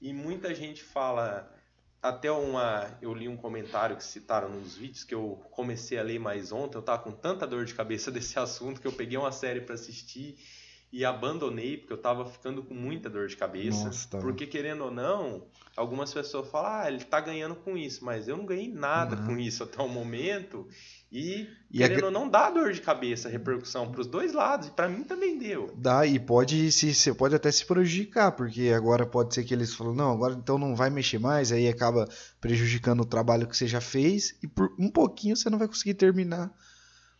E... 0.00 0.10
e 0.10 0.12
muita 0.12 0.54
gente 0.54 0.84
fala 0.84 1.59
até 2.02 2.30
uma 2.30 2.98
eu 3.02 3.12
li 3.12 3.28
um 3.28 3.36
comentário 3.36 3.96
que 3.96 4.04
citaram 4.04 4.48
nos 4.48 4.76
vídeos 4.76 5.04
que 5.04 5.14
eu 5.14 5.42
comecei 5.50 5.98
a 5.98 6.02
ler 6.02 6.18
mais 6.18 6.50
ontem. 6.50 6.76
Eu 6.76 6.82
tava 6.82 7.02
com 7.02 7.12
tanta 7.12 7.46
dor 7.46 7.64
de 7.64 7.74
cabeça 7.74 8.10
desse 8.12 8.38
assunto 8.38 8.80
que 8.80 8.86
eu 8.86 8.92
peguei 8.92 9.18
uma 9.18 9.32
série 9.32 9.60
para 9.60 9.74
assistir 9.74 10.38
e 10.92 11.04
abandonei 11.04 11.76
porque 11.76 11.92
eu 11.92 11.98
tava 11.98 12.24
ficando 12.24 12.64
com 12.64 12.74
muita 12.74 13.08
dor 13.08 13.28
de 13.28 13.36
cabeça. 13.36 13.84
Nossa, 13.84 14.08
tá 14.08 14.18
porque 14.18 14.46
querendo 14.46 14.84
ou 14.84 14.90
não 14.90 15.46
algumas 15.76 16.12
pessoas 16.12 16.48
falam 16.48 16.70
ah 16.70 16.88
ele 16.88 17.04
tá 17.04 17.20
ganhando 17.20 17.54
com 17.54 17.76
isso 17.76 18.04
mas 18.04 18.28
eu 18.28 18.36
não 18.36 18.44
ganhei 18.44 18.68
nada 18.68 19.16
uhum. 19.16 19.26
com 19.26 19.38
isso 19.38 19.62
até 19.62 19.80
o 19.80 19.88
momento 19.88 20.66
e, 21.12 21.48
e 21.70 21.78
querendo 21.78 22.06
a... 22.06 22.10
não 22.10 22.28
dá 22.28 22.48
dor 22.50 22.72
de 22.72 22.80
cabeça, 22.80 23.28
repercussão 23.28 23.90
para 23.90 24.00
os 24.00 24.06
dois 24.06 24.32
lados, 24.32 24.68
e 24.68 24.70
para 24.70 24.88
mim 24.88 25.02
também 25.02 25.36
deu. 25.36 25.72
Dá, 25.76 26.06
e 26.06 26.20
pode 26.20 26.70
se, 26.70 26.94
se 26.94 27.12
pode 27.14 27.34
até 27.34 27.50
se 27.50 27.64
prejudicar, 27.66 28.32
porque 28.32 28.72
agora 28.74 29.04
pode 29.04 29.34
ser 29.34 29.42
que 29.42 29.52
eles 29.52 29.74
falam, 29.74 29.92
não, 29.92 30.12
agora 30.12 30.34
então 30.34 30.56
não 30.56 30.76
vai 30.76 30.88
mexer 30.88 31.18
mais, 31.18 31.50
aí 31.50 31.66
acaba 31.66 32.08
prejudicando 32.40 33.00
o 33.00 33.06
trabalho 33.06 33.48
que 33.48 33.56
você 33.56 33.66
já 33.66 33.80
fez, 33.80 34.36
e 34.42 34.46
por 34.46 34.72
um 34.78 34.88
pouquinho 34.88 35.36
você 35.36 35.50
não 35.50 35.58
vai 35.58 35.66
conseguir 35.66 35.94
terminar 35.94 36.52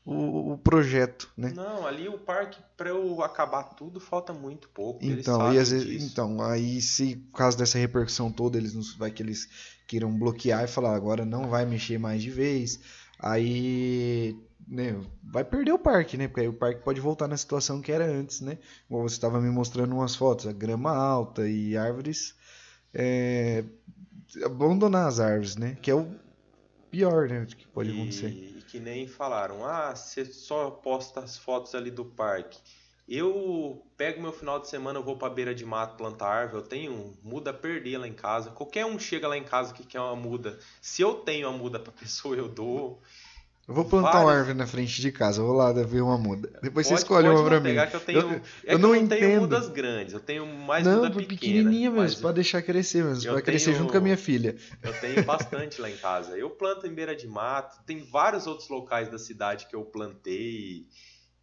o, 0.04 0.52
o 0.52 0.58
projeto, 0.58 1.28
né? 1.36 1.52
Não, 1.54 1.84
ali 1.84 2.08
o 2.08 2.18
parque, 2.18 2.60
para 2.76 2.90
eu 2.90 3.22
acabar 3.22 3.64
tudo, 3.64 3.98
falta 3.98 4.32
muito 4.32 4.68
pouco. 4.68 5.04
Então, 5.04 5.52
e 5.52 5.58
às 5.58 5.70
vezes, 5.70 6.02
então, 6.02 6.40
aí 6.40 6.80
se 6.80 7.16
por 7.16 7.38
causa 7.38 7.58
dessa 7.58 7.76
repercussão 7.76 8.30
toda, 8.30 8.56
eles 8.56 8.72
não 8.72 8.82
vai 8.98 9.10
que 9.10 9.22
eles 9.22 9.48
queiram 9.88 10.16
bloquear 10.16 10.62
e 10.62 10.68
falar, 10.68 10.94
agora 10.94 11.24
não 11.24 11.48
vai 11.48 11.66
mexer 11.66 11.98
mais 11.98 12.22
de 12.22 12.30
vez 12.30 12.78
Aí, 13.22 14.34
né, 14.66 14.98
vai 15.22 15.44
perder 15.44 15.72
o 15.72 15.78
parque, 15.78 16.16
né? 16.16 16.26
Porque 16.26 16.40
aí 16.40 16.48
o 16.48 16.52
parque 16.52 16.82
pode 16.82 17.00
voltar 17.00 17.28
na 17.28 17.36
situação 17.36 17.80
que 17.82 17.92
era 17.92 18.06
antes, 18.06 18.40
né? 18.40 18.58
Como 18.88 19.08
você 19.08 19.14
estava 19.14 19.40
me 19.40 19.50
mostrando 19.50 19.94
umas 19.94 20.16
fotos, 20.16 20.46
a 20.46 20.52
grama 20.52 20.90
alta 20.90 21.46
e 21.46 21.76
árvores. 21.76 22.34
É, 22.94 23.64
abandonar 24.44 25.06
as 25.06 25.20
árvores, 25.20 25.56
né? 25.56 25.76
Que 25.82 25.90
é 25.90 25.94
o 25.94 26.08
pior, 26.90 27.28
né? 27.28 27.46
Que 27.46 27.66
pode 27.68 27.90
acontecer. 27.90 28.28
E 28.28 28.62
que 28.62 28.80
nem 28.80 29.06
falaram, 29.06 29.64
ah, 29.64 29.94
você 29.94 30.24
só 30.24 30.70
posta 30.70 31.20
as 31.20 31.36
fotos 31.36 31.74
ali 31.74 31.90
do 31.90 32.04
parque. 32.04 32.58
Eu 33.10 33.84
pego 33.96 34.22
meu 34.22 34.32
final 34.32 34.60
de 34.60 34.68
semana, 34.68 35.00
eu 35.00 35.02
vou 35.02 35.16
pra 35.16 35.28
beira 35.28 35.52
de 35.52 35.66
mato 35.66 35.96
plantar 35.96 36.28
árvore, 36.28 36.62
eu 36.62 36.68
tenho 36.68 37.12
muda 37.24 37.50
a 37.50 37.52
perder 37.52 37.98
lá 37.98 38.06
em 38.06 38.12
casa. 38.12 38.50
Qualquer 38.50 38.86
um 38.86 39.00
chega 39.00 39.26
lá 39.26 39.36
em 39.36 39.42
casa 39.42 39.74
que 39.74 39.84
quer 39.84 39.98
uma 39.98 40.14
muda. 40.14 40.60
Se 40.80 41.02
eu 41.02 41.14
tenho 41.14 41.48
a 41.48 41.50
muda 41.50 41.80
pra 41.80 41.90
pessoa, 41.98 42.36
eu 42.36 42.48
dou. 42.48 43.02
Eu 43.66 43.74
vou 43.74 43.84
plantar 43.84 44.12
Vários... 44.12 44.24
uma 44.24 44.32
árvore 44.32 44.56
na 44.56 44.66
frente 44.66 45.02
de 45.02 45.10
casa, 45.10 45.40
eu 45.40 45.46
vou 45.46 45.56
lá 45.56 45.72
ver 45.72 46.00
uma 46.02 46.16
muda. 46.16 46.50
Depois 46.62 46.86
pode, 46.86 46.88
você 46.88 46.94
escolhe 46.94 47.28
uma 47.28 47.44
pra 47.44 47.58
mim. 47.58 47.74
Que 47.74 47.96
eu 47.96 48.00
tenho, 48.00 48.18
eu, 48.18 48.30
é 48.30 48.74
eu 48.74 48.78
não, 48.78 48.94
não 48.94 49.06
tenho 49.08 49.40
mudas 49.40 49.68
grandes, 49.68 50.14
eu 50.14 50.20
tenho 50.20 50.46
mais 50.46 50.84
não, 50.84 50.96
muda 50.98 51.10
pequena. 51.10 51.28
pequenininha 51.28 51.90
mesmo, 51.90 51.96
mas... 51.96 52.14
pra 52.14 52.30
deixar 52.30 52.62
crescer 52.62 53.04
mesmo, 53.04 53.32
pra 53.32 53.42
crescer 53.42 53.74
junto 53.74 53.90
com 53.90 53.98
a 53.98 54.00
minha 54.00 54.16
filha. 54.16 54.56
Eu 54.82 54.92
tenho 55.00 55.24
bastante 55.24 55.80
lá 55.80 55.90
em 55.90 55.96
casa. 55.96 56.38
Eu 56.38 56.50
planto 56.50 56.86
em 56.86 56.94
beira 56.94 57.14
de 57.14 57.26
mato, 57.26 57.82
tem 57.84 57.98
vários 58.04 58.46
outros 58.46 58.68
locais 58.68 59.08
da 59.08 59.18
cidade 59.18 59.66
que 59.66 59.74
eu 59.74 59.84
plantei. 59.84 60.86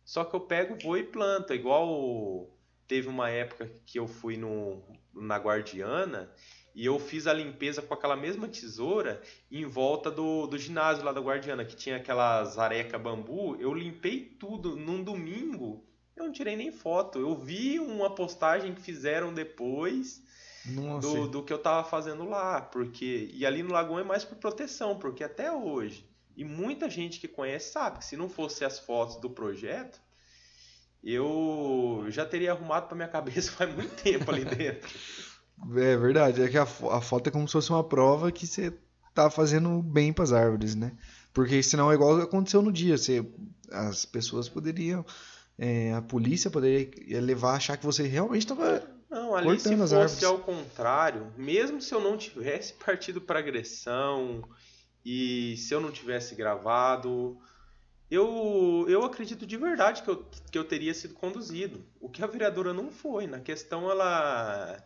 Só 0.08 0.24
que 0.24 0.34
eu 0.34 0.40
pego, 0.40 0.78
vou 0.82 0.98
e 0.98 1.04
planto. 1.04 1.54
Igual 1.54 2.50
teve 2.88 3.10
uma 3.10 3.30
época 3.30 3.70
que 3.86 4.00
eu 4.00 4.08
fui 4.08 4.38
no, 4.38 4.82
na 5.14 5.36
Guardiana 5.36 6.32
e 6.74 6.86
eu 6.86 6.98
fiz 6.98 7.28
a 7.28 7.34
limpeza 7.34 7.82
com 7.82 7.94
aquela 7.94 8.16
mesma 8.16 8.48
tesoura 8.48 9.22
em 9.52 9.66
volta 9.66 10.10
do, 10.10 10.48
do 10.48 10.58
ginásio 10.58 11.04
lá 11.04 11.12
da 11.12 11.20
Guardiana, 11.20 11.66
que 11.66 11.76
tinha 11.76 11.98
aquelas 11.98 12.58
areca 12.58 12.98
bambu. 12.98 13.58
Eu 13.60 13.74
limpei 13.74 14.22
tudo 14.22 14.78
num 14.78 15.04
domingo. 15.04 15.86
Eu 16.16 16.24
não 16.24 16.32
tirei 16.32 16.56
nem 16.56 16.72
foto. 16.72 17.20
Eu 17.20 17.36
vi 17.36 17.78
uma 17.78 18.10
postagem 18.16 18.74
que 18.74 18.82
fizeram 18.82 19.34
depois 19.34 20.24
do, 21.02 21.28
do 21.28 21.44
que 21.44 21.52
eu 21.52 21.60
tava 21.60 21.86
fazendo 21.86 22.24
lá. 22.24 22.62
porque 22.62 23.30
E 23.34 23.46
ali 23.46 23.62
no 23.62 23.74
Lagoão 23.74 24.00
é 24.00 24.06
mais 24.06 24.24
por 24.24 24.38
proteção, 24.38 24.98
porque 24.98 25.22
até 25.22 25.52
hoje 25.52 26.10
e 26.38 26.46
muita 26.46 26.88
gente 26.88 27.20
que 27.20 27.28
conhece 27.28 27.72
sabe 27.72 27.98
que 27.98 28.06
se 28.06 28.16
não 28.16 28.30
fosse 28.30 28.64
as 28.64 28.78
fotos 28.78 29.16
do 29.16 29.28
projeto, 29.28 30.00
eu 31.04 32.06
já 32.10 32.26
teria 32.28 32.52
arrumado 32.52 32.88
para 32.88 32.96
minha 32.96 33.08
cabeça 33.10 33.52
faz 33.52 33.74
muito 33.74 33.96
tempo 34.02 34.30
ali 34.30 34.46
dentro. 34.46 34.88
É 35.76 35.98
verdade, 35.98 36.44
é 36.44 36.48
que 36.48 36.58
a, 36.58 36.62
a 36.62 37.02
foto 37.02 37.28
é 37.28 37.32
como 37.32 37.48
se 37.48 37.54
fosse 37.54 37.72
uma 37.72 37.84
prova 37.84 38.32
que 38.32 38.46
você 38.46 38.72
tá 39.16 39.32
fazendo 39.32 39.82
bem 39.82 40.14
para 40.14 40.26
as 40.26 40.32
árvores, 40.32 40.76
né? 40.76 40.92
Porque 41.34 41.64
senão 41.64 41.92
é 41.92 41.96
igual 41.96 42.22
aconteceu 42.22 42.62
no 42.62 42.72
dia, 42.72 42.96
você, 42.96 43.26
as 43.72 44.06
pessoas 44.06 44.48
poderiam, 44.48 45.04
é, 45.58 45.92
a 45.94 46.04
polícia 46.04 46.52
poderia 46.52 47.20
levar 47.20 47.54
a 47.54 47.56
achar 47.56 47.78
que 47.78 47.86
você 47.86 48.04
realmente 48.08 48.44
estava 48.44 48.84
não, 49.10 49.36
ali 49.36 49.60
se 49.60 49.76
fosse 49.76 49.96
árvores. 49.96 50.24
ao 50.24 50.38
contrário, 50.38 51.34
mesmo 51.36 51.82
se 51.82 51.96
eu 51.96 52.00
não 52.00 52.16
tivesse 52.16 52.74
partido 52.74 53.20
para 53.20 53.40
agressão, 53.40 54.44
e 55.10 55.56
se 55.56 55.74
eu 55.74 55.80
não 55.80 55.90
tivesse 55.90 56.36
gravado, 56.36 57.40
eu, 58.12 58.86
eu 58.90 59.06
acredito 59.06 59.46
de 59.46 59.56
verdade 59.56 60.04
que 60.04 60.10
eu, 60.10 60.26
que 60.52 60.58
eu 60.58 60.66
teria 60.66 60.94
sido 60.94 61.14
conduzido. 61.14 61.82
O 62.02 62.10
que 62.10 62.22
a 62.22 62.28
vereadora 62.28 62.74
não 62.74 62.92
foi. 62.92 63.26
Na 63.26 63.40
questão, 63.40 63.90
ela, 63.90 64.84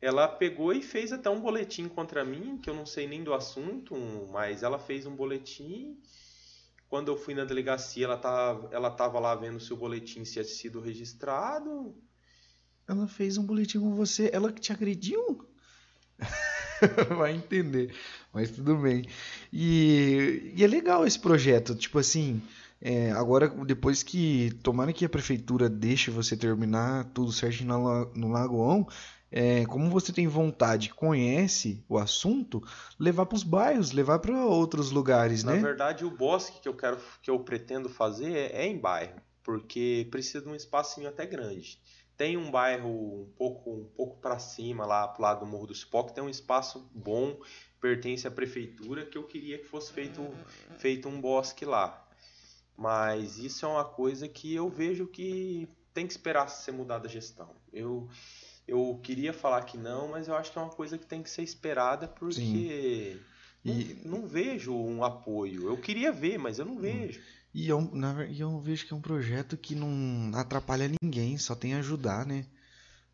ela 0.00 0.26
pegou 0.26 0.72
e 0.72 0.82
fez 0.82 1.12
até 1.12 1.30
um 1.30 1.40
boletim 1.40 1.86
contra 1.86 2.24
mim, 2.24 2.58
que 2.58 2.68
eu 2.68 2.74
não 2.74 2.84
sei 2.84 3.06
nem 3.06 3.22
do 3.22 3.32
assunto, 3.32 3.94
mas 4.32 4.64
ela 4.64 4.80
fez 4.80 5.06
um 5.06 5.14
boletim. 5.14 5.96
Quando 6.88 7.12
eu 7.12 7.16
fui 7.16 7.32
na 7.32 7.44
delegacia, 7.44 8.06
ela 8.06 8.16
estava 8.16 8.68
ela 8.74 8.90
tava 8.90 9.20
lá 9.20 9.32
vendo 9.36 9.60
se 9.60 9.72
o 9.72 9.76
boletim 9.76 10.24
tinha 10.24 10.44
sido 10.44 10.80
registrado. 10.80 11.94
Ela 12.88 13.06
fez 13.06 13.38
um 13.38 13.46
boletim 13.46 13.78
com 13.78 13.94
você? 13.94 14.28
Ela 14.32 14.52
que 14.52 14.60
te 14.60 14.72
agrediu? 14.72 15.48
vai 17.16 17.34
entender. 17.34 17.94
Mas 18.32 18.50
tudo 18.50 18.76
bem. 18.76 19.06
E, 19.52 20.52
e 20.56 20.64
é 20.64 20.66
legal 20.66 21.06
esse 21.06 21.18
projeto. 21.18 21.74
Tipo 21.74 21.98
assim, 21.98 22.42
é, 22.80 23.12
agora 23.12 23.48
depois 23.48 24.02
que. 24.02 24.52
Tomara 24.62 24.92
que 24.92 25.04
a 25.04 25.08
prefeitura 25.08 25.68
deixe 25.68 26.10
você 26.10 26.36
terminar 26.36 27.04
tudo 27.14 27.32
certinho 27.32 27.68
no, 27.68 28.12
no 28.14 28.28
Lagoão. 28.28 28.86
É, 29.34 29.64
como 29.64 29.88
você 29.88 30.12
tem 30.12 30.26
vontade, 30.26 30.92
conhece 30.92 31.82
o 31.88 31.96
assunto, 31.96 32.62
levar 33.00 33.24
para 33.24 33.36
os 33.36 33.42
bairros, 33.42 33.90
levar 33.90 34.18
para 34.18 34.44
outros 34.44 34.90
lugares, 34.90 35.42
Na 35.42 35.52
né? 35.52 35.56
Na 35.56 35.68
verdade, 35.68 36.04
o 36.04 36.10
bosque 36.10 36.60
que 36.60 36.68
eu 36.68 36.74
quero, 36.74 36.98
que 37.22 37.30
eu 37.30 37.40
pretendo 37.40 37.88
fazer 37.88 38.30
é, 38.30 38.64
é 38.64 38.66
em 38.66 38.76
bairro, 38.76 39.14
porque 39.42 40.06
precisa 40.10 40.42
de 40.42 40.50
um 40.50 40.54
espacinho 40.54 41.08
até 41.08 41.24
grande. 41.24 41.80
Tem 42.22 42.36
um 42.36 42.52
bairro 42.52 42.88
um 42.88 43.32
pouco, 43.36 43.68
um 43.68 43.84
pouco 43.96 44.20
para 44.20 44.38
cima, 44.38 44.86
lá 44.86 45.08
pro 45.08 45.22
lado 45.22 45.40
do 45.40 45.46
Morro 45.46 45.66
do 45.66 45.74
Cipó, 45.74 46.04
que 46.04 46.14
tem 46.14 46.22
um 46.22 46.28
espaço 46.28 46.88
bom, 46.94 47.36
pertence 47.80 48.28
à 48.28 48.30
prefeitura, 48.30 49.04
que 49.04 49.18
eu 49.18 49.24
queria 49.24 49.58
que 49.58 49.64
fosse 49.64 49.92
feito, 49.92 50.22
feito 50.78 51.08
um 51.08 51.20
bosque 51.20 51.64
lá. 51.64 52.08
Mas 52.76 53.38
isso 53.38 53.66
é 53.66 53.68
uma 53.68 53.84
coisa 53.84 54.28
que 54.28 54.54
eu 54.54 54.68
vejo 54.68 55.08
que 55.08 55.68
tem 55.92 56.06
que 56.06 56.12
esperar 56.12 56.46
ser 56.46 56.70
mudada 56.70 57.08
a 57.08 57.10
gestão. 57.10 57.56
Eu, 57.72 58.08
eu 58.68 59.00
queria 59.02 59.32
falar 59.32 59.64
que 59.64 59.76
não, 59.76 60.06
mas 60.06 60.28
eu 60.28 60.36
acho 60.36 60.52
que 60.52 60.58
é 60.60 60.62
uma 60.62 60.70
coisa 60.70 60.96
que 60.96 61.06
tem 61.06 61.24
que 61.24 61.28
ser 61.28 61.42
esperada 61.42 62.06
porque 62.06 63.18
e... 63.64 64.00
não, 64.04 64.20
não, 64.20 64.28
vejo 64.28 64.72
um 64.72 65.02
apoio. 65.02 65.68
Eu 65.68 65.76
queria 65.76 66.12
ver, 66.12 66.38
mas 66.38 66.60
eu 66.60 66.64
não 66.64 66.78
vejo. 66.78 67.20
E 67.54 67.68
eu, 67.68 67.80
na, 67.92 68.24
eu 68.24 68.58
vejo 68.60 68.86
que 68.86 68.94
é 68.94 68.96
um 68.96 69.00
projeto 69.00 69.56
que 69.56 69.74
não 69.74 70.30
atrapalha 70.38 70.90
ninguém, 71.02 71.36
só 71.36 71.54
tem 71.54 71.74
a 71.74 71.78
ajudar, 71.78 72.24
né? 72.24 72.46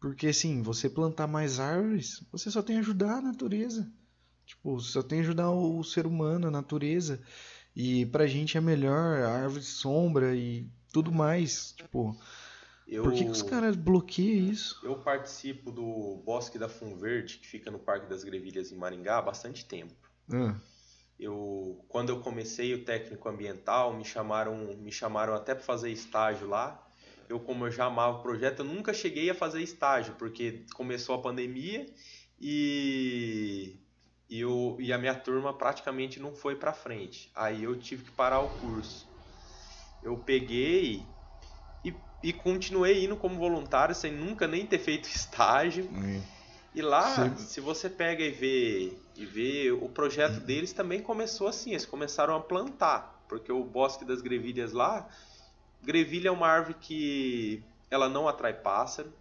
Porque 0.00 0.28
assim, 0.28 0.62
você 0.62 0.88
plantar 0.88 1.26
mais 1.26 1.58
árvores, 1.58 2.22
você 2.30 2.50
só 2.50 2.62
tem 2.62 2.76
a 2.76 2.80
ajudar 2.80 3.16
a 3.16 3.22
natureza. 3.22 3.90
Tipo, 4.46 4.80
só 4.80 5.02
tem 5.02 5.18
a 5.18 5.22
ajudar 5.22 5.50
o, 5.50 5.78
o 5.78 5.84
ser 5.84 6.06
humano, 6.06 6.48
a 6.48 6.50
natureza. 6.50 7.20
E 7.74 8.06
pra 8.06 8.26
gente 8.26 8.56
é 8.56 8.60
melhor 8.60 9.22
a 9.22 9.30
árvore 9.30 9.62
sombra 9.62 10.34
e 10.34 10.70
tudo 10.92 11.12
mais. 11.12 11.72
Tipo, 11.72 12.16
eu, 12.86 13.02
por 13.02 13.12
que, 13.12 13.24
que 13.24 13.30
os 13.30 13.42
caras 13.42 13.76
bloqueiam 13.76 14.50
isso? 14.50 14.80
Eu 14.82 14.96
participo 14.96 15.70
do 15.70 16.22
Bosque 16.24 16.58
da 16.58 16.68
Fum 16.68 16.96
Verde, 16.96 17.38
que 17.38 17.46
fica 17.46 17.70
no 17.70 17.78
Parque 17.78 18.08
das 18.08 18.24
Grevilhas 18.24 18.72
em 18.72 18.76
Maringá, 18.76 19.18
há 19.18 19.22
bastante 19.22 19.64
tempo. 19.64 19.94
Ah. 20.32 20.54
Eu, 21.18 21.84
quando 21.88 22.10
eu 22.10 22.20
comecei 22.20 22.74
o 22.74 22.84
técnico 22.84 23.28
ambiental, 23.28 23.92
me 23.92 24.04
chamaram, 24.04 24.76
me 24.76 24.92
chamaram 24.92 25.34
até 25.34 25.54
para 25.54 25.64
fazer 25.64 25.90
estágio 25.90 26.46
lá. 26.48 26.84
Eu, 27.28 27.40
como 27.40 27.66
eu 27.66 27.70
já 27.70 27.86
amava 27.86 28.18
o 28.18 28.22
projeto, 28.22 28.60
eu 28.60 28.64
nunca 28.64 28.94
cheguei 28.94 29.28
a 29.28 29.34
fazer 29.34 29.60
estágio, 29.60 30.14
porque 30.14 30.64
começou 30.74 31.14
a 31.14 31.20
pandemia 31.20 31.86
e, 32.40 33.76
e, 34.30 34.40
eu, 34.40 34.76
e 34.80 34.92
a 34.92 34.98
minha 34.98 35.14
turma 35.14 35.52
praticamente 35.52 36.20
não 36.20 36.34
foi 36.34 36.56
para 36.56 36.72
frente. 36.72 37.30
Aí 37.34 37.64
eu 37.64 37.76
tive 37.76 38.04
que 38.04 38.12
parar 38.12 38.40
o 38.40 38.50
curso. 38.50 39.08
Eu 40.00 40.16
peguei 40.18 41.14
e, 41.84 42.00
e 42.22 42.32
continuei 42.32 43.04
indo 43.04 43.16
como 43.16 43.36
voluntário, 43.36 43.94
sem 43.94 44.12
nunca 44.12 44.46
nem 44.46 44.64
ter 44.64 44.78
feito 44.78 45.08
estágio. 45.10 45.84
Hum. 45.92 46.22
E 46.78 46.80
lá, 46.80 47.28
Sim. 47.28 47.36
se 47.38 47.60
você 47.60 47.90
pega 47.90 48.22
e 48.22 48.30
vê, 48.30 48.92
e 49.16 49.26
vê, 49.26 49.72
o 49.72 49.88
projeto 49.88 50.38
deles 50.38 50.72
também 50.72 51.02
começou 51.02 51.48
assim, 51.48 51.70
eles 51.70 51.84
começaram 51.84 52.36
a 52.36 52.40
plantar, 52.40 53.24
porque 53.28 53.50
o 53.50 53.64
Bosque 53.64 54.04
das 54.04 54.22
Grevilhas 54.22 54.72
lá, 54.72 55.08
grevilha 55.82 56.28
é 56.28 56.30
uma 56.30 56.46
árvore 56.46 56.76
que 56.80 57.64
ela 57.90 58.08
não 58.08 58.28
atrai 58.28 58.52
pássaro, 58.54 59.12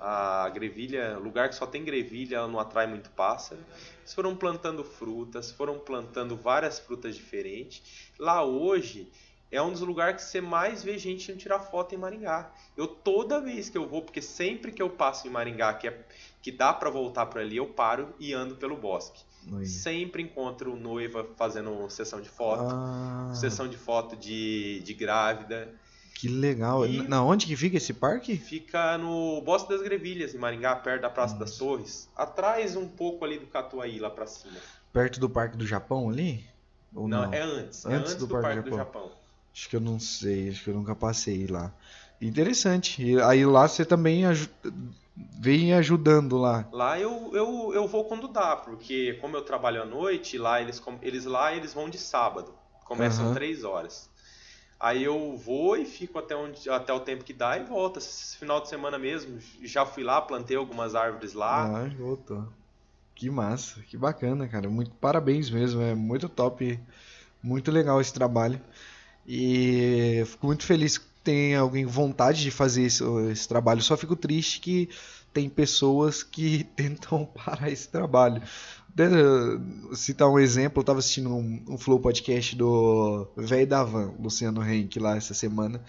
a 0.00 0.50
grevilha, 0.52 1.16
lugar 1.16 1.48
que 1.48 1.54
só 1.54 1.66
tem 1.66 1.84
grevilha, 1.84 2.38
ela 2.38 2.48
não 2.48 2.58
atrai 2.58 2.88
muito 2.88 3.08
pássaro. 3.10 3.60
Eles 4.00 4.12
foram 4.12 4.34
plantando 4.34 4.82
frutas, 4.82 5.52
foram 5.52 5.78
plantando 5.78 6.36
várias 6.36 6.80
frutas 6.80 7.14
diferentes. 7.14 8.10
Lá 8.18 8.42
hoje 8.42 9.08
é 9.54 9.62
um 9.62 9.70
dos 9.70 9.80
lugares 9.80 10.22
que 10.22 10.28
você 10.30 10.40
mais 10.40 10.82
vê 10.82 10.98
gente 10.98 11.30
indo 11.30 11.38
tirar 11.38 11.58
foto 11.60 11.94
em 11.94 11.98
Maringá. 11.98 12.50
Eu 12.76 12.86
toda 12.86 13.40
vez 13.40 13.68
que 13.68 13.78
eu 13.78 13.86
vou, 13.88 14.02
porque 14.02 14.20
sempre 14.22 14.72
que 14.72 14.82
eu 14.82 14.90
passo 14.90 15.26
em 15.26 15.30
Maringá, 15.30 15.72
que, 15.74 15.88
é, 15.88 15.98
que 16.42 16.50
dá 16.52 16.72
para 16.72 16.90
voltar 16.90 17.26
para 17.26 17.40
ali, 17.40 17.56
eu 17.56 17.66
paro 17.66 18.14
e 18.18 18.32
ando 18.32 18.56
pelo 18.56 18.76
bosque. 18.76 19.22
Oi. 19.52 19.64
Sempre 19.66 20.22
encontro 20.22 20.74
noiva 20.74 21.26
fazendo 21.36 21.88
sessão 21.90 22.20
de 22.20 22.28
foto, 22.28 22.64
Ah, 22.74 23.30
sessão 23.34 23.68
de 23.68 23.76
foto 23.76 24.16
de, 24.16 24.80
de 24.80 24.94
grávida. 24.94 25.68
que 26.14 26.28
legal. 26.28 26.86
E- 26.86 27.06
Na 27.06 27.22
onde 27.22 27.44
que 27.46 27.54
fica 27.54 27.76
esse 27.76 27.92
parque? 27.92 28.36
Fica 28.36 28.96
no 28.96 29.42
Bosque 29.42 29.68
das 29.68 29.82
Grevilhas, 29.82 30.34
em 30.34 30.38
Maringá, 30.38 30.74
perto 30.76 31.02
da 31.02 31.10
Praça 31.10 31.34
das 31.36 31.50
Nossa. 31.50 31.58
Torres. 31.58 32.08
Atrás 32.16 32.74
um 32.76 32.88
pouco 32.88 33.24
ali 33.24 33.38
do 33.38 33.46
Catuaí, 33.46 33.98
lá 33.98 34.08
pra 34.08 34.26
cima. 34.26 34.56
Perto 34.92 35.20
do 35.20 35.28
Parque 35.28 35.56
do 35.58 35.66
Japão 35.66 36.08
ali? 36.08 36.42
Ou 36.94 37.06
não? 37.08 37.22
Não, 37.26 37.34
é 37.34 37.40
antes. 37.42 37.84
Antes 37.84 37.84
É 37.84 37.94
antes 38.00 38.14
do 38.14 38.26
do, 38.28 38.32
Parque 38.34 38.46
Parque 38.48 38.62
do 38.62 38.70
do 38.70 38.76
Japão. 38.78 39.12
Acho 39.54 39.68
que 39.68 39.76
eu 39.76 39.80
não 39.80 39.98
sei, 40.00 40.50
acho 40.50 40.64
que 40.64 40.70
eu 40.70 40.74
nunca 40.74 40.94
passei 40.94 41.46
lá. 41.46 41.72
Interessante. 42.20 43.02
E 43.02 43.20
aí 43.20 43.44
lá 43.46 43.66
você 43.68 43.84
também 43.84 44.26
aju- 44.26 44.50
vem 45.16 45.72
ajudando 45.74 46.36
lá. 46.38 46.66
Lá 46.70 46.98
eu, 47.00 47.30
eu, 47.34 47.72
eu 47.72 47.86
vou 47.88 48.04
quando 48.06 48.28
dá, 48.28 48.54
porque 48.56 49.14
como 49.14 49.34
eu 49.36 49.44
trabalho 49.44 49.80
à 49.82 49.86
noite, 49.86 50.36
lá 50.36 50.60
eles, 50.60 50.82
eles 51.02 51.24
lá 51.24 51.54
eles 51.54 51.72
vão 51.72 51.88
de 51.88 51.96
sábado. 51.98 52.54
Começam 52.84 53.26
Aham. 53.26 53.32
três 53.32 53.64
horas. 53.64 54.10
Aí 54.80 55.04
eu 55.04 55.36
vou 55.36 55.76
e 55.76 55.86
fico 55.86 56.18
até, 56.18 56.36
onde, 56.36 56.68
até 56.70 56.92
o 56.92 57.00
tempo 57.00 57.24
que 57.24 57.32
dá 57.34 57.58
e 57.58 57.64
volto. 57.64 57.98
Esse 57.98 58.36
final 58.38 58.60
de 58.60 58.68
semana 58.68 58.98
mesmo, 58.98 59.38
já 59.62 59.86
fui 59.86 60.04
lá, 60.04 60.20
plantei 60.22 60.56
algumas 60.56 60.94
árvores 60.94 61.34
lá. 61.34 61.72
Ah, 61.72 61.88
voltou. 61.98 62.46
Que 63.14 63.30
massa, 63.30 63.82
que 63.82 63.96
bacana, 63.98 64.48
cara. 64.48 64.68
Muito 64.70 64.92
parabéns 64.96 65.50
mesmo, 65.50 65.82
é 65.82 65.94
muito 65.94 66.28
top, 66.28 66.80
muito 67.42 67.70
legal 67.72 68.00
esse 68.00 68.12
trabalho. 68.14 68.60
E 69.26 70.22
fico 70.26 70.46
muito 70.46 70.64
feliz 70.64 70.98
que 70.98 71.06
tem 71.22 71.54
alguém 71.54 71.86
vontade 71.86 72.42
de 72.42 72.50
fazer 72.50 72.82
esse, 72.82 73.02
esse 73.30 73.48
trabalho. 73.48 73.82
Só 73.82 73.96
fico 73.96 74.14
triste 74.14 74.60
que 74.60 74.88
tem 75.32 75.48
pessoas 75.48 76.22
que 76.22 76.64
tentam 76.76 77.24
parar 77.24 77.70
esse 77.70 77.88
trabalho. 77.88 78.42
De- 78.94 79.96
citar 79.96 80.28
um 80.28 80.38
exemplo, 80.38 80.78
eu 80.78 80.82
estava 80.82 80.98
assistindo 81.00 81.30
um, 81.34 81.64
um 81.68 81.78
Flow 81.78 81.98
podcast 81.98 82.54
do 82.54 83.26
Velho 83.36 83.66
da 83.66 83.82
Van, 83.82 84.14
Luciano 84.20 84.62
Henrique, 84.62 85.00
lá 85.00 85.16
essa 85.16 85.34
semana. 85.34 85.82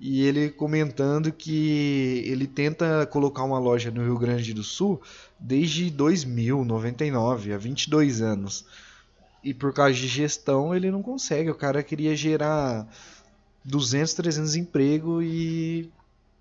E 0.00 0.22
ele 0.22 0.48
comentando 0.48 1.32
que 1.32 2.22
ele 2.24 2.46
tenta 2.46 3.04
colocar 3.06 3.42
uma 3.42 3.58
loja 3.58 3.90
no 3.90 4.02
Rio 4.02 4.16
Grande 4.16 4.54
do 4.54 4.62
Sul 4.62 5.02
desde 5.40 5.90
2000, 5.90 6.64
99, 6.64 7.52
há 7.52 7.58
22 7.58 8.22
anos. 8.22 8.64
E 9.42 9.54
por 9.54 9.72
causa 9.72 9.94
de 9.94 10.06
gestão 10.08 10.74
ele 10.74 10.90
não 10.90 11.02
consegue. 11.02 11.50
O 11.50 11.54
cara 11.54 11.82
queria 11.82 12.14
gerar 12.16 12.86
200, 13.64 14.14
300 14.14 14.56
empregos 14.56 15.24
e 15.24 15.90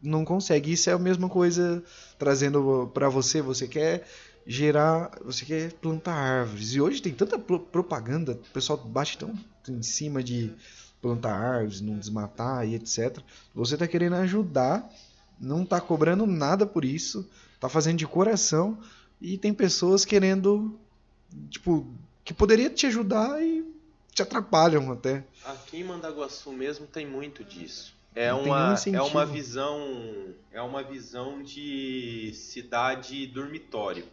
não 0.02 0.26
consegue. 0.26 0.72
Isso 0.72 0.90
é 0.90 0.94
a 0.94 1.00
mesma 1.00 1.30
coisa 1.30 1.84
trazendo 2.18 2.90
para 2.94 3.10
você. 3.10 3.42
Você 3.42 3.68
quer 3.68 4.08
gerar, 4.46 5.12
você 5.24 5.46
quer 5.46 5.74
plantar 5.74 6.14
árvores. 6.14 6.74
E 6.74 6.82
hoje 6.82 7.02
tem 7.02 7.14
tanta 7.14 7.38
pro- 7.38 7.60
propaganda, 7.60 8.34
o 8.34 8.54
pessoal 8.54 8.78
bate 8.78 9.18
tão 9.18 9.34
em 9.68 9.84
cima 9.84 10.24
de 10.24 10.54
plantar 11.02 11.34
árvores, 11.34 11.82
não 11.82 12.00
desmatar 12.00 12.66
e 12.68 12.76
etc. 12.76 13.20
Você 13.54 13.76
está 13.76 13.88
querendo 13.88 14.16
ajudar, 14.16 14.90
não 15.40 15.64
está 15.64 15.80
cobrando 15.82 16.26
nada 16.26 16.66
por 16.66 16.86
isso, 16.86 17.28
está 17.54 17.68
fazendo 17.68 17.98
de 17.98 18.08
coração 18.08 18.78
e 19.22 19.38
tem 19.38 19.54
pessoas 19.54 20.06
querendo, 20.06 20.80
tipo, 21.50 21.86
que 22.28 22.34
poderia 22.34 22.70
te 22.70 22.86
ajudar 22.88 23.42
e 23.42 23.64
te 24.14 24.22
atrapalham 24.22 24.92
até. 24.92 25.24
Aqui 25.46 25.78
em 25.78 25.84
Mandaguaçu 25.86 26.52
mesmo 26.52 26.86
tem 26.86 27.08
muito 27.08 27.42
disso. 27.42 27.96
É 28.14 28.30
Não 28.32 28.44
uma, 28.44 28.76
é 28.94 29.02
uma 29.02 29.26
visão 29.26 30.36
é 30.52 30.62
uma 30.62 30.84
visão 30.84 31.42
de 31.42 32.34
cidade 32.36 33.26
dormitório. 33.28 34.04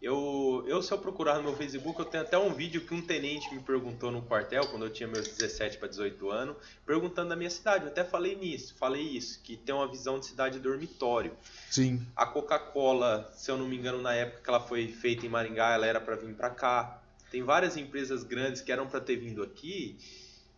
Eu, 0.00 0.64
eu, 0.66 0.80
se 0.80 0.92
eu 0.92 0.98
procurar 0.98 1.36
no 1.36 1.42
meu 1.42 1.56
Facebook, 1.56 1.98
eu 1.98 2.06
tenho 2.06 2.22
até 2.22 2.38
um 2.38 2.54
vídeo 2.54 2.80
que 2.80 2.94
um 2.94 3.02
tenente 3.02 3.52
me 3.54 3.60
perguntou 3.60 4.10
no 4.10 4.22
quartel, 4.22 4.66
quando 4.68 4.86
eu 4.86 4.90
tinha 4.90 5.08
meus 5.08 5.28
17 5.28 5.76
para 5.76 5.88
18 5.88 6.30
anos, 6.30 6.56
perguntando 6.86 7.30
da 7.30 7.36
minha 7.36 7.50
cidade. 7.50 7.84
Eu 7.84 7.90
até 7.90 8.04
falei 8.04 8.34
nisso, 8.36 8.74
falei 8.78 9.02
isso, 9.02 9.40
que 9.42 9.56
tem 9.56 9.74
uma 9.74 9.88
visão 9.88 10.18
de 10.18 10.26
cidade 10.26 10.58
dormitório. 10.58 11.36
Sim, 11.70 12.00
A 12.14 12.24
Coca-Cola, 12.24 13.30
se 13.34 13.50
eu 13.50 13.58
não 13.58 13.66
me 13.66 13.76
engano, 13.76 14.00
na 14.00 14.14
época 14.14 14.42
que 14.42 14.48
ela 14.48 14.60
foi 14.60 14.88
feita 14.88 15.26
em 15.26 15.28
Maringá, 15.28 15.72
ela 15.72 15.86
era 15.86 16.00
para 16.00 16.16
vir 16.16 16.34
para 16.34 16.50
cá. 16.50 17.02
Tem 17.36 17.42
várias 17.42 17.76
empresas 17.76 18.24
grandes 18.24 18.62
que 18.62 18.72
eram 18.72 18.86
para 18.86 18.98
ter 18.98 19.16
vindo 19.16 19.42
aqui, 19.42 19.94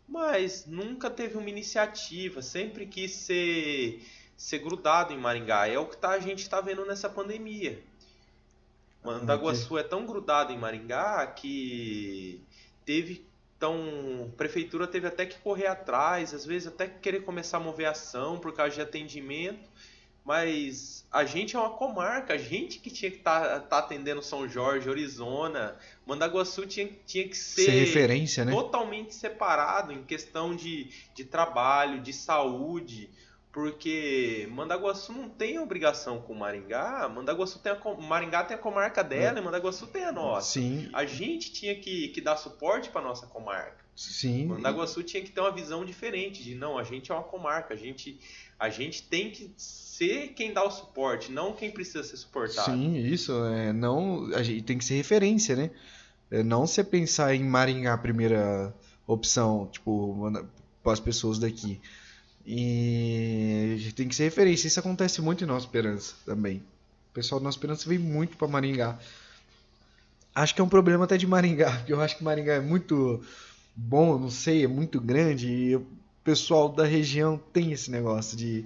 mas 0.06 0.64
nunca 0.64 1.10
teve 1.10 1.36
uma 1.36 1.50
iniciativa, 1.50 2.40
sempre 2.40 2.86
quis 2.86 3.10
ser, 3.10 4.00
ser 4.36 4.60
grudado 4.60 5.12
em 5.12 5.18
Maringá. 5.18 5.66
É 5.66 5.76
o 5.76 5.86
que 5.86 5.96
tá, 5.96 6.10
a 6.10 6.20
gente 6.20 6.38
está 6.38 6.60
vendo 6.60 6.86
nessa 6.86 7.08
pandemia. 7.08 7.82
Mandaguaçu 9.02 9.76
é 9.76 9.82
tão 9.82 10.06
grudado 10.06 10.52
em 10.52 10.56
Maringá 10.56 11.26
que 11.26 12.40
teve 12.84 13.26
então, 13.56 14.30
a 14.32 14.36
prefeitura 14.36 14.86
teve 14.86 15.08
até 15.08 15.26
que 15.26 15.36
correr 15.40 15.66
atrás, 15.66 16.32
às 16.32 16.46
vezes 16.46 16.68
até 16.68 16.86
querer 16.86 17.24
começar 17.24 17.56
a 17.56 17.60
mover 17.60 17.86
ação 17.86 18.38
por 18.38 18.54
causa 18.54 18.76
de 18.76 18.80
atendimento, 18.80 19.68
Mas 20.28 21.06
a 21.10 21.24
gente 21.24 21.56
é 21.56 21.58
uma 21.58 21.70
comarca, 21.70 22.34
a 22.34 22.36
gente 22.36 22.80
que 22.80 22.90
tinha 22.90 23.10
que 23.10 23.16
estar 23.16 23.40
tá, 23.40 23.60
tá 23.60 23.78
atendendo 23.78 24.22
São 24.22 24.46
Jorge, 24.46 24.90
Arizona, 24.90 25.74
Mandaguaçu 26.06 26.66
tinha, 26.66 26.90
tinha 27.06 27.26
que 27.26 27.34
ser, 27.34 27.64
ser 27.64 27.70
referência, 27.70 28.44
né? 28.44 28.52
totalmente 28.52 29.14
separado 29.14 29.90
em 29.90 30.02
questão 30.02 30.54
de, 30.54 30.90
de 31.14 31.24
trabalho, 31.24 32.02
de 32.02 32.12
saúde, 32.12 33.08
porque 33.50 34.46
Mandaguaçu 34.52 35.14
não 35.14 35.30
tem 35.30 35.58
obrigação 35.58 36.20
com 36.20 36.34
Maringá, 36.34 37.08
Mandaguaçu 37.08 37.58
tem 37.60 37.72
a, 37.72 37.94
Maringá 37.94 38.44
tem 38.44 38.54
a 38.54 38.60
comarca 38.60 39.02
dela 39.02 39.38
é. 39.38 39.40
e 39.40 39.44
Mandaguaçu 39.44 39.86
tem 39.86 40.04
a 40.04 40.12
nossa. 40.12 40.60
Sim. 40.60 40.90
A 40.92 41.06
gente 41.06 41.50
tinha 41.52 41.74
que, 41.74 42.08
que 42.08 42.20
dar 42.20 42.36
suporte 42.36 42.90
para 42.90 43.00
nossa 43.00 43.26
comarca. 43.26 43.82
Sim. 43.96 44.44
Mandaguaçu 44.44 45.02
tinha 45.02 45.22
que 45.22 45.30
ter 45.30 45.40
uma 45.40 45.50
visão 45.50 45.86
diferente 45.86 46.44
de 46.44 46.54
não, 46.54 46.76
a 46.76 46.82
gente 46.82 47.10
é 47.10 47.14
uma 47.14 47.24
comarca, 47.24 47.72
a 47.72 47.76
gente, 47.78 48.20
a 48.58 48.68
gente 48.68 49.02
tem 49.04 49.30
que 49.30 49.54
ser 49.98 50.28
quem 50.28 50.52
dá 50.52 50.64
o 50.64 50.70
suporte, 50.70 51.32
não 51.32 51.52
quem 51.52 51.70
precisa 51.70 52.04
ser 52.04 52.16
suportado. 52.16 52.70
Sim, 52.70 52.96
isso. 52.96 53.32
É, 53.46 53.72
não, 53.72 54.32
a 54.32 54.42
gente 54.42 54.62
tem 54.62 54.78
que 54.78 54.84
ser 54.84 54.94
referência, 54.94 55.56
né? 55.56 55.70
É, 56.30 56.42
não 56.42 56.66
você 56.66 56.84
pensar 56.84 57.34
em 57.34 57.42
Maringá 57.42 57.94
a 57.94 57.98
primeira 57.98 58.72
opção, 59.06 59.68
tipo, 59.72 60.30
para 60.82 60.92
as 60.92 61.00
pessoas 61.00 61.38
daqui. 61.38 61.80
E 62.46 63.74
a 63.74 63.78
gente 63.78 63.94
tem 63.94 64.08
que 64.08 64.14
ser 64.14 64.24
referência. 64.24 64.68
Isso 64.68 64.78
acontece 64.78 65.20
muito 65.20 65.42
em 65.42 65.46
Nova 65.46 65.60
Esperança 65.60 66.14
também. 66.24 66.58
O 67.10 67.14
pessoal 67.14 67.40
de 67.40 67.44
Nova 67.44 67.54
Esperança 67.54 67.88
vem 67.88 67.98
muito 67.98 68.36
para 68.36 68.46
Maringá. 68.46 68.98
Acho 70.32 70.54
que 70.54 70.60
é 70.60 70.64
um 70.64 70.68
problema 70.68 71.04
até 71.04 71.16
de 71.16 71.26
Maringá, 71.26 71.72
porque 71.78 71.92
eu 71.92 72.00
acho 72.00 72.16
que 72.16 72.22
Maringá 72.22 72.54
é 72.54 72.60
muito 72.60 73.20
bom, 73.74 74.16
não 74.16 74.30
sei, 74.30 74.64
é 74.64 74.68
muito 74.68 75.00
grande 75.00 75.48
e 75.48 75.76
o 75.76 75.86
pessoal 76.22 76.68
da 76.68 76.84
região 76.84 77.40
tem 77.52 77.72
esse 77.72 77.90
negócio 77.90 78.36
de 78.36 78.64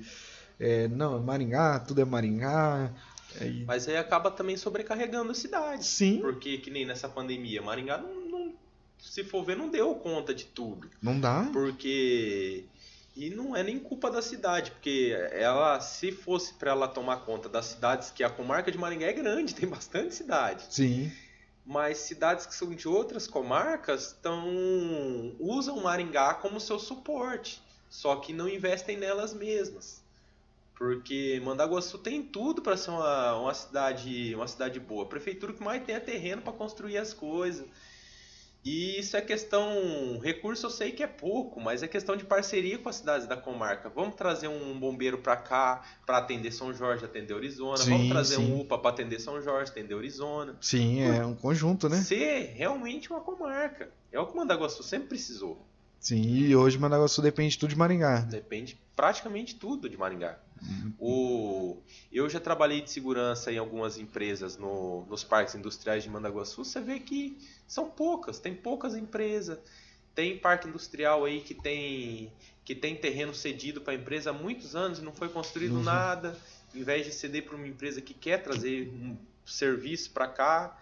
é, 0.63 0.89
não, 0.89 1.17
é 1.17 1.21
Maringá, 1.21 1.81
tudo 1.81 2.01
é 2.01 2.05
Maringá. 2.05 2.93
É... 3.41 3.51
Mas 3.67 3.89
aí 3.89 3.97
acaba 3.97 4.31
também 4.31 4.57
sobrecarregando 4.57 5.33
a 5.33 5.35
cidade. 5.35 5.85
Sim. 5.85 6.21
Porque 6.21 6.59
que 6.59 6.71
nem 6.71 6.85
nessa 6.85 7.09
pandemia, 7.09 7.61
Maringá 7.61 7.99
não, 7.99 8.15
não, 8.29 8.53
se 8.99 9.25
for 9.25 9.45
ver, 9.45 9.57
não 9.57 9.69
deu 9.69 9.95
conta 9.97 10.35
de 10.35 10.45
tudo. 10.45 10.89
Não 11.03 11.19
dá. 11.19 11.49
Porque 11.53 12.65
e 13.15 13.29
não 13.29 13.55
é 13.55 13.63
nem 13.63 13.79
culpa 13.79 14.11
da 14.11 14.23
cidade, 14.23 14.71
porque 14.71 15.15
ela, 15.33 15.79
se 15.81 16.11
fosse 16.13 16.55
para 16.55 16.71
ela 16.71 16.89
tomar 16.89 17.19
conta 17.19 17.49
das 17.49 17.67
cidades, 17.67 18.11
que 18.11 18.25
a 18.25 18.31
comarca 18.31 18.73
de 18.73 18.79
Maringá 18.79 19.07
é 19.07 19.13
grande, 19.13 19.55
tem 19.57 19.69
bastante 19.69 20.15
cidade. 20.15 20.65
Sim 20.71 21.11
mas 21.65 21.99
cidades 21.99 22.45
que 22.47 22.55
são 22.55 22.75
de 22.75 22.89
outras 22.89 23.27
comarcas 23.27 24.17
tão, 24.21 24.45
usam 25.39 25.81
Maringá 25.81 26.35
como 26.35 26.61
seu 26.61 26.79
suporte, 26.79 27.63
só 27.89 28.17
que 28.17 28.33
não 28.33 28.49
investem 28.49 28.97
nelas 28.97 29.33
mesmas. 29.33 30.02
Porque 30.83 31.41
Mandaguaçu 31.45 31.97
tem 31.97 32.21
tudo 32.21 32.61
para 32.61 32.77
ser 32.77 32.91
uma, 32.91 33.37
uma, 33.37 33.55
cidade, 33.55 34.35
uma 34.35 34.49
cidade 34.49 34.81
boa. 34.81 35.05
A 35.05 35.07
prefeitura 35.07 35.53
que 35.53 35.63
mais 35.63 35.81
tem 35.85 35.95
é 35.95 36.01
terreno 36.01 36.43
para 36.43 36.53
construir 36.53 36.99
as 36.99 37.15
coisas. 37.15 37.65
E 38.65 38.99
isso 38.99 39.17
é 39.17 39.21
questão. 39.21 40.19
Recurso 40.21 40.67
eu 40.67 40.71
sei 40.71 40.91
que 40.91 41.05
é 41.05 41.07
pouco, 41.07 41.61
mas 41.61 41.85
é 41.85 41.87
questão 41.87 42.17
de 42.17 42.25
parceria 42.25 42.79
com 42.79 42.89
as 42.89 42.97
cidades 42.97 43.29
da 43.29 43.37
comarca. 43.37 43.91
Vamos 43.91 44.17
trazer 44.17 44.49
um 44.49 44.77
bombeiro 44.77 45.19
para 45.19 45.37
cá 45.37 45.85
para 46.05 46.19
atender 46.19 46.51
São 46.51 46.75
Jorge, 46.75 47.05
atender 47.05 47.37
Arizona. 47.37 47.77
Sim, 47.77 47.91
Vamos 47.91 48.09
trazer 48.09 48.37
sim. 48.37 48.53
um 48.53 48.61
UPA 48.63 48.77
para 48.77 48.91
atender 48.91 49.21
São 49.21 49.41
Jorge, 49.41 49.71
atender 49.71 49.95
Arizona. 49.95 50.57
Sim, 50.61 51.03
é 51.03 51.25
um 51.25 51.37
conjunto, 51.37 51.89
né? 51.89 51.99
Ser 51.99 52.55
realmente 52.57 53.09
uma 53.09 53.21
comarca. 53.21 53.89
É 54.11 54.19
o 54.19 54.27
que 54.27 54.37
Mandaguaçu 54.37 54.83
sempre 54.83 55.11
precisou. 55.11 55.65
Sim, 56.01 56.21
e 56.21 56.57
hoje 56.57 56.77
Mandaguaçu 56.77 57.23
depende 57.23 57.57
tudo 57.57 57.71
de 57.71 57.77
Maringá. 57.77 58.23
Depende 58.23 58.77
praticamente 58.97 59.55
tudo 59.55 59.89
de 59.89 59.97
Maringá. 59.97 60.41
O, 60.99 61.83
eu 62.13 62.29
já 62.29 62.39
trabalhei 62.39 62.81
de 62.81 62.91
segurança 62.91 63.53
em 63.53 63.59
algumas 63.59 63.99
empresas 63.99 64.57
no, 64.57 65.05
nos 65.07 65.25
parques 65.25 65.55
industriais 65.55 66.03
de 66.03 66.11
Mandaguaçu. 66.11 66.65
Você 66.65 66.81
vê 66.81 67.01
que 67.01 67.37
são 67.67 67.91
poucas, 67.91 68.39
tem 68.39 68.55
poucas 68.55 68.95
empresas. 68.95 69.59
Tem 70.15 70.39
parque 70.39 70.69
industrial 70.69 71.25
aí 71.25 71.41
que 71.41 71.55
tem, 71.55 72.31
que 72.65 72.75
tem 72.75 72.95
terreno 72.95 73.35
cedido 73.35 73.81
para 73.81 73.95
a 73.95 73.97
empresa 73.97 74.31
há 74.31 74.33
muitos 74.33 74.77
anos 74.77 74.99
e 74.99 75.03
não 75.03 75.13
foi 75.13 75.29
construído 75.29 75.77
uhum. 75.77 75.83
nada. 75.83 76.39
Em 76.75 76.83
vez 76.83 77.07
de 77.07 77.13
ceder 77.13 77.45
para 77.45 77.57
uma 77.57 77.67
empresa 77.67 78.01
que 78.01 78.15
quer 78.15 78.43
trazer 78.43 78.89
um 78.89 79.17
serviço 79.45 80.11
para 80.11 80.29
cá. 80.29 80.79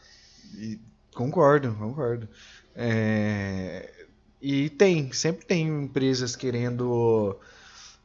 E, 0.57 0.79
concordo, 1.15 1.75
concordo. 1.75 2.29
É, 2.75 4.07
e 4.41 4.71
tem, 4.71 5.13
sempre 5.13 5.47
tem 5.47 5.67
empresas 5.67 6.35
querendo 6.35 7.39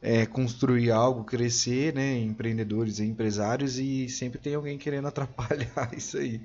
é, 0.00 0.26
construir 0.26 0.90
algo, 0.90 1.24
crescer, 1.24 1.94
né? 1.94 2.18
Empreendedores 2.18 2.98
e 2.98 3.04
empresários 3.04 3.78
e 3.78 4.08
sempre 4.08 4.38
tem 4.38 4.54
alguém 4.54 4.78
querendo 4.78 5.08
atrapalhar 5.08 5.92
isso 5.96 6.18
aí. 6.18 6.40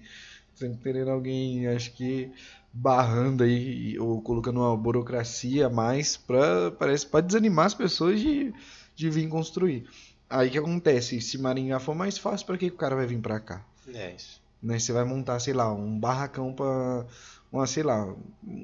Sempre 0.56 0.80
querendo 0.84 1.12
alguém, 1.12 1.68
acho 1.68 1.92
que 1.94 2.32
barrando 2.74 3.44
aí 3.44 4.00
ou 4.00 4.22
colocando 4.22 4.62
uma 4.62 4.78
burocracia 4.78 5.68
a 5.68 5.70
mais 5.70 6.16
para 6.16 6.72
parece 6.72 7.06
para 7.06 7.20
desanimar 7.22 7.66
as 7.66 7.74
pessoas 7.74 8.20
de, 8.20 8.54
de 8.96 9.10
vir 9.10 9.28
construir. 9.28 9.86
Aí 10.30 10.50
que 10.50 10.58
acontece? 10.58 11.20
Se 11.20 11.38
Maringá 11.38 11.80
for 11.80 11.94
mais 11.94 12.18
fácil, 12.18 12.46
para 12.48 12.58
que 12.58 12.68
o 12.68 12.76
cara 12.76 12.96
vai 12.96 13.06
vir 13.06 13.20
para 13.20 13.40
cá? 13.40 13.66
É 13.94 14.16
isso. 14.16 14.42
Né? 14.64 14.80
Você 14.80 14.94
vai 14.94 15.04
montar, 15.04 15.40
sei 15.40 15.54
lá, 15.54 15.74
um 15.74 16.00
barracão 16.00 16.54
para 16.54 17.06
uma, 17.52 17.68
sei 17.68 17.84
lá, 17.84 18.16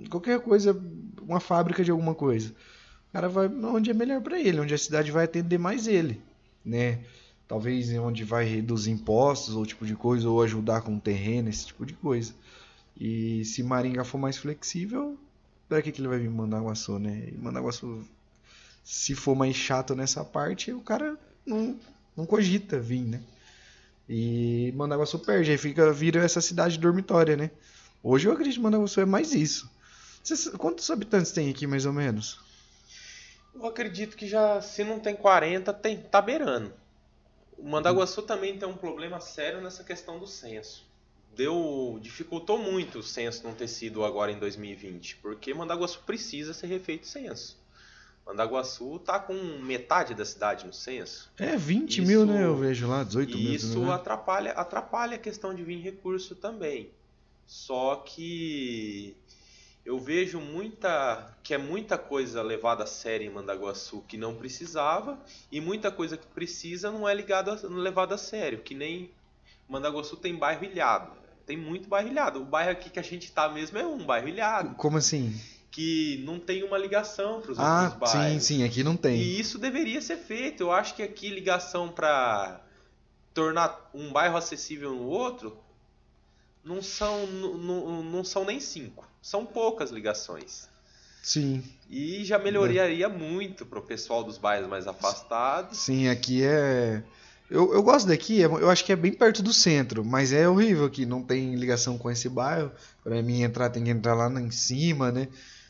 qualquer 0.09 0.39
coisa, 0.39 0.79
uma 1.21 1.41
fábrica 1.41 1.83
de 1.83 1.91
alguma 1.91 2.15
coisa 2.15 2.53
o 3.09 3.13
cara 3.13 3.29
vai 3.29 3.47
onde 3.47 3.89
é 3.89 3.93
melhor 3.93 4.21
para 4.21 4.39
ele, 4.39 4.59
onde 4.59 4.73
a 4.73 4.77
cidade 4.77 5.11
vai 5.11 5.25
atender 5.25 5.57
mais 5.57 5.87
ele, 5.87 6.21
né? 6.63 6.99
Talvez 7.47 7.89
onde 7.97 8.23
vai 8.23 8.45
reduzir 8.45 8.91
impostos 8.91 9.55
ou 9.55 9.65
tipo 9.65 9.85
de 9.85 9.95
coisa, 9.95 10.29
ou 10.29 10.41
ajudar 10.41 10.81
com 10.81 10.99
terreno, 10.99 11.49
esse 11.49 11.67
tipo 11.67 11.85
de 11.85 11.93
coisa. 11.93 12.33
E 12.99 13.45
se 13.45 13.63
Maringá 13.63 14.03
for 14.03 14.17
mais 14.17 14.37
flexível, 14.37 15.17
para 15.69 15.81
que, 15.81 15.91
que 15.91 16.01
ele 16.01 16.09
vai 16.09 16.19
vir 16.19 16.29
Mandaguaçu, 16.29 16.99
né? 16.99 17.29
E 17.31 17.37
Mandaguaçu, 17.37 18.05
se 18.83 19.15
for 19.15 19.35
mais 19.35 19.55
chato 19.55 19.95
nessa 19.95 20.25
parte, 20.25 20.73
o 20.73 20.81
cara 20.81 21.17
não, 21.45 21.79
não 22.15 22.25
cogita 22.25 22.79
vir, 22.79 23.03
né? 23.03 23.21
E 24.09 24.73
Mandaguaçu 24.75 25.19
perde, 25.19 25.51
aí 25.51 25.57
fica, 25.57 25.91
vira 25.93 26.23
essa 26.23 26.41
cidade 26.41 26.77
dormitória, 26.77 27.37
né? 27.37 27.51
Hoje 28.03 28.27
eu 28.27 28.33
acredito 28.33 28.55
que 28.55 28.61
Mandaguaçu 28.61 28.99
é 28.99 29.05
mais 29.05 29.33
isso. 29.33 29.69
quantos 30.57 30.89
habitantes 30.89 31.31
tem 31.31 31.49
aqui, 31.49 31.65
mais 31.65 31.85
ou 31.85 31.93
menos? 31.93 32.39
Eu 33.57 33.65
acredito 33.65 34.15
que 34.15 34.27
já, 34.27 34.61
se 34.61 34.83
não 34.83 34.99
tem 34.99 35.15
40, 35.15 35.73
tem, 35.73 35.97
tá 35.97 36.21
beirando. 36.21 36.71
O 37.57 37.67
Mandaguaçu 37.67 38.21
também 38.21 38.57
tem 38.57 38.69
um 38.69 38.77
problema 38.77 39.19
sério 39.19 39.61
nessa 39.61 39.83
questão 39.83 40.19
do 40.19 40.27
censo. 40.27 40.85
Deu, 41.35 41.97
dificultou 41.99 42.59
muito 42.59 42.99
o 42.99 43.03
censo 43.03 43.43
não 43.43 43.53
ter 43.53 43.67
sido 43.67 44.05
agora 44.05 44.31
em 44.31 44.37
2020, 44.37 45.17
porque 45.17 45.53
Mandaguaçu 45.53 46.01
precisa 46.05 46.53
ser 46.53 46.67
refeito 46.67 47.03
o 47.03 47.07
censo. 47.07 47.57
Mandaguaçu 48.27 48.99
tá 48.99 49.19
com 49.19 49.33
metade 49.33 50.13
da 50.13 50.25
cidade 50.25 50.67
no 50.67 50.73
censo. 50.73 51.31
É, 51.37 51.55
20 51.55 51.97
isso, 51.97 52.07
mil, 52.07 52.25
né? 52.25 52.43
Eu 52.43 52.57
vejo 52.57 52.87
lá, 52.87 53.03
18 53.03 53.37
mil. 53.37 53.53
Isso 53.53 53.79
né? 53.79 53.93
atrapalha, 53.93 54.51
atrapalha 54.51 55.15
a 55.15 55.19
questão 55.19 55.55
de 55.55 55.63
vir 55.63 55.79
recurso 55.79 56.35
também. 56.35 56.91
Só 57.45 57.95
que 57.95 59.15
eu 59.87 59.97
vejo 59.97 60.41
muita 60.41 61.33
que 61.41 61.53
é 61.53 61.57
muita 61.57 61.97
coisa 61.97 62.41
levada 62.41 62.83
a 62.83 62.85
sério 62.85 63.25
em 63.25 63.33
Mandaguaçu 63.33 64.03
que 64.05 64.17
não 64.17 64.35
precisava 64.35 65.17
e 65.49 65.61
muita 65.61 65.89
coisa 65.89 66.17
que 66.17 66.27
precisa 66.27 66.91
não 66.91 67.07
é 67.07 67.15
ligada 67.15 67.57
levada 67.69 68.15
a 68.15 68.17
sério, 68.17 68.59
que 68.59 68.75
nem 68.75 69.09
Mandaguaçu 69.67 70.17
tem 70.17 70.35
bairro 70.35 70.65
ilhado. 70.65 71.11
Tem 71.45 71.55
muito 71.55 71.87
bairro 71.87 72.09
ilhado. 72.09 72.41
O 72.41 72.45
bairro 72.45 72.71
aqui 72.71 72.89
que 72.89 72.99
a 72.99 73.01
gente 73.01 73.31
tá 73.31 73.47
mesmo 73.47 73.77
é 73.77 73.85
um 73.85 74.05
bairro 74.05 74.27
ilhado. 74.27 74.75
Como 74.75 74.97
assim? 74.97 75.33
Que 75.71 76.21
não 76.25 76.37
tem 76.37 76.63
uma 76.63 76.77
ligação 76.77 77.39
para 77.39 77.51
os 77.53 77.59
ah, 77.59 77.83
outros 77.83 78.11
bairros. 78.11 78.43
Sim, 78.43 78.57
sim, 78.57 78.63
aqui 78.65 78.83
não 78.83 78.97
tem. 78.97 79.15
E 79.15 79.39
isso 79.39 79.57
deveria 79.57 80.01
ser 80.01 80.17
feito. 80.17 80.63
Eu 80.63 80.71
acho 80.73 80.95
que 80.95 81.03
aqui 81.03 81.29
ligação 81.29 81.87
para 81.87 82.59
tornar 83.33 83.89
um 83.93 84.11
bairro 84.11 84.35
acessível 84.35 84.93
no 84.93 85.05
outro 85.05 85.57
não 86.67 86.81
são, 86.81 87.25
não, 87.25 88.03
não 88.03 88.23
são 88.23 88.43
nem 88.43 88.59
cinco. 88.59 89.07
São 89.21 89.45
poucas 89.45 89.89
ligações. 89.89 90.67
Sim. 91.23 91.63
E 91.89 92.23
já 92.23 92.37
melhoraria 92.37 93.09
muito 93.09 93.65
para 93.65 93.79
o 93.79 93.81
pessoal 93.81 94.23
dos 94.23 94.37
bairros 94.37 94.69
mais 94.69 94.87
afastados. 94.87 95.79
Sim, 95.79 96.07
aqui 96.09 96.43
é. 96.43 97.03
Eu, 97.49 97.73
eu 97.73 97.81
gosto 97.81 98.07
daqui, 98.07 98.41
é, 98.41 98.45
eu 98.45 98.69
acho 98.69 98.83
que 98.83 98.91
é 98.91 98.95
bem 98.95 99.13
perto 99.13 99.41
do 99.41 99.53
centro, 99.53 100.03
mas 100.03 100.33
é 100.33 100.49
horrível 100.49 100.89
que 100.89 101.05
não 101.05 101.23
tem 101.23 101.55
ligação 101.55 101.97
com 101.97 102.11
esse 102.11 102.27
bairro. 102.27 102.71
Para 103.03 103.21
mim 103.21 103.41
entrar, 103.41 103.69
tem 103.69 103.85
que 103.85 103.89
entrar 103.89 104.13
lá 104.13 104.29
em 104.39 104.51
cima, 104.51 105.11
né? 105.11 105.29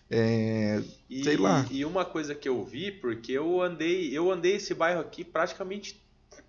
É, 0.09 0.81
e, 1.09 1.23
sei 1.23 1.37
lá. 1.37 1.65
E 1.69 1.85
uma 1.85 2.05
coisa 2.05 2.33
que 2.33 2.49
eu 2.49 2.63
vi, 2.63 2.91
porque 2.91 3.31
eu 3.33 3.61
andei, 3.61 4.15
eu 4.17 4.31
andei 4.31 4.55
esse 4.55 4.73
bairro 4.73 5.01
aqui 5.01 5.23
praticamente 5.23 6.01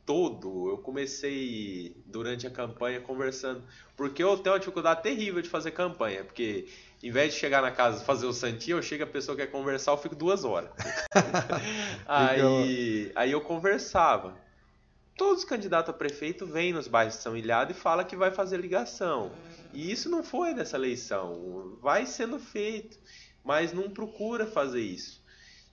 todo. 0.08 0.70
Eu 0.70 0.78
comecei 0.78 1.94
durante 2.06 2.46
a 2.46 2.50
campanha 2.50 2.98
conversando, 2.98 3.62
porque 3.94 4.22
eu 4.22 4.38
tenho 4.38 4.54
uma 4.54 4.58
dificuldade 4.58 5.02
terrível 5.02 5.42
de 5.42 5.50
fazer 5.50 5.72
campanha, 5.72 6.24
porque 6.24 6.66
em 7.02 7.10
vez 7.10 7.34
de 7.34 7.38
chegar 7.38 7.60
na 7.60 7.70
casa 7.70 8.02
e 8.02 8.06
fazer 8.06 8.24
o 8.24 8.32
santinho, 8.32 8.78
eu 8.78 8.82
chego 8.82 9.04
a 9.04 9.06
pessoa 9.06 9.36
que 9.36 9.42
quer 9.42 9.52
conversar, 9.52 9.90
eu 9.92 9.98
fico 9.98 10.16
duas 10.16 10.46
horas. 10.46 10.70
aí, 12.08 13.12
aí 13.14 13.32
eu 13.32 13.42
conversava. 13.42 14.34
Todos 15.14 15.42
os 15.42 15.44
candidatos 15.44 15.90
a 15.90 15.92
prefeito 15.92 16.46
vêm 16.46 16.72
nos 16.72 16.88
bairros 16.88 17.16
de 17.16 17.22
São 17.22 17.36
Ilhado 17.36 17.72
e 17.72 17.74
fala 17.74 18.02
que 18.02 18.16
vai 18.16 18.30
fazer 18.30 18.56
ligação. 18.56 19.30
E 19.74 19.92
isso 19.92 20.08
não 20.08 20.22
foi 20.22 20.54
nessa 20.54 20.78
eleição. 20.78 21.76
Vai 21.82 22.06
sendo 22.06 22.38
feito, 22.38 22.98
mas 23.44 23.74
não 23.74 23.90
procura 23.90 24.46
fazer 24.46 24.80
isso. 24.80 25.22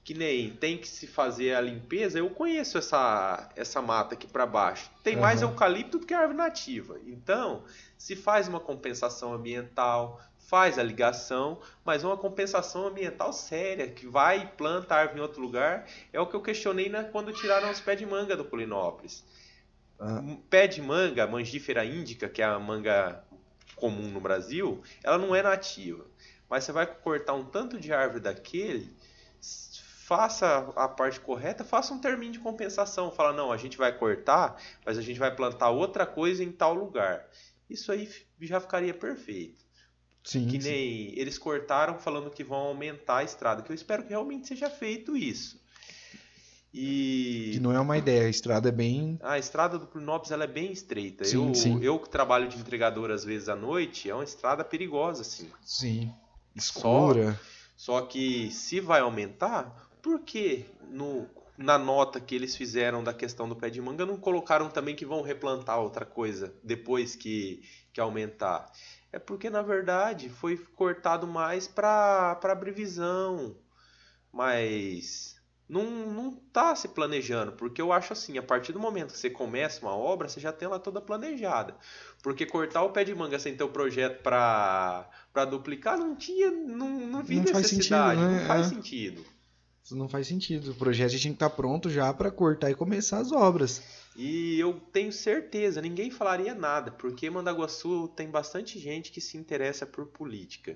Que 0.05 0.13
nem 0.13 0.51
tem 0.51 0.77
que 0.77 0.87
se 0.87 1.05
fazer 1.05 1.53
a 1.55 1.59
limpeza. 1.59 2.19
Eu 2.19 2.29
conheço 2.29 2.77
essa, 2.77 3.49
essa 3.55 3.81
mata 3.81 4.13
aqui 4.13 4.25
para 4.27 4.45
baixo. 4.45 4.89
Tem 5.03 5.15
uhum. 5.15 5.21
mais 5.21 5.41
eucalipto 5.41 5.99
do 5.99 6.05
que 6.05 6.13
árvore 6.13 6.37
nativa. 6.37 6.97
Então, 7.05 7.63
se 7.97 8.15
faz 8.15 8.47
uma 8.47 8.61
compensação 8.61 9.33
ambiental, 9.33 10.21
faz 10.37 10.77
a 10.77 10.83
ligação, 10.83 11.59
mas 11.83 12.03
uma 12.03 12.15
compensação 12.15 12.87
ambiental 12.87 13.33
séria, 13.33 13.89
que 13.89 14.05
vai 14.05 14.43
e 14.43 14.45
planta 14.45 14.95
a 14.95 14.99
árvore 14.99 15.19
em 15.19 15.23
outro 15.23 15.41
lugar. 15.41 15.87
É 16.13 16.19
o 16.19 16.27
que 16.27 16.35
eu 16.35 16.41
questionei 16.41 16.87
né, 16.87 17.09
quando 17.11 17.33
tiraram 17.33 17.69
os 17.71 17.81
pés 17.81 17.97
de 17.97 18.05
manga 18.05 18.37
do 18.37 18.45
Polinópolis. 18.45 19.25
Ah. 19.99 20.21
Pé 20.49 20.67
de 20.67 20.81
manga, 20.81 21.25
mangífera 21.25 21.83
índica, 21.83 22.29
que 22.29 22.41
é 22.41 22.45
a 22.45 22.59
manga 22.59 23.23
comum 23.75 24.07
no 24.07 24.19
Brasil, 24.19 24.81
ela 25.03 25.17
não 25.17 25.35
é 25.35 25.41
nativa. 25.41 26.05
Mas 26.49 26.63
você 26.63 26.71
vai 26.71 26.85
cortar 26.85 27.33
um 27.33 27.43
tanto 27.43 27.79
de 27.79 27.91
árvore 27.91 28.21
daquele, 28.21 28.93
faça 30.05 30.71
a 30.75 30.87
parte 30.87 31.19
correta, 31.19 31.63
faça 31.63 31.91
um 31.91 31.99
termino 31.99 32.33
de 32.33 32.39
compensação. 32.39 33.11
Fala, 33.11 33.33
não, 33.33 33.51
a 33.51 33.57
gente 33.57 33.75
vai 33.75 33.91
cortar, 33.91 34.55
mas 34.85 34.99
a 34.99 35.01
gente 35.01 35.19
vai 35.19 35.35
plantar 35.35 35.71
outra 35.71 36.05
coisa 36.05 36.43
em 36.43 36.51
tal 36.51 36.75
lugar. 36.75 37.25
Isso 37.67 37.91
aí 37.91 38.07
já 38.39 38.59
ficaria 38.59 38.93
perfeito. 38.93 39.65
Sim, 40.23 40.47
que 40.47 40.59
nem 40.59 41.09
sim. 41.09 41.13
eles 41.15 41.39
cortaram 41.39 41.97
falando 41.97 42.29
que 42.29 42.43
vão 42.43 42.59
aumentar 42.59 43.17
a 43.17 43.23
estrada, 43.23 43.63
que 43.63 43.71
eu 43.71 43.75
espero 43.75 44.03
que 44.03 44.09
realmente 44.09 44.47
seja 44.47 44.69
feito 44.69 45.17
isso. 45.17 45.59
E... 46.71 47.51
Que 47.53 47.59
não 47.59 47.71
é 47.71 47.79
uma 47.79 47.97
ideia, 47.97 48.27
a 48.27 48.29
estrada 48.29 48.69
é 48.69 48.71
bem. 48.71 49.17
A 49.23 49.39
estrada 49.39 49.79
do 49.79 49.87
Plunópolis 49.87 50.31
ela 50.31 50.43
é 50.43 50.47
bem 50.47 50.71
estreita. 50.71 51.25
Sim, 51.25 51.47
eu, 51.47 51.55
sim. 51.55 51.83
eu 51.83 51.97
que 51.97 52.09
trabalho 52.09 52.47
de 52.47 52.59
entregador 52.59 53.09
às 53.09 53.23
vezes 53.23 53.49
à 53.49 53.55
noite, 53.55 54.07
é 54.07 54.13
uma 54.13 54.23
estrada 54.23 54.63
perigosa, 54.63 55.23
assim. 55.23 55.49
Sim. 55.63 56.13
Escura. 56.55 57.39
Só, 57.75 57.99
só 57.99 58.05
que 58.05 58.51
se 58.51 58.79
vai 58.79 59.01
aumentar, 59.01 59.85
por 60.05 60.19
que 60.19 60.63
no, 60.91 61.27
na 61.57 61.79
nota 61.79 62.19
que 62.19 62.35
eles 62.35 62.55
fizeram 62.55 63.03
da 63.03 63.11
questão 63.11 63.49
do 63.49 63.55
pé 63.55 63.71
de 63.71 63.81
manga 63.81 64.05
não 64.05 64.17
colocaram 64.17 64.69
também 64.69 64.95
que 64.95 65.03
vão 65.03 65.23
replantar 65.23 65.79
outra 65.79 66.05
coisa 66.05 66.53
depois 66.63 67.15
que, 67.15 67.63
que 67.91 67.99
aumentar? 67.99 68.71
É 69.11 69.17
porque 69.17 69.49
na 69.49 69.63
verdade 69.63 70.29
foi 70.29 70.57
cortado 70.57 71.25
mais 71.25 71.67
para 71.67 72.55
previsão. 72.59 73.57
Mas 74.31 75.41
não, 75.67 75.83
não 75.85 76.35
tá 76.53 76.75
se 76.75 76.89
planejando, 76.89 77.53
porque 77.53 77.81
eu 77.81 77.91
acho 77.91 78.13
assim, 78.13 78.37
a 78.37 78.43
partir 78.43 78.73
do 78.73 78.79
momento 78.79 79.11
que 79.11 79.17
você 79.17 79.31
começa 79.31 79.81
uma 79.81 79.95
obra, 79.95 80.29
você 80.29 80.39
já 80.39 80.53
tem 80.53 80.67
ela 80.67 80.77
toda 80.77 81.01
planejada. 81.01 81.75
Porque 82.21 82.45
cortar 82.45 82.83
o 82.83 82.91
pé 82.91 83.03
de 83.03 83.15
manga 83.15 83.39
sem 83.39 83.57
ter 83.57 83.63
o 83.63 83.69
projeto 83.69 84.21
para 84.21 85.45
duplicar 85.49 85.97
não 85.97 86.15
tinha, 86.15 86.51
não, 86.51 86.89
não 87.07 87.23
vi 87.23 87.37
não 87.37 87.45
necessidade, 87.45 88.21
faz 88.21 88.27
sentido, 88.27 88.31
né? 88.31 88.39
não 88.39 88.45
faz 88.45 88.67
é. 88.67 88.69
sentido. 88.69 89.34
Isso 89.85 89.95
não 89.95 90.09
faz 90.09 90.25
sentido. 90.25 90.71
O 90.71 90.75
projeto 90.75 91.11
tinha 91.11 91.31
que 91.31 91.35
estar 91.35 91.49
tá 91.49 91.55
pronto 91.55 91.91
já 91.91 92.11
para 92.11 92.31
cortar 92.31 92.71
e 92.71 92.75
começar 92.75 93.19
as 93.19 93.31
obras. 93.31 93.83
E 94.15 94.59
eu 94.59 94.79
tenho 94.91 95.13
certeza, 95.13 95.79
ninguém 95.79 96.09
falaria 96.09 96.55
nada, 96.55 96.89
porque 96.89 97.29
Mandaguaçu 97.29 98.07
tem 98.15 98.27
bastante 98.27 98.79
gente 98.79 99.11
que 99.11 99.21
se 99.21 99.37
interessa 99.37 99.85
por 99.85 100.07
política. 100.07 100.75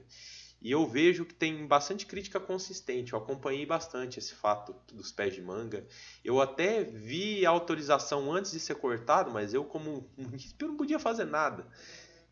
E 0.62 0.70
eu 0.70 0.86
vejo 0.86 1.26
que 1.26 1.34
tem 1.34 1.66
bastante 1.66 2.05
crítica 2.05 2.39
consistente. 2.39 3.14
Eu 3.14 3.20
acompanhei 3.20 3.66
bastante 3.66 4.20
esse 4.20 4.36
fato 4.36 4.76
dos 4.93 5.12
pés 5.12 5.34
de 5.34 5.41
manga. 5.41 5.88
Eu 6.24 6.39
até 6.39 6.84
vi 6.84 7.43
a 7.47 7.49
autorização 7.49 8.32
antes 8.32 8.51
de 8.51 8.60
ser 8.60 8.76
cortado, 8.76 9.32
mas 9.32 9.55
eu, 9.55 9.64
como 9.64 10.07
município, 10.16 10.68
não 10.68 10.78
podia 10.78 10.99
fazer 10.99 11.26
nada. 11.26 11.66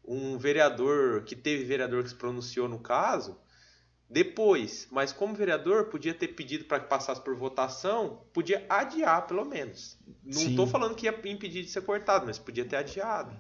Um 0.06 0.38
vereador, 0.38 1.24
que 1.24 1.36
teve 1.36 1.64
vereador 1.64 2.04
que 2.04 2.10
se 2.10 2.16
pronunciou 2.16 2.70
no 2.70 2.80
caso, 2.80 3.36
depois, 4.10 4.88
mas 4.90 5.12
como 5.12 5.36
vereador, 5.36 5.86
podia 5.86 6.14
ter 6.14 6.30
pedido 6.30 6.66
para 6.66 6.80
que 6.80 6.88
passasse 6.88 7.22
por 7.22 7.36
votação, 7.36 8.22
podia 8.34 8.66
adiar 8.70 9.28
pelo 9.28 9.44
menos. 9.44 9.98
Não 10.24 10.42
estou 10.42 10.66
falando 10.66 10.96
que 10.96 11.06
ia 11.06 11.20
impedir 11.26 11.64
de 11.64 11.70
ser 11.70 11.82
cortado, 11.82 12.26
mas 12.26 12.40
podia 12.40 12.64
ter 12.64 12.78
adiado. 12.78 13.36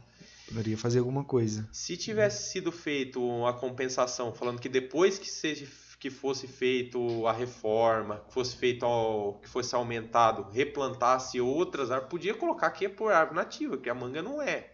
Poderia 0.47 0.77
fazer 0.77 0.99
alguma 0.99 1.23
coisa. 1.23 1.67
Se 1.71 1.95
tivesse 1.95 2.51
sido 2.51 2.71
feito 2.71 3.45
a 3.45 3.53
compensação, 3.53 4.33
falando 4.33 4.59
que 4.59 4.69
depois 4.69 5.17
que 5.17 5.29
seja 5.29 5.65
que 5.99 6.09
fosse 6.11 6.47
feito 6.47 7.25
a 7.25 7.33
reforma, 7.33 8.23
que 8.27 8.33
fosse 8.33 8.55
feito 8.55 8.85
ao, 8.85 9.39
que 9.41 9.49
fosse 9.49 9.73
aumentado, 9.73 10.47
replantasse 10.51 11.41
outras 11.41 11.89
árvores, 11.89 12.11
podia 12.11 12.33
colocar 12.35 12.69
que 12.71 12.85
é 12.85 12.89
por 12.89 13.11
árvore 13.11 13.37
nativa, 13.37 13.77
que 13.77 13.89
a 13.89 13.95
manga 13.95 14.21
não 14.21 14.41
é. 14.41 14.71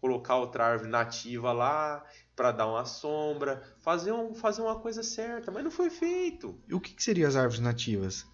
Colocar 0.00 0.36
outra 0.36 0.64
árvore 0.66 0.90
nativa 0.90 1.52
lá 1.52 2.04
para 2.36 2.52
dar 2.52 2.68
uma 2.68 2.84
sombra, 2.84 3.62
fazer, 3.80 4.12
um, 4.12 4.32
fazer 4.34 4.62
uma 4.62 4.78
coisa 4.78 5.02
certa, 5.02 5.50
mas 5.50 5.64
não 5.64 5.70
foi 5.70 5.90
feito. 5.90 6.60
E 6.68 6.74
o 6.74 6.80
que, 6.80 6.94
que 6.94 7.02
seriam 7.02 7.28
as 7.28 7.34
árvores 7.34 7.60
nativas? 7.60 8.24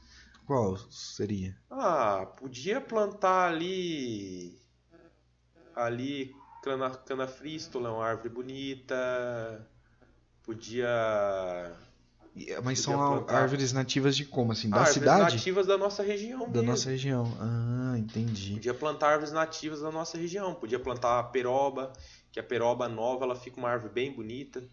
Qual 0.47 0.77
seria? 0.91 1.57
Ah, 1.71 2.27
podia 2.37 2.81
plantar 2.81 3.49
ali 3.49 4.61
ali 5.75 6.35
cana, 6.63 6.91
canafrístula, 6.91 7.93
uma 7.93 8.07
árvore 8.07 8.29
bonita. 8.29 9.69
Podia. 10.43 11.75
Mas 12.35 12.63
podia 12.63 12.77
são 12.77 12.95
plantar... 12.97 13.43
árvores 13.43 13.73
nativas 13.73 14.17
de 14.17 14.25
como? 14.25 14.53
Assim, 14.53 14.69
da 14.69 14.79
árvores 14.79 14.95
cidade? 14.95 15.11
Árvores 15.11 15.35
nativas 15.35 15.67
da 15.67 15.79
nossa 15.79 16.03
região. 16.03 16.41
Da 16.41 16.47
mesmo. 16.47 16.63
nossa 16.65 16.91
região. 16.91 17.37
Ah, 17.41 17.95
entendi. 17.97 18.55
Podia 18.55 18.75
plantar 18.75 19.11
árvores 19.11 19.33
nativas 19.33 19.81
da 19.81 19.91
nossa 19.93 20.19
região. 20.19 20.55
Podia 20.55 20.79
plantar 20.79 21.21
a 21.21 21.23
peroba, 21.23 21.93
que 22.33 22.41
a 22.41 22.43
peroba 22.43 22.89
nova 22.89 23.25
ela 23.25 23.37
fica 23.37 23.57
uma 23.59 23.69
árvore 23.69 23.93
bem 23.93 24.13
bonita. 24.13 24.65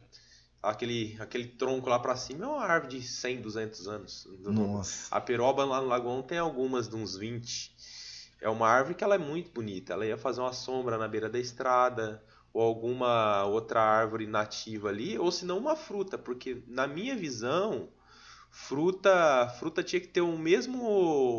Aquele, 0.62 1.16
aquele 1.20 1.47
tronco 1.47 1.89
lá 1.89 1.99
para 1.99 2.16
cima 2.16 2.45
é 2.45 2.47
uma 2.47 2.64
árvore 2.64 2.97
de 2.97 3.07
100, 3.07 3.41
200 3.41 3.88
anos. 3.88 4.28
Nossa. 4.39 5.16
A 5.16 5.22
peroba 5.22 5.64
lá 5.64 5.82
no 5.82 5.88
Lagoão 5.88 6.22
tem 6.24 6.38
algumas 6.39 6.88
de 6.88 6.95
uns 6.95 7.16
20 7.16 7.72
é 8.41 8.49
uma 8.49 8.68
árvore 8.68 8.95
que 8.95 9.03
ela 9.03 9.14
é 9.14 9.20
muito 9.20 9.51
bonita. 9.51 9.93
Ela 9.93 10.05
ia 10.05 10.18
fazer 10.18 10.41
uma 10.41 10.51
sombra 10.51 10.97
na 10.97 11.07
beira 11.07 11.30
da 11.30 11.38
estrada 11.38 12.22
ou 12.53 12.61
alguma 12.61 13.45
outra 13.45 13.81
árvore 13.81 14.27
nativa 14.27 14.89
ali, 14.89 15.17
ou 15.17 15.31
se 15.31 15.45
não 15.45 15.57
uma 15.57 15.75
fruta, 15.75 16.17
porque 16.17 16.61
na 16.67 16.85
minha 16.85 17.15
visão, 17.15 17.89
fruta 18.49 19.47
fruta 19.57 19.81
tinha 19.81 20.01
que 20.01 20.07
ter 20.07 20.21
o 20.21 20.37
mesmo 20.37 20.81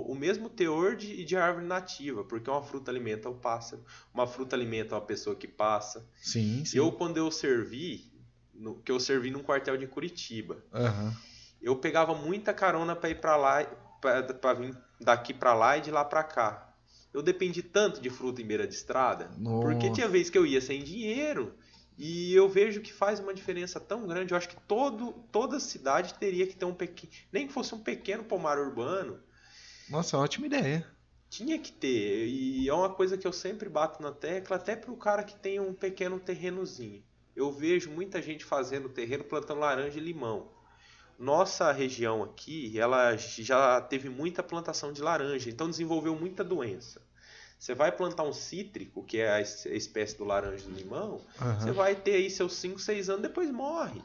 o 0.08 0.14
mesmo 0.14 0.48
teor 0.48 0.96
de, 0.96 1.24
de 1.24 1.36
árvore 1.36 1.66
nativa, 1.66 2.24
porque 2.24 2.48
uma 2.48 2.62
fruta 2.62 2.90
alimenta 2.90 3.28
o 3.28 3.34
pássaro, 3.34 3.84
uma 4.14 4.26
fruta 4.26 4.56
alimenta 4.56 4.94
uma 4.94 5.00
pessoa 5.02 5.36
que 5.36 5.46
passa. 5.46 6.06
Sim, 6.16 6.64
sim. 6.64 6.78
Eu 6.78 6.90
quando 6.92 7.18
eu 7.18 7.30
servi, 7.30 8.10
no, 8.54 8.76
que 8.76 8.90
eu 8.90 8.98
servi 8.98 9.30
num 9.30 9.42
quartel 9.42 9.76
de 9.76 9.86
Curitiba, 9.86 10.64
uhum. 10.72 11.12
eu 11.60 11.76
pegava 11.76 12.14
muita 12.14 12.54
carona 12.54 12.96
para 12.96 13.10
ir 13.10 13.20
para 13.20 13.36
lá, 13.36 13.64
para 14.00 14.54
vir 14.54 14.76
daqui 14.98 15.34
para 15.34 15.52
lá 15.52 15.76
e 15.76 15.82
de 15.82 15.90
lá 15.90 16.04
para 16.04 16.24
cá 16.24 16.71
eu 17.12 17.22
dependi 17.22 17.62
tanto 17.62 18.00
de 18.00 18.08
fruta 18.08 18.40
em 18.40 18.46
beira 18.46 18.66
de 18.66 18.74
estrada, 18.74 19.30
Nossa. 19.38 19.66
porque 19.66 19.90
tinha 19.90 20.08
vez 20.08 20.30
que 20.30 20.38
eu 20.38 20.46
ia 20.46 20.60
sem 20.60 20.82
dinheiro 20.82 21.54
e 21.98 22.34
eu 22.34 22.48
vejo 22.48 22.80
que 22.80 22.92
faz 22.92 23.20
uma 23.20 23.34
diferença 23.34 23.78
tão 23.78 24.06
grande. 24.06 24.32
Eu 24.32 24.38
acho 24.38 24.48
que 24.48 24.60
todo, 24.62 25.12
toda 25.30 25.60
cidade 25.60 26.14
teria 26.14 26.46
que 26.46 26.56
ter 26.56 26.64
um 26.64 26.74
pequeno, 26.74 27.12
nem 27.30 27.46
que 27.46 27.52
fosse 27.52 27.74
um 27.74 27.80
pequeno 27.80 28.24
pomar 28.24 28.58
urbano. 28.58 29.20
Nossa, 29.90 30.16
ótima 30.16 30.46
ideia. 30.46 30.86
Tinha 31.28 31.58
que 31.58 31.72
ter, 31.72 32.26
e 32.26 32.68
é 32.68 32.74
uma 32.74 32.90
coisa 32.90 33.16
que 33.16 33.26
eu 33.26 33.32
sempre 33.32 33.68
bato 33.68 34.02
na 34.02 34.12
tecla, 34.12 34.56
até 34.56 34.76
para 34.76 34.92
o 34.92 34.96
cara 34.96 35.22
que 35.22 35.34
tem 35.34 35.60
um 35.60 35.72
pequeno 35.72 36.20
terrenozinho. 36.20 37.02
Eu 37.34 37.50
vejo 37.50 37.90
muita 37.90 38.20
gente 38.20 38.44
fazendo 38.44 38.90
terreno 38.90 39.24
plantando 39.24 39.60
laranja 39.60 39.98
e 39.98 40.02
limão 40.02 40.50
nossa 41.22 41.70
região 41.70 42.20
aqui, 42.24 42.76
ela 42.76 43.16
já 43.16 43.80
teve 43.80 44.08
muita 44.08 44.42
plantação 44.42 44.92
de 44.92 45.00
laranja, 45.00 45.48
então 45.48 45.70
desenvolveu 45.70 46.16
muita 46.16 46.42
doença. 46.42 47.00
Você 47.56 47.76
vai 47.76 47.92
plantar 47.92 48.24
um 48.24 48.32
cítrico, 48.32 49.04
que 49.04 49.18
é 49.18 49.30
a 49.30 49.40
espécie 49.40 50.18
do 50.18 50.24
laranja 50.24 50.64
do 50.64 50.74
limão, 50.74 51.20
uhum. 51.40 51.60
você 51.60 51.70
vai 51.70 51.94
ter 51.94 52.16
aí 52.16 52.28
seus 52.28 52.54
5, 52.56 52.80
6 52.80 53.08
anos, 53.08 53.22
depois 53.22 53.48
morre. 53.52 54.02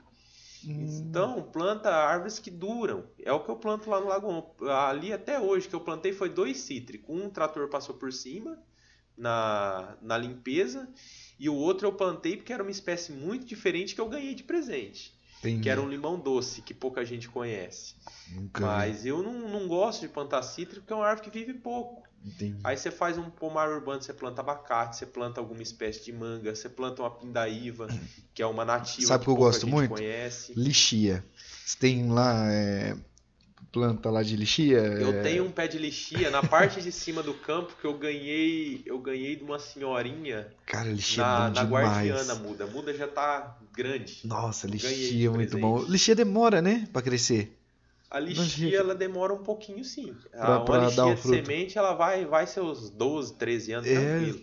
Hum. 0.64 1.00
Então, 1.10 1.42
planta 1.42 1.90
árvores 1.90 2.38
que 2.38 2.52
duram. 2.52 3.06
É 3.20 3.32
o 3.32 3.40
que 3.40 3.50
eu 3.50 3.56
planto 3.56 3.90
lá 3.90 4.00
no 4.00 4.08
Lagoon. 4.08 4.44
Ali 4.70 5.12
até 5.12 5.40
hoje 5.40 5.68
que 5.68 5.76
eu 5.76 5.82
plantei 5.82 6.14
foi 6.14 6.30
dois 6.30 6.58
cítricos. 6.58 7.16
Um 7.16 7.32
trator 7.32 7.68
passou 7.68 7.96
por 7.96 8.14
cima 8.14 8.60
na, 9.18 9.98
na 10.02 10.18
limpeza 10.18 10.88
e 11.40 11.50
o 11.50 11.56
outro 11.56 11.88
eu 11.88 11.94
plantei 11.94 12.38
porque 12.38 12.54
era 12.54 12.62
uma 12.62 12.72
espécie 12.72 13.12
muito 13.12 13.46
diferente 13.46 13.96
que 13.96 14.02
eu 14.02 14.08
ganhei 14.08 14.36
de 14.36 14.44
presente. 14.44 15.17
Entendi. 15.40 15.62
que 15.64 15.70
era 15.70 15.82
um 15.82 15.88
limão 15.88 16.20
doce, 16.20 16.62
que 16.62 16.74
pouca 16.74 17.06
gente 17.06 17.30
conhece. 17.30 17.96
Nunca 18.32 18.62
Mas 18.62 19.06
eu 19.06 19.22
não, 19.22 19.48
não 19.48 19.68
gosto 19.68 20.02
de 20.02 20.08
plantar 20.08 20.42
cítrico, 20.44 20.82
porque 20.82 20.94
é 20.94 20.96
uma 20.96 21.06
árvore 21.06 21.30
que 21.30 21.40
vive 21.40 21.54
pouco. 21.54 22.04
Entendi. 22.26 22.58
Aí 22.64 22.76
você 22.76 22.92
faz 22.92 23.18
um 23.18 23.30
pomar 23.30 23.70
urbano, 23.70 24.02
você 24.02 24.14
planta 24.14 24.42
abacate, 24.42 24.98
você 24.98 25.06
planta 25.06 25.40
alguma 25.40 25.62
espécie 25.62 26.04
de 26.04 26.12
manga, 26.12 26.54
você 26.56 26.68
planta 26.68 27.02
uma 27.02 27.12
pindaíva, 27.12 27.88
que 28.34 28.42
é 28.42 28.46
uma 28.46 28.66
nativa 28.66 29.08
Sabe 29.08 29.20
que, 29.20 29.26
que 29.26 29.32
eu 29.32 29.36
gosto 29.36 29.68
muito? 29.68 29.92
Conhece. 29.92 30.54
Lixia. 30.56 31.24
Você 31.66 31.78
tem 31.78 32.10
lá 32.12 32.52
é, 32.52 32.96
planta 33.72 34.10
lá 34.10 34.24
de 34.24 34.36
lixia? 34.36 34.78
Eu 34.80 35.14
É, 35.14 35.22
tenho 35.22 35.46
um 35.46 35.52
pé 35.52 35.68
de 35.68 35.78
lixia 35.78 36.30
na 36.30 36.42
parte 36.44 36.82
de 36.82 36.92
cima 36.92 37.22
do 37.24 37.34
campo 37.34 37.76
que 37.80 37.86
eu 37.86 37.98
ganhei, 37.98 38.82
eu 38.86 39.00
ganhei 39.00 39.36
de 39.36 39.44
uma 39.44 39.60
senhorinha 39.60 40.48
Cara, 40.66 40.90
lixia 40.90 41.24
é 41.24 41.26
na, 41.26 41.38
bom 41.50 41.50
na 41.50 41.64
demais. 41.64 41.70
guardiana 41.88 42.36
muda. 42.36 42.66
Muda 42.68 42.94
já 42.94 43.08
tá 43.08 43.58
grande. 43.78 44.20
Nossa, 44.26 44.68
lixia 44.68 45.28
é 45.28 45.30
muito 45.32 45.58
bom. 45.58 45.84
Lixia 45.84 46.16
demora, 46.16 46.62
né? 46.62 46.88
Pra 46.92 47.02
crescer. 47.02 47.54
A 48.10 48.20
lixia 48.20 48.78
ela 48.78 48.96
demora 48.96 49.34
um 49.34 49.44
pouquinho 49.44 49.84
sim. 49.84 50.14
Pra- 50.32 50.56
A, 50.56 50.60
pra 50.62 50.80
uma 50.80 50.92
dar 50.92 51.06
lixia 51.06 51.06
o 51.06 51.16
de 51.16 51.22
fruto. 51.22 51.36
semente 51.38 51.78
ela 51.78 51.94
vai 51.94 52.26
vai 52.26 52.48
seus 52.48 52.90
12, 52.90 53.34
13 53.36 53.72
anos 53.74 53.88
É. 53.90 53.94
tranquilo. 53.96 54.42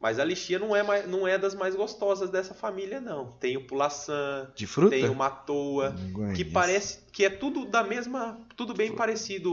Mas 0.00 0.20
a 0.20 0.24
lixia 0.24 0.60
não 0.60 0.76
é 0.76 0.82
mais, 0.84 1.08
não 1.08 1.26
é 1.26 1.36
das 1.36 1.56
mais 1.56 1.74
gostosas 1.74 2.30
dessa 2.30 2.54
família 2.54 3.00
não. 3.00 3.32
Tem 3.32 3.56
o 3.56 3.66
pulaçã, 3.66 4.48
De 4.54 4.64
fruta? 4.64 4.90
tem 4.90 5.08
uma 5.08 5.28
toa, 5.28 5.90
Não 5.90 6.32
que 6.34 6.44
parece 6.44 7.00
que 7.10 7.24
é 7.24 7.30
tudo 7.30 7.64
da 7.64 7.82
mesma, 7.82 8.38
tudo 8.56 8.74
bem 8.74 8.94
parecido 8.94 9.50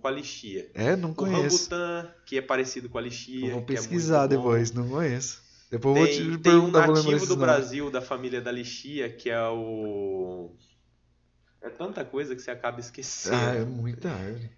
com 0.00 0.08
a 0.08 0.10
lixia. 0.10 0.70
É, 0.72 0.96
não 0.96 1.10
O 1.10 1.14
conheço. 1.14 1.68
rambutã, 1.70 2.10
que 2.24 2.38
é 2.38 2.42
parecido 2.42 2.88
com 2.88 2.96
a 2.96 3.02
lixia. 3.02 3.46
Eu 3.48 3.52
vou 3.52 3.60
é 3.60 3.64
pesquisar 3.64 4.22
bom. 4.22 4.28
depois, 4.36 4.72
não 4.72 4.88
conheço. 4.88 5.42
Depois 5.70 5.94
eu 5.94 5.96
vou 5.96 6.06
Tem, 6.06 6.36
te 6.36 6.38
tem 6.38 6.58
um 6.58 6.70
perguntar, 6.70 6.82
vou 6.82 6.94
lembrar 6.94 7.16
nativo 7.16 7.26
do. 7.26 7.36
Brasil 7.36 7.90
da 7.90 8.00
família 8.02 8.40
da 8.40 8.52
lixia, 8.52 9.12
que 9.12 9.30
é 9.30 9.42
o. 9.48 10.54
É 11.60 11.68
tanta 11.68 12.02
coisa 12.02 12.34
que 12.34 12.40
você 12.40 12.50
acaba 12.50 12.80
esquecendo. 12.80 13.30
Ah, 13.30 13.54
é 13.54 13.64
muita 13.64 14.10
árvore. 14.10 14.50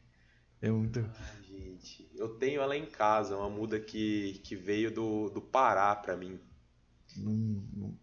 É 0.62 0.70
muito. 0.70 1.00
Ai, 1.00 1.42
gente, 1.42 2.08
eu 2.14 2.38
tenho 2.38 2.60
ela 2.62 2.76
em 2.76 2.86
casa, 2.86 3.36
uma 3.36 3.50
muda 3.50 3.80
que, 3.80 4.40
que 4.44 4.54
veio 4.56 4.90
do, 4.92 5.28
do 5.30 5.40
Pará 5.42 5.94
pra 5.96 6.16
mim. 6.16 6.40
Não, 7.16 7.32
não, 7.72 7.98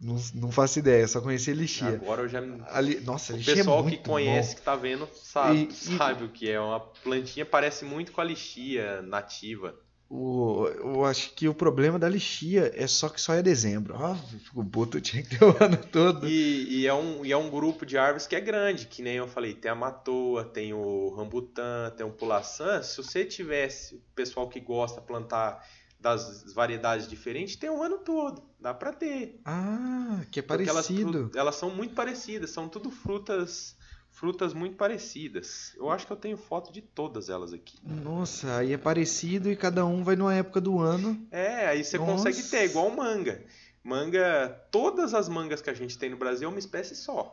não, 0.00 0.16
não 0.34 0.52
faço 0.52 0.78
ideia, 0.78 1.06
só 1.08 1.20
conheci 1.20 1.52
lixia. 1.54 2.02
Agora 2.02 2.22
eu 2.22 2.28
já. 2.28 2.40
Ali, 2.70 3.00
nossa, 3.00 3.34
O 3.34 3.36
é 3.36 3.38
pessoal 3.44 3.84
que 3.84 3.96
muito 3.96 4.02
conhece, 4.08 4.54
bom. 4.54 4.56
que 4.56 4.62
tá 4.62 4.74
vendo, 4.76 5.08
sabe, 5.14 5.60
E- 5.60 5.68
e- 5.82 5.98
sabe 5.98 6.24
o 6.24 6.28
que 6.32 6.50
é. 6.50 6.60
Uma 6.60 6.80
plantinha 6.80 7.46
parece 7.46 7.84
muito 7.84 8.12
com 8.12 8.20
a 8.20 8.24
lixia 8.24 9.00
nativa. 9.02 9.78
O, 10.08 10.68
eu 10.68 11.04
acho 11.04 11.34
que 11.34 11.48
o 11.48 11.54
problema 11.54 11.98
da 11.98 12.08
lixia 12.08 12.70
é 12.74 12.86
só 12.86 13.08
que 13.08 13.20
só 13.20 13.34
é 13.34 13.42
dezembro. 13.42 13.96
Ah, 13.96 14.14
fico 14.14 14.64
puto, 14.64 15.00
tinha 15.00 15.22
que 15.22 15.36
ter 15.36 15.44
o 15.44 15.48
ano 15.62 15.76
todo. 15.90 16.28
E, 16.28 16.82
e 16.82 16.86
é 16.86 16.94
um, 16.94 17.24
e 17.24 17.32
é 17.32 17.36
um 17.36 17.50
grupo 17.50 17.84
de 17.84 17.98
árvores 17.98 18.26
que 18.26 18.36
é 18.36 18.40
grande, 18.40 18.86
que 18.86 19.02
nem 19.02 19.16
eu 19.16 19.26
falei, 19.26 19.52
tem 19.52 19.68
a 19.70 19.74
matoa, 19.74 20.44
tem 20.44 20.72
o 20.72 21.08
rambutã, 21.10 21.90
tem 21.96 22.06
o 22.06 22.10
pulaçã. 22.12 22.80
Se 22.82 22.96
você 22.98 23.24
tivesse 23.24 23.96
o 23.96 24.02
pessoal 24.14 24.48
que 24.48 24.60
gosta 24.60 25.00
de 25.00 25.06
plantar 25.08 25.60
das 25.98 26.52
variedades 26.54 27.08
diferentes, 27.08 27.56
tem 27.56 27.68
o 27.70 27.82
ano 27.82 27.98
todo, 27.98 28.42
dá 28.60 28.72
pra 28.72 28.92
ter. 28.92 29.40
Ah, 29.44 30.20
que 30.30 30.38
é 30.38 30.44
elas, 30.48 30.86
parecido. 30.86 31.28
fru- 31.30 31.38
elas 31.38 31.56
são 31.56 31.70
muito 31.70 31.94
parecidas, 31.94 32.50
são 32.50 32.68
tudo 32.68 32.90
frutas 32.92 33.74
frutas 34.16 34.54
muito 34.54 34.76
parecidas. 34.76 35.74
Eu 35.76 35.90
acho 35.90 36.06
que 36.06 36.12
eu 36.12 36.16
tenho 36.16 36.38
foto 36.38 36.72
de 36.72 36.80
todas 36.80 37.28
elas 37.28 37.52
aqui. 37.52 37.78
Nossa, 37.84 38.56
aí 38.56 38.72
é 38.72 38.78
parecido 38.78 39.50
e 39.50 39.54
cada 39.54 39.84
um 39.84 40.02
vai 40.02 40.16
numa 40.16 40.34
época 40.34 40.58
do 40.58 40.80
ano. 40.80 41.26
É, 41.30 41.66
aí 41.66 41.84
você 41.84 41.98
consegue 41.98 42.38
Nossa. 42.38 42.50
ter, 42.50 42.64
igual 42.64 42.90
manga. 42.90 43.44
Manga, 43.84 44.48
todas 44.70 45.12
as 45.12 45.28
mangas 45.28 45.60
que 45.60 45.68
a 45.68 45.74
gente 45.74 45.98
tem 45.98 46.08
no 46.08 46.16
Brasil 46.16 46.48
é 46.48 46.50
uma 46.50 46.58
espécie 46.58 46.96
só. 46.96 47.30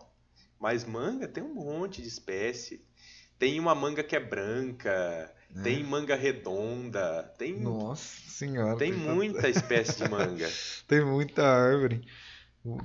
Mas 0.59 0.83
manga 0.83 1.25
tem 1.25 1.41
um 1.41 1.53
monte 1.53 2.01
de 2.01 2.07
espécie. 2.09 2.85
Tem 3.39 3.59
uma 3.61 3.73
manga 3.73 4.03
que 4.03 4.15
é 4.15 4.19
branca, 4.19 5.33
né? 5.49 5.63
tem 5.63 5.83
manga 5.83 6.15
redonda, 6.15 7.33
tem, 7.37 7.61
Nossa 7.61 8.29
senhora. 8.29 8.77
tem 8.77 8.91
muita 8.91 9.47
espécie 9.47 10.03
de 10.03 10.09
manga. 10.09 10.49
Tem 10.85 11.03
muita 11.03 11.43
árvore. 11.43 12.05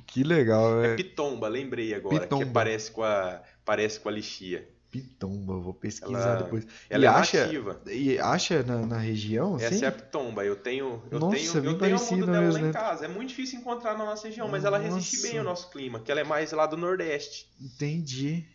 Que 0.07 0.25
legal, 0.25 0.83
é. 0.83 0.97
Pitomba, 0.97 1.47
lembrei 1.47 1.95
agora, 1.95 2.21
Pitomba. 2.21 2.45
que 2.45 2.51
parece 2.51 2.91
com 2.91 3.05
a, 3.05 3.41
parece 3.69 4.01
com 4.01 4.09
a 4.09 4.13
lixia. 4.13 4.67
Pitomba, 4.91 5.59
vou 5.59 5.75
pesquisar 5.75 6.19
Ela- 6.31 6.43
depois. 6.45 6.67
Ela 6.89 7.05
e 7.05 7.07
é 7.07 7.11
acha, 7.11 7.41
nativa. 7.45 7.83
e 7.93 8.19
acha 8.19 8.63
na, 8.63 8.87
na 8.87 8.97
região, 8.97 9.57
assim? 9.57 9.67
Essa 9.67 9.85
é 9.85 9.89
a 9.89 9.93
pitomba. 9.93 10.43
Eu 10.47 10.57
tenho, 10.57 11.03
eu 11.11 11.21
Nossa, 11.21 11.37
tenho, 11.37 11.65
eu 11.73 11.79
tenho 11.79 11.97
a 11.97 12.01
muda 12.01 12.27
dela 12.33 12.41
mesmo, 12.41 12.53
lá 12.55 12.61
em 12.61 12.63
né? 12.69 12.73
casa. 12.73 13.05
É 13.05 13.09
muito 13.09 13.29
difícil 13.29 13.61
encontrar 13.61 13.99
na 13.99 14.07
nossa 14.07 14.27
região, 14.27 14.49
mas 14.49 14.65
ela 14.65 14.79
resiste 14.79 15.17
Nossa. 15.17 15.29
bem 15.29 15.39
ao 15.39 15.45
nosso 15.45 15.69
clima, 15.71 16.01
que 16.01 16.11
ela 16.11 16.21
é 16.21 16.25
mais 16.25 16.53
lá 16.53 16.65
do 16.65 16.79
Nordeste. 16.79 17.51
Entendi. 17.61 18.47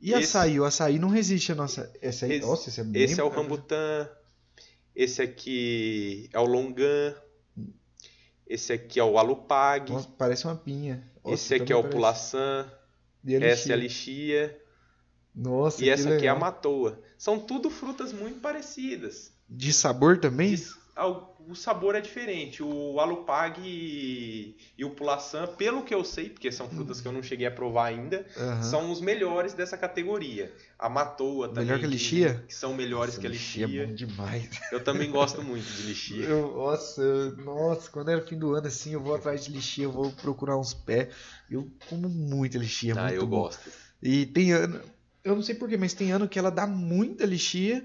E 0.00 0.12
Esse- 0.12 0.36
açaí? 0.36 0.60
O 0.60 0.64
açaí 0.64 1.00
não 1.00 1.08
resiste 1.08 1.50
a 1.50 1.56
nossa. 1.56 1.92
Esse 2.00 2.24
aí, 2.26 2.32
Esse- 2.34 2.46
nossa, 2.46 2.68
esse 2.68 2.80
é 2.80 2.84
bem. 2.84 3.02
Esse 3.02 3.20
é 3.20 3.24
o 3.24 3.28
rambutã, 3.28 4.08
esse 4.94 5.20
aqui 5.20 6.28
é 6.32 6.38
o 6.38 6.44
longan, 6.44 7.12
esse 8.46 8.72
aqui 8.72 9.00
é 9.00 9.04
o 9.04 9.18
alupag, 9.18 9.90
Nossa, 9.92 10.08
parece 10.16 10.44
uma 10.44 10.54
pinha. 10.54 11.10
Nossa, 11.24 11.34
esse 11.34 11.54
aqui 11.56 11.72
é 11.72 11.76
o 11.76 11.80
parece. 11.80 11.96
pulaçã, 11.96 12.72
E 13.24 13.36
a 13.36 13.40
essa 13.40 13.70
é 13.70 13.72
a 13.72 13.76
lixia? 13.76 14.60
Nossa, 15.34 15.80
e 15.80 15.84
que 15.84 15.90
essa 15.90 16.02
aqui 16.14 16.26
é 16.26 16.28
a 16.28 16.34
legal. 16.34 16.38
matoa. 16.38 17.02
São 17.18 17.38
tudo 17.38 17.70
frutas 17.70 18.12
muito 18.12 18.40
parecidas. 18.40 19.32
De 19.48 19.72
sabor 19.72 20.18
também? 20.18 20.54
Ao- 20.54 20.83
O 20.96 21.54
sabor 21.54 21.94
é 21.94 22.00
diferente. 22.00 22.62
O 22.62 23.00
alupag 23.00 23.60
e, 23.62 24.56
e 24.78 24.84
o 24.84 24.90
pulaçã, 24.90 25.46
pelo 25.46 25.82
que 25.82 25.94
eu 25.94 26.04
sei, 26.04 26.30
porque 26.30 26.50
são 26.52 26.68
frutas 26.68 27.00
que 27.00 27.08
eu 27.08 27.12
não 27.12 27.22
cheguei 27.22 27.46
a 27.46 27.50
provar 27.50 27.86
ainda, 27.86 28.24
Aham. 28.36 28.62
são 28.62 28.90
os 28.92 29.00
melhores 29.00 29.52
dessa 29.52 29.76
categoria. 29.76 30.54
A 30.78 30.88
matoa 30.88 31.48
também. 31.48 31.64
Melhor 31.64 31.78
que 31.80 31.84
a 31.84 31.88
lixia? 31.88 32.44
Que 32.46 32.54
são 32.54 32.72
melhores 32.74 33.14
Nossa, 33.14 33.20
que 33.20 33.26
a 33.26 33.30
lixia 33.30 33.66
lixia. 33.66 33.82
é 33.82 33.86
bom 33.86 33.94
demais. 33.94 34.50
Eu 34.72 34.82
também 34.84 35.10
gosto 35.10 35.42
muito 35.42 35.64
de 35.66 35.82
lixia. 35.82 36.24
Eu, 36.24 36.54
nossa, 36.56 37.02
eu- 37.02 37.36
nossa, 37.38 37.90
quando 37.90 38.10
era 38.10 38.22
fim 38.22 38.38
do 38.38 38.54
ano 38.54 38.66
assim, 38.68 38.92
eu 38.92 39.00
vou 39.00 39.14
atrás 39.14 39.44
de 39.44 39.50
lixia, 39.52 39.84
eu 39.84 39.92
vou 39.92 40.12
procurar 40.12 40.56
uns 40.56 40.72
pés. 40.72 41.12
Eu 41.50 41.70
como 41.90 42.08
muita 42.08 42.56
lixia, 42.56 42.94
ah, 42.96 43.02
muito 43.08 43.16
eu 43.16 43.26
bom. 43.26 43.40
gosto. 43.42 43.68
E 44.02 44.26
tem 44.26 44.52
ano, 44.52 44.80
eu 45.24 45.34
não 45.34 45.42
sei 45.42 45.54
porquê, 45.56 45.76
mas 45.76 45.92
tem 45.92 46.12
ano 46.12 46.28
que 46.28 46.38
ela 46.38 46.50
dá 46.50 46.66
muita 46.66 47.26
lixia 47.26 47.84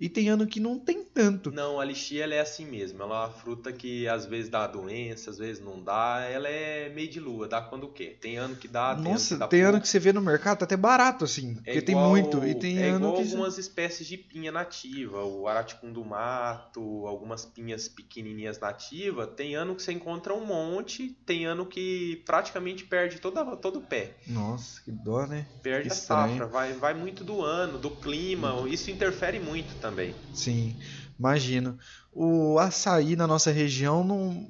e 0.00 0.08
tem 0.08 0.28
ano 0.28 0.46
que 0.46 0.60
não 0.60 0.78
tem 0.78 1.02
tanto. 1.04 1.50
Não, 1.50 1.80
a 1.80 1.84
lixia 1.84 2.24
ela 2.24 2.34
é 2.34 2.40
assim 2.40 2.64
mesmo. 2.66 3.02
Ela 3.02 3.14
é 3.14 3.18
uma 3.26 3.30
fruta 3.30 3.72
que 3.72 4.06
às 4.08 4.24
vezes 4.26 4.48
dá 4.50 4.66
doença, 4.66 5.30
às 5.30 5.38
vezes 5.38 5.62
não 5.62 5.82
dá. 5.82 6.20
Ela 6.30 6.48
é 6.48 6.88
meio 6.88 7.08
de 7.08 7.18
lua, 7.18 7.48
dá 7.48 7.60
quando 7.60 7.88
quer. 7.88 8.16
Tem 8.18 8.36
ano 8.36 8.54
que 8.56 8.68
dá, 8.68 8.94
tem 8.94 8.94
ano 8.94 9.04
que 9.04 9.10
Nossa, 9.10 9.36
dá 9.38 9.48
tem 9.48 9.60
ano 9.62 9.72
pouco. 9.72 9.82
que 9.82 9.88
você 9.88 9.98
vê 9.98 10.12
no 10.12 10.20
mercado 10.20 10.58
tá 10.58 10.64
até 10.64 10.76
barato 10.76 11.24
assim, 11.24 11.52
É 11.64 11.72
porque 11.72 11.82
tem 11.82 11.94
igual- 11.94 12.10
muito 12.10 12.44
e 12.44 12.54
tem 12.54 12.78
é 12.78 12.88
ano 12.90 12.96
igual 13.08 13.12
que 13.14 13.22
algumas 13.22 13.58
espécies 13.58 14.06
de 14.06 14.16
pinha 14.16 14.52
nativa, 14.52 15.24
o 15.24 15.48
araticum 15.48 15.92
do 15.92 16.04
mato, 16.04 17.06
algumas 17.06 17.44
pinhas 17.44 17.88
pequenininhas 17.88 18.58
nativa. 18.60 19.26
Tem 19.26 19.54
ano 19.54 19.74
que 19.74 19.82
você 19.82 19.92
encontra 19.92 20.34
um 20.34 20.44
monte, 20.44 21.16
tem 21.26 21.44
ano 21.46 21.66
que 21.66 22.22
praticamente 22.24 22.84
perde 22.84 23.18
toda, 23.18 23.44
todo 23.56 23.78
o 23.80 23.82
pé. 23.82 24.14
Nossa, 24.26 24.80
que 24.84 24.92
dó, 24.92 25.26
né? 25.26 25.46
Perde 25.62 25.88
Que 25.88 25.92
a 25.92 25.96
estranho. 25.96 26.28
safra, 26.38 26.46
vai, 26.46 26.72
vai 26.74 26.94
muito 26.94 27.24
do 27.24 27.42
ano, 27.42 27.78
do 27.78 27.90
clima, 27.90 28.54
isso 28.68 28.90
interfere 28.90 29.40
muito 29.40 29.74
também. 29.76 29.87
Sim, 30.34 30.76
imagino. 31.18 31.78
O 32.12 32.58
açaí 32.58 33.16
na 33.16 33.26
nossa 33.26 33.50
região 33.50 34.02
não 34.02 34.48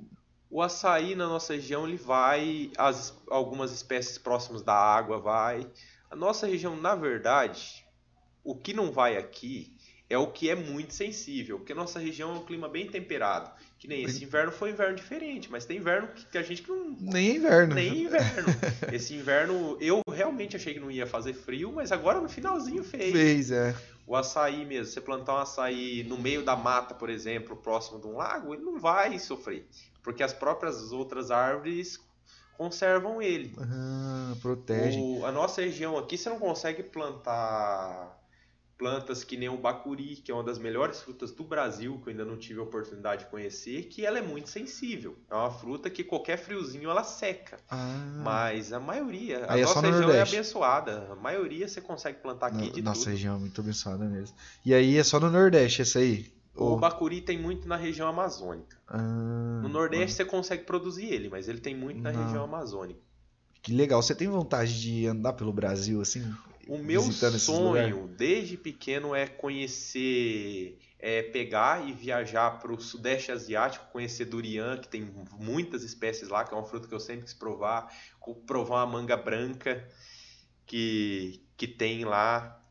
O 0.51 0.63
açaí 0.63 1.15
na 1.15 1.27
nossa 1.27 1.55
região 1.55 1.87
ele 1.87 1.97
vai, 1.97 2.71
as, 2.77 3.15
algumas 3.29 3.73
espécies 3.73 4.19
próximas 4.19 4.63
da 4.63 4.75
água 4.75 5.19
vai. 5.19 5.67
A 6.11 6.17
nossa 6.17 6.47
região, 6.47 6.77
na 6.77 6.95
verdade, 6.95 7.85
o 8.43 8.55
que 8.55 8.73
não 8.73 8.91
vai 8.91 9.17
aqui 9.17 9.77
é 10.11 10.17
o 10.17 10.29
que 10.29 10.49
é 10.49 10.55
muito 10.55 10.95
sensível, 10.95 11.59
porque 11.59 11.73
a 11.73 11.77
nossa 11.77 11.99
região 11.99 12.31
é 12.31 12.39
um 12.39 12.45
clima 12.45 12.69
bem 12.69 12.87
temperado. 12.87 13.51
Que 13.79 13.87
nem 13.87 14.03
esse 14.03 14.25
inverno 14.25 14.51
foi 14.51 14.71
um 14.71 14.73
inverno 14.73 14.97
diferente, 14.97 15.51
mas 15.51 15.67
tem 15.67 15.77
inverno 15.77 16.09
que, 16.09 16.25
que 16.25 16.39
a 16.39 16.43
gente 16.43 16.63
que 16.63 16.71
não. 16.71 16.97
nem 16.99 17.31
é 17.31 17.37
inverno. 17.37 17.75
Nem 17.75 18.03
inverno. 18.05 18.49
Esse 18.91 19.15
inverno 19.15 19.77
eu 19.81 20.01
realmente 20.11 20.57
achei 20.57 20.75
que 20.75 20.81
não 20.81 20.91
ia 20.91 21.07
fazer 21.07 21.35
frio, 21.35 21.71
mas 21.73 21.93
agora 21.93 22.21
no 22.21 22.29
finalzinho 22.29 22.83
fez. 22.83 23.13
Fez, 23.13 23.51
é. 23.53 23.77
O 24.09 24.17
açaí 24.17 24.65
mesmo, 24.65 24.87
você 24.93 25.01
plantar 25.01 25.35
um 25.35 25.39
açaí 25.39 26.03
no 26.05 26.17
meio 26.17 26.43
da 26.45 26.57
mata, 26.57 26.95
por 26.95 27.11
exemplo, 27.11 27.55
próximo 27.57 28.01
de 28.01 28.07
um 28.07 28.17
lago, 28.17 28.55
ele 28.55 28.63
não 28.63 28.79
vai 28.79 29.19
sofrer, 29.19 29.69
porque 30.03 30.23
as 30.23 30.33
próprias 30.33 30.93
outras 30.93 31.31
árvores 31.31 32.01
conservam 32.57 33.21
ele. 33.21 33.55
Ah, 33.59 34.35
protege. 34.41 34.99
O- 34.99 35.25
a 35.27 35.31
nossa 35.31 35.61
região 35.61 35.97
aqui 35.99 36.17
você 36.17 36.31
não 36.31 36.39
consegue 36.39 36.83
plantar 36.83 38.18
plantas 38.79 39.25
que 39.25 39.37
nem 39.37 39.49
o 39.49 39.57
bacuri, 39.57 40.17
que 40.17 40.31
é 40.31 40.35
uma 40.35 40.45
das 40.45 40.57
melhores 40.59 41.03
frutas 41.03 41.33
do 41.33 41.43
Brasil, 41.43 41.99
que 42.01 42.09
eu 42.09 42.11
ainda 42.13 42.25
não 42.25 42.37
tive 42.37 42.61
a 42.61 42.63
oportunidade 42.63 43.25
de 43.25 43.31
conhecer, 43.31 43.83
que 43.89 44.07
ela 44.07 44.19
é 44.19 44.23
muito 44.23 44.49
sensível. 44.49 45.17
É 45.29 45.35
uma 45.35 45.51
fruta 45.51 45.91
que 45.91 46.05
qualquer 46.05 46.39
friozinho 46.39 46.89
ela 46.89 47.03
seca. 47.03 47.59
Ah, 47.69 48.21
Mas 48.23 48.73
a 48.73 48.79
maioria, 48.79 49.45
a 49.47 49.55
Aí 49.55 49.61
é 49.61 49.65
nossa 49.65 49.83
no 49.83 49.89
região 49.89 50.03
é 50.05 50.07
Nordeste. 50.07 50.37
abençoada. 50.37 51.09
A 51.11 51.17
maioria 51.17 51.67
você 51.67 51.81
consegue 51.81 52.19
plantar 52.21 52.47
aqui 52.47 52.67
no- 52.67 52.73
de 52.73 52.81
nossa 52.83 53.01
tudo. 53.01 53.11
região 53.11 53.35
é 53.35 53.39
muito 53.41 53.61
abençoada 53.61 54.05
mesmo. 54.05 54.37
E 54.65 54.73
aí 54.73 54.97
é 54.97 55.03
só 55.03 55.19
no 55.19 55.29
Nordeste 55.31 55.83
essa 55.83 55.99
aí? 55.99 56.33
O 56.55 56.77
bacuri 56.77 57.21
tem 57.21 57.37
muito 57.39 57.67
na 57.69 57.77
região 57.77 58.09
amazônica. 58.09 58.77
Ah, 58.89 58.99
No 59.63 59.69
Nordeste 59.69 60.17
você 60.17 60.25
consegue 60.25 60.63
produzir 60.65 61.07
ele, 61.07 61.29
mas 61.29 61.49
ele 61.49 61.61
tem 61.61 61.75
muito 61.75 62.01
na 62.01 62.13
Não. 62.13 62.25
região 62.25 62.45
amazônica. 62.45 63.01
Que 63.61 63.73
legal. 63.73 64.01
Você 64.03 64.15
tem 64.15 64.29
vontade 64.29 64.81
de 64.81 65.07
andar 65.07 65.33
pelo 65.35 65.53
Brasil 65.53 66.01
assim? 66.01 66.23
O 66.69 66.77
meu 66.79 67.03
sonho 67.03 68.09
desde 68.09 68.57
pequeno 68.57 69.15
é 69.15 69.27
conhecer, 69.27 70.79
é 70.99 71.23
pegar 71.23 71.89
e 71.89 71.93
viajar 71.93 72.59
para 72.61 72.73
o 72.73 72.81
Sudeste 72.81 73.33
Asiático, 73.33 73.91
conhecer 73.91 74.27
durian, 74.27 74.77
que 74.77 74.87
tem 74.87 75.11
muitas 75.33 75.83
espécies 75.83 76.29
lá, 76.29 76.45
que 76.45 76.53
é 76.53 76.57
uma 76.57 76.67
fruta 76.67 76.87
que 76.87 76.95
eu 76.95 77.01
sempre 77.01 77.25
quis 77.25 77.35
provar, 77.35 77.91
provar 78.47 78.85
uma 78.85 78.93
manga 78.99 79.17
branca, 79.17 79.89
que, 80.67 81.43
que 81.57 81.67
tem 81.67 82.05
lá, 82.05 82.63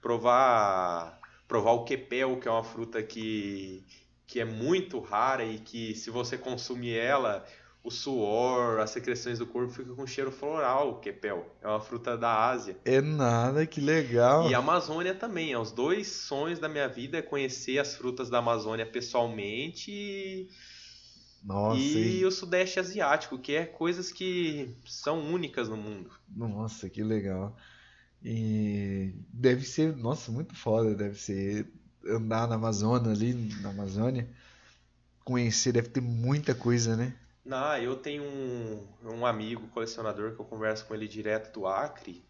provar 0.00 1.20
provar 1.52 1.72
o 1.72 1.84
quepel, 1.84 2.40
que 2.40 2.48
é 2.48 2.50
uma 2.50 2.64
fruta 2.64 3.02
que, 3.02 3.84
que 4.26 4.40
é 4.40 4.44
muito 4.46 4.98
rara 5.00 5.44
e 5.44 5.58
que 5.58 5.94
se 5.94 6.08
você 6.08 6.38
consumir 6.38 6.96
ela, 6.96 7.44
o 7.84 7.90
suor, 7.90 8.78
as 8.80 8.90
secreções 8.90 9.38
do 9.38 9.46
corpo 9.46 9.72
fica 9.72 9.92
com 9.94 10.06
cheiro 10.06 10.30
floral, 10.30 10.90
o 10.92 11.00
quepel. 11.00 11.46
É 11.60 11.66
uma 11.68 11.80
fruta 11.80 12.16
da 12.16 12.48
Ásia. 12.48 12.76
É 12.84 13.00
nada, 13.00 13.66
que 13.66 13.80
legal. 13.80 14.50
E 14.50 14.54
a 14.54 14.58
Amazônia 14.58 15.14
também. 15.14 15.52
É 15.52 15.58
os 15.58 15.72
dois 15.72 16.08
sonhos 16.08 16.58
da 16.58 16.68
minha 16.68 16.88
vida 16.88 17.18
é 17.18 17.22
conhecer 17.22 17.78
as 17.78 17.94
frutas 17.96 18.30
da 18.30 18.38
Amazônia 18.38 18.86
pessoalmente 18.86 19.90
e, 19.90 20.48
Nossa, 21.42 21.80
e 21.80 22.20
e- 22.20 22.24
o 22.24 22.30
Sudeste 22.30 22.78
Asiático, 22.78 23.38
que 23.38 23.54
é 23.54 23.64
coisas 23.66 24.12
que 24.12 24.76
são 24.86 25.20
únicas 25.32 25.68
no 25.68 25.76
mundo. 25.76 26.10
Nossa, 26.28 26.88
que 26.88 27.02
legal. 27.02 27.56
E 28.22 29.14
deve 29.32 29.64
ser, 29.66 29.96
nossa, 29.96 30.30
muito 30.32 30.54
foda, 30.54 30.94
deve 30.94 31.18
ser 31.20 31.66
andar 32.06 32.48
na 32.48 32.54
Amazônia 32.56 33.12
ali, 33.12 33.34
na 33.62 33.70
Amazônia, 33.70 34.28
conhecer, 35.24 35.72
deve 35.72 35.88
ter 35.88 36.00
muita 36.00 36.54
coisa, 36.54 36.96
né? 36.96 37.14
Ah, 37.50 37.80
eu 37.80 37.96
tenho 37.96 38.22
um, 38.22 38.88
um 39.02 39.26
amigo 39.26 39.66
colecionador 39.68 40.34
que 40.34 40.40
eu 40.40 40.44
converso 40.44 40.86
com 40.86 40.94
ele 40.94 41.08
direto 41.08 41.52
do 41.52 41.66
Acre. 41.66 42.24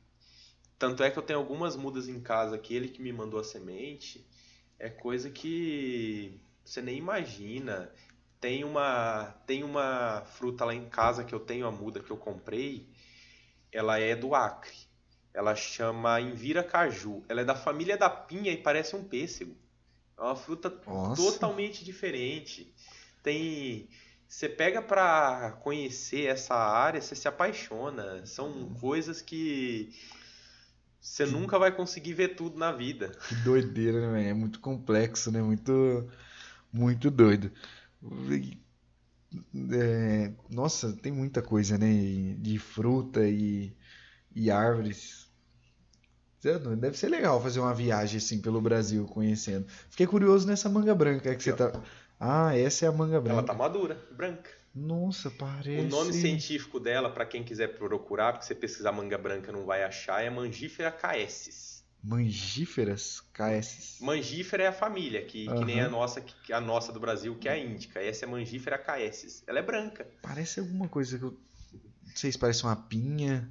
Tanto 0.78 1.02
é 1.02 1.10
que 1.10 1.18
eu 1.18 1.22
tenho 1.22 1.38
algumas 1.38 1.76
mudas 1.76 2.08
em 2.08 2.20
casa 2.20 2.58
que 2.58 2.74
ele 2.74 2.88
que 2.88 3.02
me 3.02 3.12
mandou 3.12 3.38
a 3.38 3.44
semente. 3.44 4.26
É 4.78 4.88
coisa 4.88 5.30
que 5.30 6.40
você 6.64 6.80
nem 6.80 6.96
imagina. 6.96 7.92
Tem 8.40 8.64
uma, 8.64 9.26
tem 9.46 9.62
uma 9.62 10.22
fruta 10.22 10.64
lá 10.64 10.74
em 10.74 10.88
casa 10.88 11.22
que 11.22 11.34
eu 11.34 11.38
tenho, 11.38 11.66
a 11.66 11.70
muda 11.70 12.00
que 12.00 12.10
eu 12.10 12.16
comprei. 12.16 12.88
Ela 13.70 14.00
é 14.00 14.16
do 14.16 14.34
Acre. 14.34 14.76
Ela 15.32 15.54
chama 15.54 16.20
Envira 16.20 16.64
Caju. 16.64 17.22
Ela 17.28 17.42
é 17.42 17.44
da 17.44 17.54
família 17.54 17.96
da 17.96 18.10
pinha 18.10 18.50
e 18.50 18.56
parece 18.56 18.96
um 18.96 19.04
pêssego. 19.04 19.56
É 20.18 20.22
uma 20.22 20.36
fruta 20.36 20.68
Nossa. 20.86 21.22
totalmente 21.22 21.84
diferente. 21.84 22.74
Tem. 23.22 23.88
Você 24.32 24.48
pega 24.48 24.80
pra 24.80 25.58
conhecer 25.60 26.24
essa 26.24 26.54
área, 26.54 27.02
você 27.02 27.14
se 27.14 27.28
apaixona. 27.28 28.24
São 28.24 28.70
coisas 28.80 29.20
que 29.20 29.94
você 30.98 31.26
nunca 31.26 31.58
vai 31.58 31.70
conseguir 31.70 32.14
ver 32.14 32.28
tudo 32.28 32.58
na 32.58 32.72
vida. 32.72 33.12
Que 33.28 33.34
doideira, 33.34 34.10
né? 34.10 34.30
É 34.30 34.34
muito 34.34 34.58
complexo, 34.58 35.30
né? 35.30 35.42
Muito, 35.42 36.08
muito 36.72 37.10
doido. 37.10 37.52
É, 39.70 40.32
nossa, 40.48 40.94
tem 40.94 41.12
muita 41.12 41.42
coisa, 41.42 41.76
né? 41.76 42.34
De 42.38 42.58
fruta 42.58 43.28
e, 43.28 43.76
e 44.34 44.50
árvores. 44.50 45.30
Zé, 46.42 46.58
Deve 46.58 46.96
ser 46.96 47.10
legal 47.10 47.40
fazer 47.40 47.60
uma 47.60 47.74
viagem 47.74 48.16
assim 48.16 48.40
pelo 48.40 48.62
Brasil, 48.62 49.04
conhecendo. 49.04 49.66
Fiquei 49.90 50.06
curioso 50.06 50.46
nessa 50.46 50.70
manga 50.70 50.94
branca 50.94 51.34
que 51.36 51.42
você 51.42 51.52
tá. 51.52 51.70
Ah, 52.24 52.56
essa 52.56 52.84
é 52.84 52.88
a 52.88 52.92
manga 52.92 53.14
Ela 53.16 53.20
branca. 53.22 53.42
tá 53.42 53.54
madura, 53.54 54.00
branca. 54.12 54.48
Nossa, 54.74 55.28
O 55.28 55.32
parece. 55.32 55.86
nome 55.88 56.12
científico 56.12 56.78
dela, 56.78 57.10
pra 57.10 57.26
quem 57.26 57.42
quiser 57.42 57.76
procurar, 57.76 58.32
porque 58.32 58.46
você 58.46 58.54
pesquisar 58.54 58.92
manga 58.92 59.18
branca 59.18 59.50
não 59.50 59.64
vai 59.66 59.82
achar, 59.82 60.22
é 60.24 60.30
Mangifera 60.30 60.90
caessis. 60.92 61.82
Mangíferas 62.02 63.20
KS. 63.32 63.98
Mangífera 64.00 64.64
é 64.64 64.66
a 64.68 64.72
família, 64.72 65.24
que, 65.24 65.46
que 65.46 65.64
nem 65.64 65.80
a 65.80 65.88
nossa, 65.88 66.24
a 66.52 66.60
nossa 66.60 66.92
do 66.92 66.98
Brasil, 67.00 67.36
que 67.38 67.48
é 67.48 67.52
a 67.52 67.58
índica. 67.58 68.00
Essa 68.00 68.24
é 68.24 68.28
Mangifera 68.28 68.78
caessis. 68.78 69.42
Ela 69.46 69.58
é 69.58 69.62
branca. 69.62 70.06
Parece 70.22 70.60
alguma 70.60 70.88
coisa 70.88 71.18
que 71.18 71.24
eu. 71.24 71.30
Não 71.32 72.16
sei 72.16 72.30
se 72.32 72.38
parece 72.38 72.62
uma 72.64 72.76
pinha. 72.76 73.48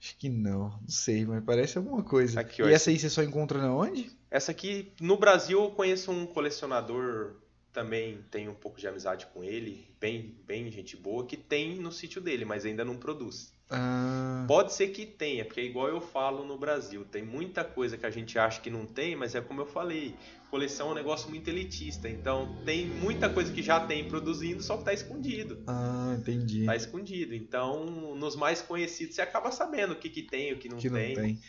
Acho 0.00 0.16
que 0.18 0.28
não. 0.28 0.70
Não 0.80 0.88
sei, 0.88 1.24
mas 1.26 1.42
parece 1.44 1.78
alguma 1.78 2.02
coisa. 2.02 2.40
Aqui, 2.40 2.62
E 2.62 2.72
essa 2.72 2.90
aí 2.90 2.98
você 2.98 3.10
só 3.10 3.22
encontra 3.22 3.58
na 3.58 3.74
onde? 3.74 4.10
Essa 4.30 4.52
aqui, 4.52 4.92
no 5.00 5.16
Brasil, 5.18 5.60
eu 5.62 5.70
conheço 5.70 6.10
um 6.12 6.26
colecionador, 6.26 7.34
também 7.72 8.18
tenho 8.30 8.50
um 8.50 8.54
pouco 8.54 8.78
de 8.78 8.86
amizade 8.88 9.26
com 9.26 9.42
ele, 9.44 9.86
bem, 10.00 10.34
bem 10.46 10.70
gente 10.70 10.96
boa, 10.96 11.26
que 11.26 11.36
tem 11.36 11.76
no 11.76 11.92
sítio 11.92 12.20
dele, 12.20 12.44
mas 12.44 12.64
ainda 12.64 12.84
não 12.84 12.96
produz. 12.96 13.52
Ah, 13.72 14.44
Pode 14.48 14.72
ser 14.72 14.88
que 14.88 15.06
tenha, 15.06 15.44
porque 15.44 15.60
é 15.60 15.64
igual 15.64 15.86
eu 15.86 16.00
falo 16.00 16.44
no 16.44 16.58
Brasil, 16.58 17.04
tem 17.04 17.22
muita 17.22 17.62
coisa 17.62 17.96
que 17.96 18.04
a 18.04 18.10
gente 18.10 18.36
acha 18.36 18.60
que 18.60 18.68
não 18.68 18.84
tem, 18.84 19.14
mas 19.14 19.36
é 19.36 19.40
como 19.40 19.60
eu 19.60 19.66
falei, 19.66 20.16
coleção 20.50 20.88
é 20.88 20.90
um 20.90 20.94
negócio 20.94 21.30
muito 21.30 21.48
elitista, 21.48 22.08
então 22.08 22.56
tem 22.64 22.86
muita 22.86 23.30
coisa 23.30 23.52
que 23.52 23.62
já 23.62 23.78
tem 23.78 24.08
produzindo, 24.08 24.60
só 24.60 24.76
que 24.76 24.84
tá 24.84 24.92
escondido. 24.92 25.62
ah, 25.68 26.16
entendi. 26.18 26.66
Tá 26.66 26.74
escondido. 26.74 27.32
Então, 27.32 27.86
nos 28.16 28.34
mais 28.34 28.60
conhecidos, 28.60 29.14
você 29.14 29.22
acaba 29.22 29.52
sabendo 29.52 29.92
o 29.92 29.96
que, 29.96 30.10
que 30.10 30.22
tem, 30.22 30.52
o 30.52 30.58
que 30.58 30.68
não 30.68 30.78
Que 30.78 30.90
não 30.90 30.96
tem. 30.96 31.14
tem. 31.14 31.40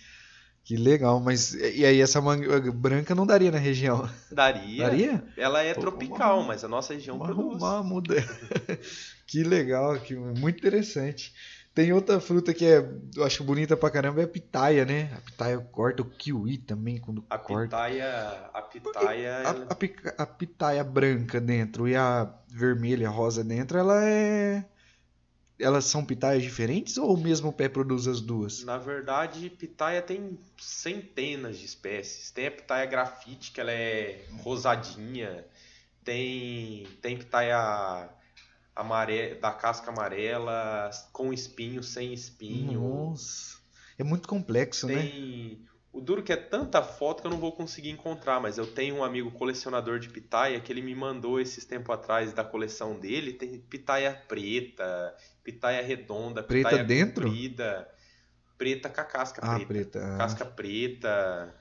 Que 0.63 0.77
legal, 0.77 1.19
mas 1.19 1.53
e 1.53 1.83
aí 1.85 1.99
essa 1.99 2.21
manga 2.21 2.71
branca 2.71 3.15
não 3.15 3.25
daria 3.25 3.51
na 3.51 3.57
região? 3.57 4.07
Daria. 4.31 4.83
Daria? 4.83 5.23
Ela 5.35 5.63
é 5.63 5.73
Pô, 5.73 5.81
tropical, 5.81 6.33
vamos- 6.35 6.47
mas 6.47 6.63
a 6.63 6.67
nossa 6.67 6.93
região 6.93 7.17
Vamos 7.17 7.35
produz. 7.35 7.63
arrumar, 7.63 7.83
muda. 7.83 8.15
Que 9.25 9.43
legal, 9.43 9.97
que 9.99 10.13
muito 10.13 10.57
interessante. 10.59 11.33
Tem 11.73 11.93
outra 11.93 12.19
fruta 12.19 12.53
que 12.53 12.65
é, 12.65 12.85
eu 13.15 13.23
acho 13.23 13.45
bonita 13.45 13.77
pra 13.77 13.89
caramba, 13.89 14.19
é 14.19 14.25
a 14.25 14.27
pitaia, 14.27 14.83
né? 14.83 15.09
A 15.17 15.21
pitaia 15.21 15.57
corta 15.71 16.01
o 16.01 16.05
kiwi 16.05 16.57
também 16.57 16.97
quando 16.97 17.23
A 17.29 17.37
corta. 17.37 17.63
pitaia, 17.77 18.49
a 18.53 18.61
pitaia, 18.61 19.37
A, 19.37 19.41
ela- 19.41 19.65
a 19.69 19.75
pica- 19.75 20.13
a 20.17 20.25
pitaia 20.25 20.83
branca 20.83 21.39
dentro 21.39 21.87
e 21.87 21.95
a 21.95 22.29
vermelha, 22.49 23.09
rosa 23.09 23.41
dentro, 23.41 23.77
ela 23.77 24.03
é. 24.05 24.65
Elas 25.61 25.85
são 25.85 26.03
pitaias 26.03 26.43
diferentes 26.43 26.97
ou 26.97 27.13
o 27.13 27.17
mesmo 27.17 27.53
pé 27.53 27.69
produz 27.69 28.07
as 28.07 28.19
duas? 28.19 28.63
na 28.63 28.77
verdade, 28.77 29.49
pitaia 29.49 30.01
tem 30.01 30.37
centenas 30.57 31.57
de 31.57 31.65
espécies. 31.65 32.31
Tem 32.31 32.47
a 32.47 32.51
pitaia 32.51 32.85
grafite, 32.85 33.51
que 33.51 33.61
ela 33.61 33.71
é 33.71 34.25
rosadinha. 34.39 35.45
Tem, 36.03 36.87
tem 37.01 37.17
pitaia 37.17 38.09
amare... 38.75 39.35
da 39.35 39.51
casca 39.51 39.91
amarela, 39.91 40.89
com 41.13 41.31
espinho, 41.31 41.83
sem 41.83 42.13
espinho. 42.13 42.81
Nossa, 42.81 43.57
é 43.97 44.03
muito 44.03 44.27
complexo, 44.27 44.87
né? 44.87 45.11
O 45.93 45.99
duro 45.99 46.23
que 46.23 46.31
é 46.31 46.37
tanta 46.37 46.81
foto 46.81 47.21
que 47.21 47.27
eu 47.27 47.31
não 47.31 47.39
vou 47.39 47.51
conseguir 47.51 47.89
encontrar, 47.89 48.39
mas 48.39 48.57
eu 48.57 48.65
tenho 48.65 48.95
um 48.95 49.03
amigo 49.03 49.29
colecionador 49.31 49.99
de 49.99 50.09
pitaia 50.09 50.59
que 50.61 50.71
ele 50.71 50.81
me 50.81 50.95
mandou 50.95 51.39
esses 51.39 51.65
tempos 51.65 51.93
atrás 51.93 52.31
da 52.33 52.43
coleção 52.45 52.97
dele. 52.97 53.33
Tem 53.33 53.59
pitaia 53.59 54.13
preta, 54.27 55.15
pitaia 55.43 55.81
redonda, 55.85 56.41
Preta 56.43 56.69
pitaia 56.69 56.83
dentro? 56.83 57.25
comprida, 57.25 57.89
preta 58.57 58.89
com 58.89 59.01
a 59.01 59.05
casca 59.05 59.41
Ah, 59.41 59.59
preta, 59.59 59.65
preta. 59.67 59.99
ah, 59.99 60.17
casca 60.17 60.45
preta, 60.45 61.53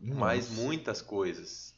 mais 0.00 0.48
nossa. 0.48 0.60
muitas 0.62 1.00
coisas. 1.02 1.74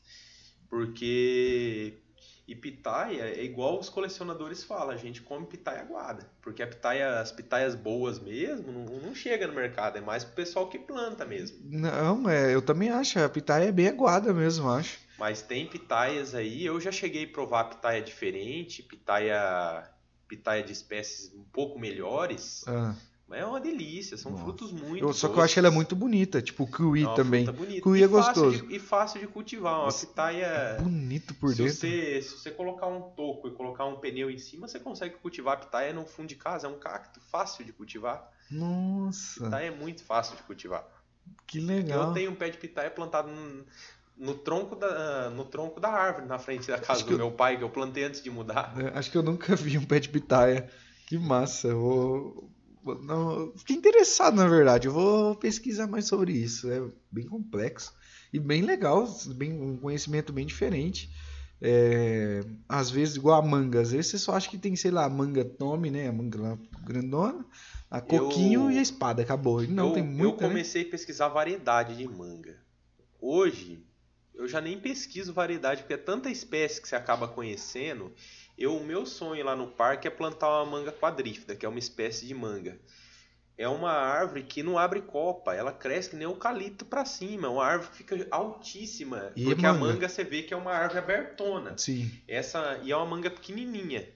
Porque 0.68 2.02
e 2.48 2.54
pitaia 2.54 3.24
é 3.24 3.44
igual 3.44 3.78
os 3.78 3.90
colecionadores 3.90 4.64
falam, 4.64 4.90
a 4.90 4.96
gente 4.96 5.20
come 5.20 5.44
pitaia 5.44 5.82
aguada, 5.82 6.26
porque 6.40 6.62
a 6.62 6.66
pitaia, 6.66 7.20
as 7.20 7.30
pitaias 7.30 7.74
boas 7.74 8.18
mesmo 8.18 8.72
não, 8.72 8.84
não 8.84 9.14
chega 9.14 9.46
no 9.46 9.52
mercado, 9.52 9.98
é 9.98 10.00
mais 10.00 10.24
pro 10.24 10.34
pessoal 10.34 10.66
que 10.66 10.78
planta 10.78 11.26
mesmo. 11.26 11.58
Não, 11.62 12.28
é, 12.28 12.54
eu 12.54 12.62
também 12.62 12.88
acho, 12.88 13.18
a 13.18 13.28
pitaia 13.28 13.68
é 13.68 13.72
bem 13.72 13.88
aguada 13.88 14.32
mesmo, 14.32 14.70
acho. 14.70 14.98
Mas 15.18 15.42
tem 15.42 15.66
pitaias 15.66 16.34
aí, 16.34 16.64
eu 16.64 16.80
já 16.80 16.90
cheguei 16.90 17.24
a 17.24 17.28
provar 17.28 17.64
pitaia 17.64 18.00
diferente, 18.00 18.82
pitaia 18.82 19.86
pitaia 20.26 20.62
de 20.62 20.72
espécies 20.72 21.32
um 21.34 21.42
pouco 21.44 21.78
melhores, 21.78 22.64
Ah, 22.66 22.94
é 23.30 23.44
uma 23.44 23.60
delícia, 23.60 24.16
são 24.16 24.32
Nossa. 24.32 24.44
frutos 24.44 24.72
muito 24.72 25.04
eu- 25.04 25.12
só 25.12 25.28
que 25.28 25.38
eu 25.38 25.42
acho 25.42 25.58
ela 25.58 25.68
doces. 25.68 25.76
muito 25.76 25.94
bonita, 25.96 26.40
tipo 26.40 26.64
o 26.64 26.70
kiwi 26.70 27.04
É 27.04 27.14
também. 27.14 27.44
bonita. 27.44 27.82
Kiwi 27.82 28.00
E 28.00 28.02
é 28.02 28.06
gostoso. 28.06 28.66
de- 28.66 28.74
e 28.76 28.78
fácil 28.78 29.20
de 29.20 29.26
cultivar, 29.26 29.80
uma 29.82 29.92
pitaia 29.92 30.76
Bonito 30.80 31.34
por 31.34 31.50
se 31.50 31.56
dentro. 31.62 31.74
você, 31.76 32.22
se 32.22 32.38
você 32.38 32.50
colocar 32.50 32.86
um 32.86 33.02
toco 33.10 33.48
e 33.48 33.50
colocar 33.52 33.84
um 33.86 33.96
pneu 33.96 34.30
em 34.30 34.38
cima, 34.38 34.66
você 34.66 34.78
consegue 34.80 35.16
cultivar 35.16 35.54
a 35.54 35.56
pitaia 35.60 35.92
no 35.92 36.06
fundo 36.06 36.28
de 36.28 36.36
casa. 36.36 36.66
É 36.66 36.70
um 36.70 36.78
cacto 36.78 37.20
fácil 37.30 37.64
de 37.64 37.72
cultivar. 37.72 38.30
Nossa, 38.50 39.44
Pitaia 39.44 39.66
é 39.66 39.70
muito 39.70 40.02
fácil 40.04 40.36
de 40.36 40.42
cultivar. 40.44 40.86
que 41.46 41.60
legal. 41.60 42.08
Eu 42.08 42.14
tenho 42.14 42.30
um 42.30 42.34
pé 42.34 42.48
de 42.48 42.56
pitaia 42.56 42.90
plantado 42.90 43.28
no, 43.30 43.64
no 44.16 44.34
tronco 44.34 44.74
da, 44.74 45.28
no 45.30 45.44
tronco 45.44 45.78
da 45.78 45.90
árvore, 45.90 46.26
na 46.26 46.38
frente 46.38 46.66
da 46.66 46.78
casa 46.78 46.92
Acho 46.92 47.04
do 47.04 47.08
que 47.08 47.12
eu- 47.14 47.18
meu 47.18 47.30
pai, 47.30 47.58
que 47.58 47.62
eu 47.64 47.68
plantei 47.68 48.04
antes 48.04 48.22
de 48.22 48.30
mudar. 48.30 48.74
É, 48.78 48.98
Acho 48.98 49.10
que 49.10 49.18
eu 49.18 49.22
nunca 49.22 49.54
vi 49.56 49.76
um 49.76 49.84
pé 49.84 50.00
de 50.00 50.08
pitaia. 50.08 50.68
Que 51.06 51.18
massa. 51.18 51.68
Eu 51.68 51.80
vou... 51.80 52.50
Não, 52.96 53.32
eu 53.32 53.54
fiquei 53.56 53.76
interessado, 53.76 54.36
na 54.36 54.48
verdade. 54.48 54.86
Eu 54.88 54.92
vou 54.92 55.34
pesquisar 55.36 55.86
mais 55.86 56.06
sobre 56.06 56.32
isso. 56.32 56.70
É 56.70 56.80
bem 57.10 57.26
complexo 57.26 57.92
e 58.32 58.38
bem 58.38 58.62
legal, 58.62 59.06
bem, 59.36 59.52
um 59.52 59.76
conhecimento 59.76 60.32
bem 60.32 60.46
diferente. 60.46 61.10
É, 61.60 62.40
às 62.68 62.90
vezes, 62.90 63.16
igual 63.16 63.40
a 63.40 63.44
manga, 63.44 63.80
às 63.80 63.90
vezes 63.90 64.10
você 64.12 64.18
só 64.18 64.34
acha 64.34 64.48
que 64.48 64.58
tem, 64.58 64.76
sei 64.76 64.90
lá, 64.90 65.04
a 65.04 65.10
manga 65.10 65.44
tome, 65.44 65.90
né? 65.90 66.08
A 66.08 66.12
manga 66.12 66.58
grandona, 66.84 67.44
a 67.90 68.00
coquinho 68.00 68.62
Eu- 68.64 68.70
e 68.70 68.78
a 68.78 68.82
espada, 68.82 69.22
acabou. 69.22 69.62
Não, 69.62 69.88
eu, 69.88 69.92
tem 69.94 70.04
eu 70.04 70.08
muita, 70.08 70.42
né? 70.44 70.48
comecei 70.48 70.82
a 70.82 70.90
pesquisar 70.90 71.28
variedade 71.28 71.96
de 71.96 72.06
manga. 72.06 72.56
Hoje, 73.20 73.84
eu 74.34 74.46
já 74.46 74.60
nem 74.60 74.78
pesquiso 74.78 75.32
variedade, 75.32 75.82
porque 75.82 75.94
é 75.94 75.98
tanta 75.98 76.30
espécie 76.30 76.80
que 76.80 76.88
você 76.88 76.94
acaba 76.94 77.26
conhecendo. 77.26 78.12
Eu, 78.58 78.76
o 78.76 78.84
meu 78.84 79.06
sonho 79.06 79.44
lá 79.44 79.54
no 79.56 79.68
parque 79.68 80.08
é 80.08 80.10
plantar 80.10 80.48
uma 80.48 80.66
manga 80.66 80.92
quadrífida, 80.92 81.54
que 81.56 81.64
é 81.64 81.68
uma 81.68 81.78
espécie 81.78 82.26
de 82.26 82.34
manga. 82.34 82.78
é 83.56 83.68
uma 83.68 83.90
árvore 83.90 84.42
que 84.44 84.62
não 84.62 84.78
abre 84.78 85.00
copa, 85.02 85.52
ela 85.54 85.72
cresce 85.72 86.10
que 86.10 86.16
nem 86.16 86.24
eucalipto 86.24 86.84
para 86.84 87.04
cima, 87.04 87.46
é 87.48 87.50
uma 87.50 87.64
árvore 87.64 87.90
que 87.90 87.96
fica 87.96 88.26
altíssima, 88.30 89.32
E 89.34 89.44
porque 89.44 89.62
manga? 89.62 89.76
a 89.76 89.80
manga 89.80 90.08
você 90.08 90.22
vê 90.24 90.42
que 90.42 90.54
é 90.54 90.56
uma 90.56 90.72
árvore 90.72 90.98
abertona. 91.00 91.76
Sim. 91.76 92.10
Essa 92.28 92.78
e 92.84 92.92
é 92.92 92.96
uma 92.96 93.06
manga 93.06 93.30
pequenininha. 93.30 94.08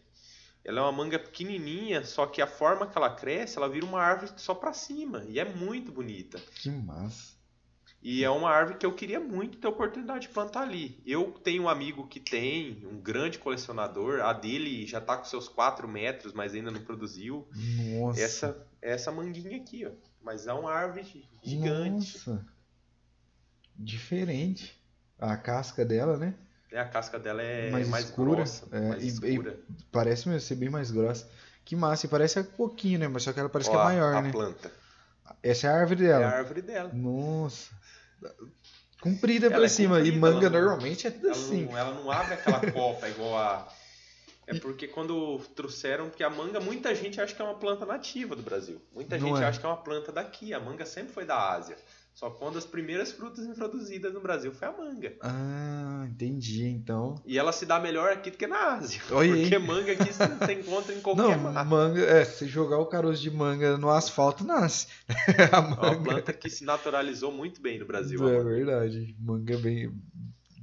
Ela 0.64 0.78
é 0.78 0.82
uma 0.82 0.92
manga 0.92 1.18
pequenininha, 1.18 2.04
só 2.04 2.24
que 2.26 2.40
a 2.40 2.46
forma 2.46 2.86
que 2.86 2.96
ela 2.96 3.10
cresce, 3.10 3.58
ela 3.58 3.68
vira 3.68 3.84
uma 3.84 4.00
árvore 4.00 4.30
só 4.36 4.54
para 4.54 4.72
cima 4.72 5.24
e 5.28 5.40
é 5.40 5.44
muito 5.44 5.90
bonita. 5.90 6.38
Que 6.54 6.70
massa. 6.70 7.32
E 8.02 8.24
é 8.24 8.30
uma 8.30 8.50
árvore 8.50 8.78
que 8.78 8.84
eu 8.86 8.92
queria 8.92 9.20
muito 9.20 9.58
ter 9.58 9.66
a 9.68 9.70
oportunidade 9.70 10.22
de 10.26 10.28
plantar 10.34 10.62
ali. 10.62 11.00
Eu 11.06 11.30
tenho 11.44 11.62
um 11.62 11.68
amigo 11.68 12.06
que 12.08 12.18
tem, 12.18 12.84
um 12.90 13.00
grande 13.00 13.38
colecionador, 13.38 14.20
a 14.20 14.32
dele 14.32 14.84
já 14.86 15.00
tá 15.00 15.16
com 15.16 15.24
seus 15.24 15.48
4 15.48 15.86
metros, 15.86 16.32
mas 16.32 16.52
ainda 16.52 16.70
não 16.72 16.80
produziu. 16.82 17.46
Nossa. 18.00 18.20
Essa, 18.20 18.66
essa 18.82 19.12
manguinha 19.12 19.56
aqui, 19.56 19.86
ó. 19.86 19.90
Mas 20.20 20.46
é 20.48 20.52
uma 20.52 20.72
árvore 20.72 21.04
gi- 21.04 21.28
gigante. 21.44 22.16
Nossa. 22.26 22.44
Diferente. 23.76 24.80
A 25.18 25.36
casca 25.36 25.84
dela, 25.84 26.16
né? 26.16 26.34
É, 26.70 26.80
a 26.80 26.88
casca 26.88 27.18
dela 27.18 27.42
é 27.42 27.70
Mais 27.70 27.88
mais, 27.88 28.04
escura, 28.06 28.36
grossa, 28.36 28.66
é, 28.72 28.88
mais 28.88 29.02
e- 29.04 29.06
escura. 29.08 29.60
Parece 29.90 30.28
mesmo 30.28 30.40
ser 30.40 30.56
bem 30.56 30.70
mais 30.70 30.90
grossa. 30.90 31.28
Que 31.64 31.76
massa. 31.76 32.06
E 32.06 32.08
parece 32.08 32.40
um 32.40 32.44
pouquinho, 32.44 32.98
né? 32.98 33.06
Mas 33.08 33.22
só 33.22 33.32
que 33.32 33.38
ela 33.38 33.48
parece 33.48 33.70
que 33.70 33.76
Ó, 33.76 33.80
é 33.80 33.84
maior, 33.84 34.16
a 34.16 34.22
né? 34.22 34.32
planta. 34.32 34.72
Essa 35.42 35.66
é 35.66 35.70
a 35.70 35.74
árvore 35.76 36.04
É 36.04 36.08
dela. 36.08 36.26
a 36.26 36.30
árvore 36.30 36.62
dela. 36.62 36.90
Nossa. 36.92 37.70
Comprida 39.00 39.46
Ela 39.46 39.56
pra 39.56 39.64
é 39.64 39.68
cima. 39.68 39.96
E 39.98 40.02
comprida, 40.12 40.20
manga 40.20 40.46
ela 40.46 40.50
não- 40.50 40.60
normalmente 40.60 41.06
é 41.06 41.10
tudo 41.10 41.26
Ela 41.28 41.36
assim. 41.36 41.64
não, 41.66 41.76
ela 41.78 41.94
não 41.94 42.10
abre 42.10 42.34
aquela 42.34 42.60
copa 42.72 43.08
igual 43.08 43.36
a. 43.36 43.68
É 44.46 44.58
porque 44.58 44.88
quando 44.88 45.38
trouxeram, 45.54 46.08
porque 46.08 46.22
a 46.24 46.30
manga, 46.30 46.60
muita 46.60 46.94
gente 46.94 47.20
acha 47.20 47.34
que 47.34 47.40
é 47.40 47.44
uma 47.44 47.54
planta 47.54 47.86
nativa 47.86 48.34
do 48.34 48.42
Brasil. 48.42 48.80
Muita 48.92 49.16
Não 49.18 49.28
gente 49.28 49.42
é. 49.42 49.46
acha 49.46 49.58
que 49.60 49.64
é 49.66 49.68
uma 49.68 49.76
planta 49.82 50.10
daqui. 50.12 50.52
A 50.52 50.60
manga 50.60 50.84
sempre 50.84 51.12
foi 51.12 51.24
da 51.24 51.36
Ásia. 51.52 51.76
Só 52.14 52.28
uma 52.40 52.50
das 52.50 52.66
primeiras 52.66 53.10
frutas 53.10 53.46
introduzidas 53.46 54.12
no 54.12 54.20
Brasil 54.20 54.52
foi 54.52 54.68
a 54.68 54.72
manga. 54.76 55.14
Ah, 55.22 56.06
entendi. 56.10 56.66
Então. 56.66 57.14
E 57.24 57.38
ela 57.38 57.52
se 57.52 57.64
dá 57.64 57.80
melhor 57.80 58.12
aqui 58.12 58.30
do 58.30 58.36
que 58.36 58.46
na 58.46 58.74
Ásia. 58.74 59.00
Aí. 59.18 59.40
Porque 59.42 59.58
manga 59.58 59.92
aqui 59.92 60.12
você 60.12 60.52
encontra 60.52 60.92
em 60.92 60.96
Não, 61.00 61.02
qualquer 61.02 61.38
mar. 61.38 61.64
manga. 61.64 62.00
É, 62.02 62.24
se 62.24 62.46
jogar 62.46 62.78
o 62.78 62.86
caroço 62.86 63.22
de 63.22 63.30
manga 63.30 63.78
no 63.78 63.88
asfalto, 63.90 64.44
nasce. 64.44 64.88
a 65.08 65.42
É 65.42 65.58
uma 65.58 65.76
manga. 65.76 66.02
planta 66.02 66.32
que 66.34 66.50
se 66.50 66.64
naturalizou 66.64 67.32
muito 67.32 67.62
bem 67.62 67.78
no 67.78 67.86
Brasil. 67.86 68.20
É 68.28 68.32
manga. 68.38 68.50
verdade. 68.50 69.16
Manga 69.18 69.54
é 69.54 69.56
bem. 69.58 69.92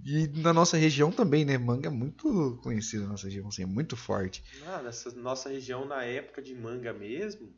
E 0.05 0.27
na 0.41 0.53
nossa 0.53 0.77
região 0.77 1.11
também, 1.11 1.43
né? 1.43 1.57
Manga 1.57 1.87
é 1.87 1.91
muito 1.91 2.57
conhecida 2.63 3.03
na 3.03 3.09
nossa 3.09 3.25
região, 3.25 3.47
assim, 3.49 3.63
é 3.63 3.65
muito 3.65 3.97
forte. 3.97 4.43
Ah, 4.67 4.81
nessa 4.83 5.11
nossa 5.11 5.49
região, 5.49 5.85
na 5.85 6.03
época 6.03 6.41
de 6.41 6.53
manga 6.55 6.93
mesmo, 6.93 7.51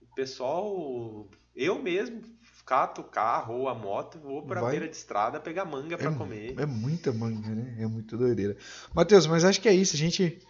o 0.00 0.06
pessoal, 0.14 1.28
eu 1.56 1.82
mesmo, 1.82 2.22
cato 2.64 3.02
o 3.02 3.04
carro 3.04 3.54
ou 3.54 3.68
a 3.68 3.74
moto, 3.74 4.18
vou 4.18 4.42
pra 4.42 4.60
Vai. 4.60 4.72
beira 4.72 4.88
de 4.88 4.96
estrada 4.96 5.38
pegar 5.38 5.64
manga 5.64 5.98
pra 5.98 6.12
comer. 6.12 6.54
É 6.58 6.66
muita 6.66 7.12
manga, 7.12 7.48
né? 7.48 7.76
É 7.78 7.86
muito 7.86 8.16
doideira. 8.16 8.56
Matheus, 8.94 9.26
mas 9.26 9.44
acho 9.44 9.60
que 9.60 9.68
é 9.68 9.74
isso. 9.74 9.94
A 9.94 9.98
gente 9.98 10.40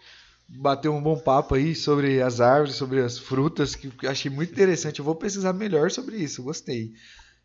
bateu 0.47 0.93
um 0.93 1.01
bom 1.01 1.17
papo 1.19 1.55
aí 1.55 1.75
sobre 1.75 2.21
as 2.21 2.39
árvores, 2.39 2.75
sobre 2.75 3.01
as 3.01 3.17
frutas, 3.17 3.75
que 3.75 3.91
eu 4.01 4.09
achei 4.09 4.31
muito 4.31 4.53
interessante. 4.53 4.99
Eu 4.99 5.05
vou 5.05 5.15
pesquisar 5.15 5.53
melhor 5.53 5.91
sobre 5.91 6.17
isso, 6.17 6.43
gostei. 6.43 6.93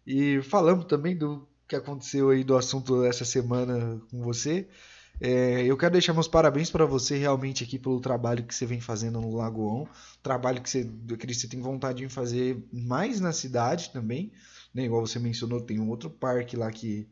E 0.07 0.41
falamos 0.43 0.85
também 0.87 1.17
do 1.17 1.47
que 1.69 1.77
aconteceu 1.77 2.31
aí 2.31 2.45
do 2.45 2.57
assunto 2.57 3.05
essa 3.05 3.25
semana 3.25 4.01
com 4.11 4.23
você. 4.23 4.69
É, 5.21 5.63
eu 5.65 5.77
quero 5.77 5.93
deixar 5.93 6.15
meus 6.15 6.27
parabéns 6.27 6.71
para 6.71 6.87
você 6.87 7.19
realmente 7.19 7.63
aqui 7.63 7.79
pelo 7.79 8.01
trabalho 8.01 8.43
que 8.43 8.55
você 8.55 8.65
vem 8.65 8.81
fazendo 8.81 9.21
no 9.21 9.37
Lagoão. 9.37 9.87
Trabalho 10.23 10.63
que 10.63 10.71
você, 10.71 10.91
que 11.19 11.35
você 11.35 11.47
tem 11.47 11.61
vontade 11.61 11.99
de 11.99 12.09
fazer 12.09 12.65
mais 12.73 13.21
na 13.21 13.33
cidade 13.33 13.91
também. 13.91 14.33
Né? 14.75 14.85
Igual 14.85 15.07
você 15.07 15.19
mencionou, 15.19 15.61
tem 15.61 15.81
um 15.81 15.89
outro 15.89 16.11
parque 16.11 16.57
lá 16.57 16.71
que 16.71 17.09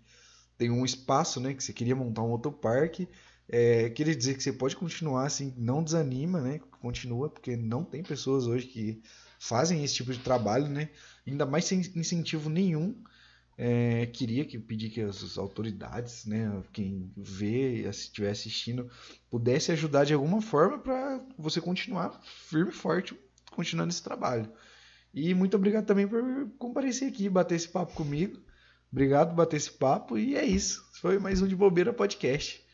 tem 0.56 0.70
um 0.70 0.84
espaço, 0.84 1.40
né? 1.40 1.54
Que 1.54 1.62
você 1.62 1.72
queria 1.72 1.94
montar 1.96 2.22
um 2.22 2.30
outro 2.30 2.52
parque. 2.52 3.08
É, 3.48 3.88
queria 3.90 4.14
dizer 4.14 4.34
que 4.36 4.42
você 4.42 4.52
pode 4.52 4.76
continuar 4.76 5.26
assim, 5.26 5.54
não 5.56 5.82
desanima, 5.82 6.40
né? 6.40 6.60
Continua, 6.80 7.30
porque 7.30 7.56
não 7.56 7.84
tem 7.84 8.02
pessoas 8.02 8.46
hoje 8.46 8.66
que 8.66 9.02
fazem 9.38 9.82
esse 9.82 9.94
tipo 9.94 10.12
de 10.12 10.18
trabalho, 10.18 10.68
né? 10.68 10.90
Ainda 11.26 11.46
mais 11.46 11.64
sem 11.64 11.80
incentivo 11.94 12.50
nenhum. 12.50 12.94
É, 13.60 14.06
queria 14.06 14.44
que 14.44 14.56
pedir 14.56 14.90
que 14.90 15.00
as 15.00 15.36
autoridades, 15.36 16.24
né, 16.26 16.62
quem 16.72 17.10
vê, 17.16 17.82
e 17.82 17.88
estiver 17.88 18.30
assistindo, 18.30 18.88
pudesse 19.28 19.72
ajudar 19.72 20.04
de 20.04 20.14
alguma 20.14 20.40
forma 20.40 20.78
para 20.78 21.20
você 21.36 21.60
continuar 21.60 22.20
firme 22.24 22.70
e 22.70 22.74
forte, 22.74 23.18
continuando 23.50 23.90
esse 23.90 24.02
trabalho. 24.02 24.48
E 25.12 25.34
muito 25.34 25.56
obrigado 25.56 25.86
também 25.86 26.06
por 26.06 26.22
comparecer 26.58 27.08
aqui, 27.08 27.28
bater 27.28 27.54
esse 27.54 27.68
papo 27.68 27.92
comigo. 27.94 28.38
Obrigado 28.92 29.30
por 29.30 29.36
bater 29.36 29.56
esse 29.56 29.70
papo 29.70 30.16
e 30.18 30.36
é 30.36 30.44
isso. 30.44 30.86
Foi 31.00 31.18
mais 31.18 31.42
um 31.42 31.46
de 31.46 31.56
bobeira 31.56 31.92
podcast. 31.92 32.64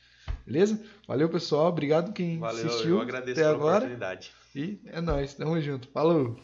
Beleza? 0.47 0.81
Valeu, 1.07 1.29
pessoal. 1.29 1.69
Obrigado 1.69 2.13
quem 2.13 2.39
Valeu, 2.39 2.67
assistiu 2.67 2.97
eu 2.97 3.01
agradeço 3.01 3.33
até 3.33 3.43
pela 3.43 3.55
agora. 3.55 3.77
oportunidade. 3.79 4.33
E 4.55 4.79
é 4.87 5.01
nóis. 5.01 5.35
Tamo 5.35 5.61
junto. 5.61 5.89
Falou. 5.89 6.37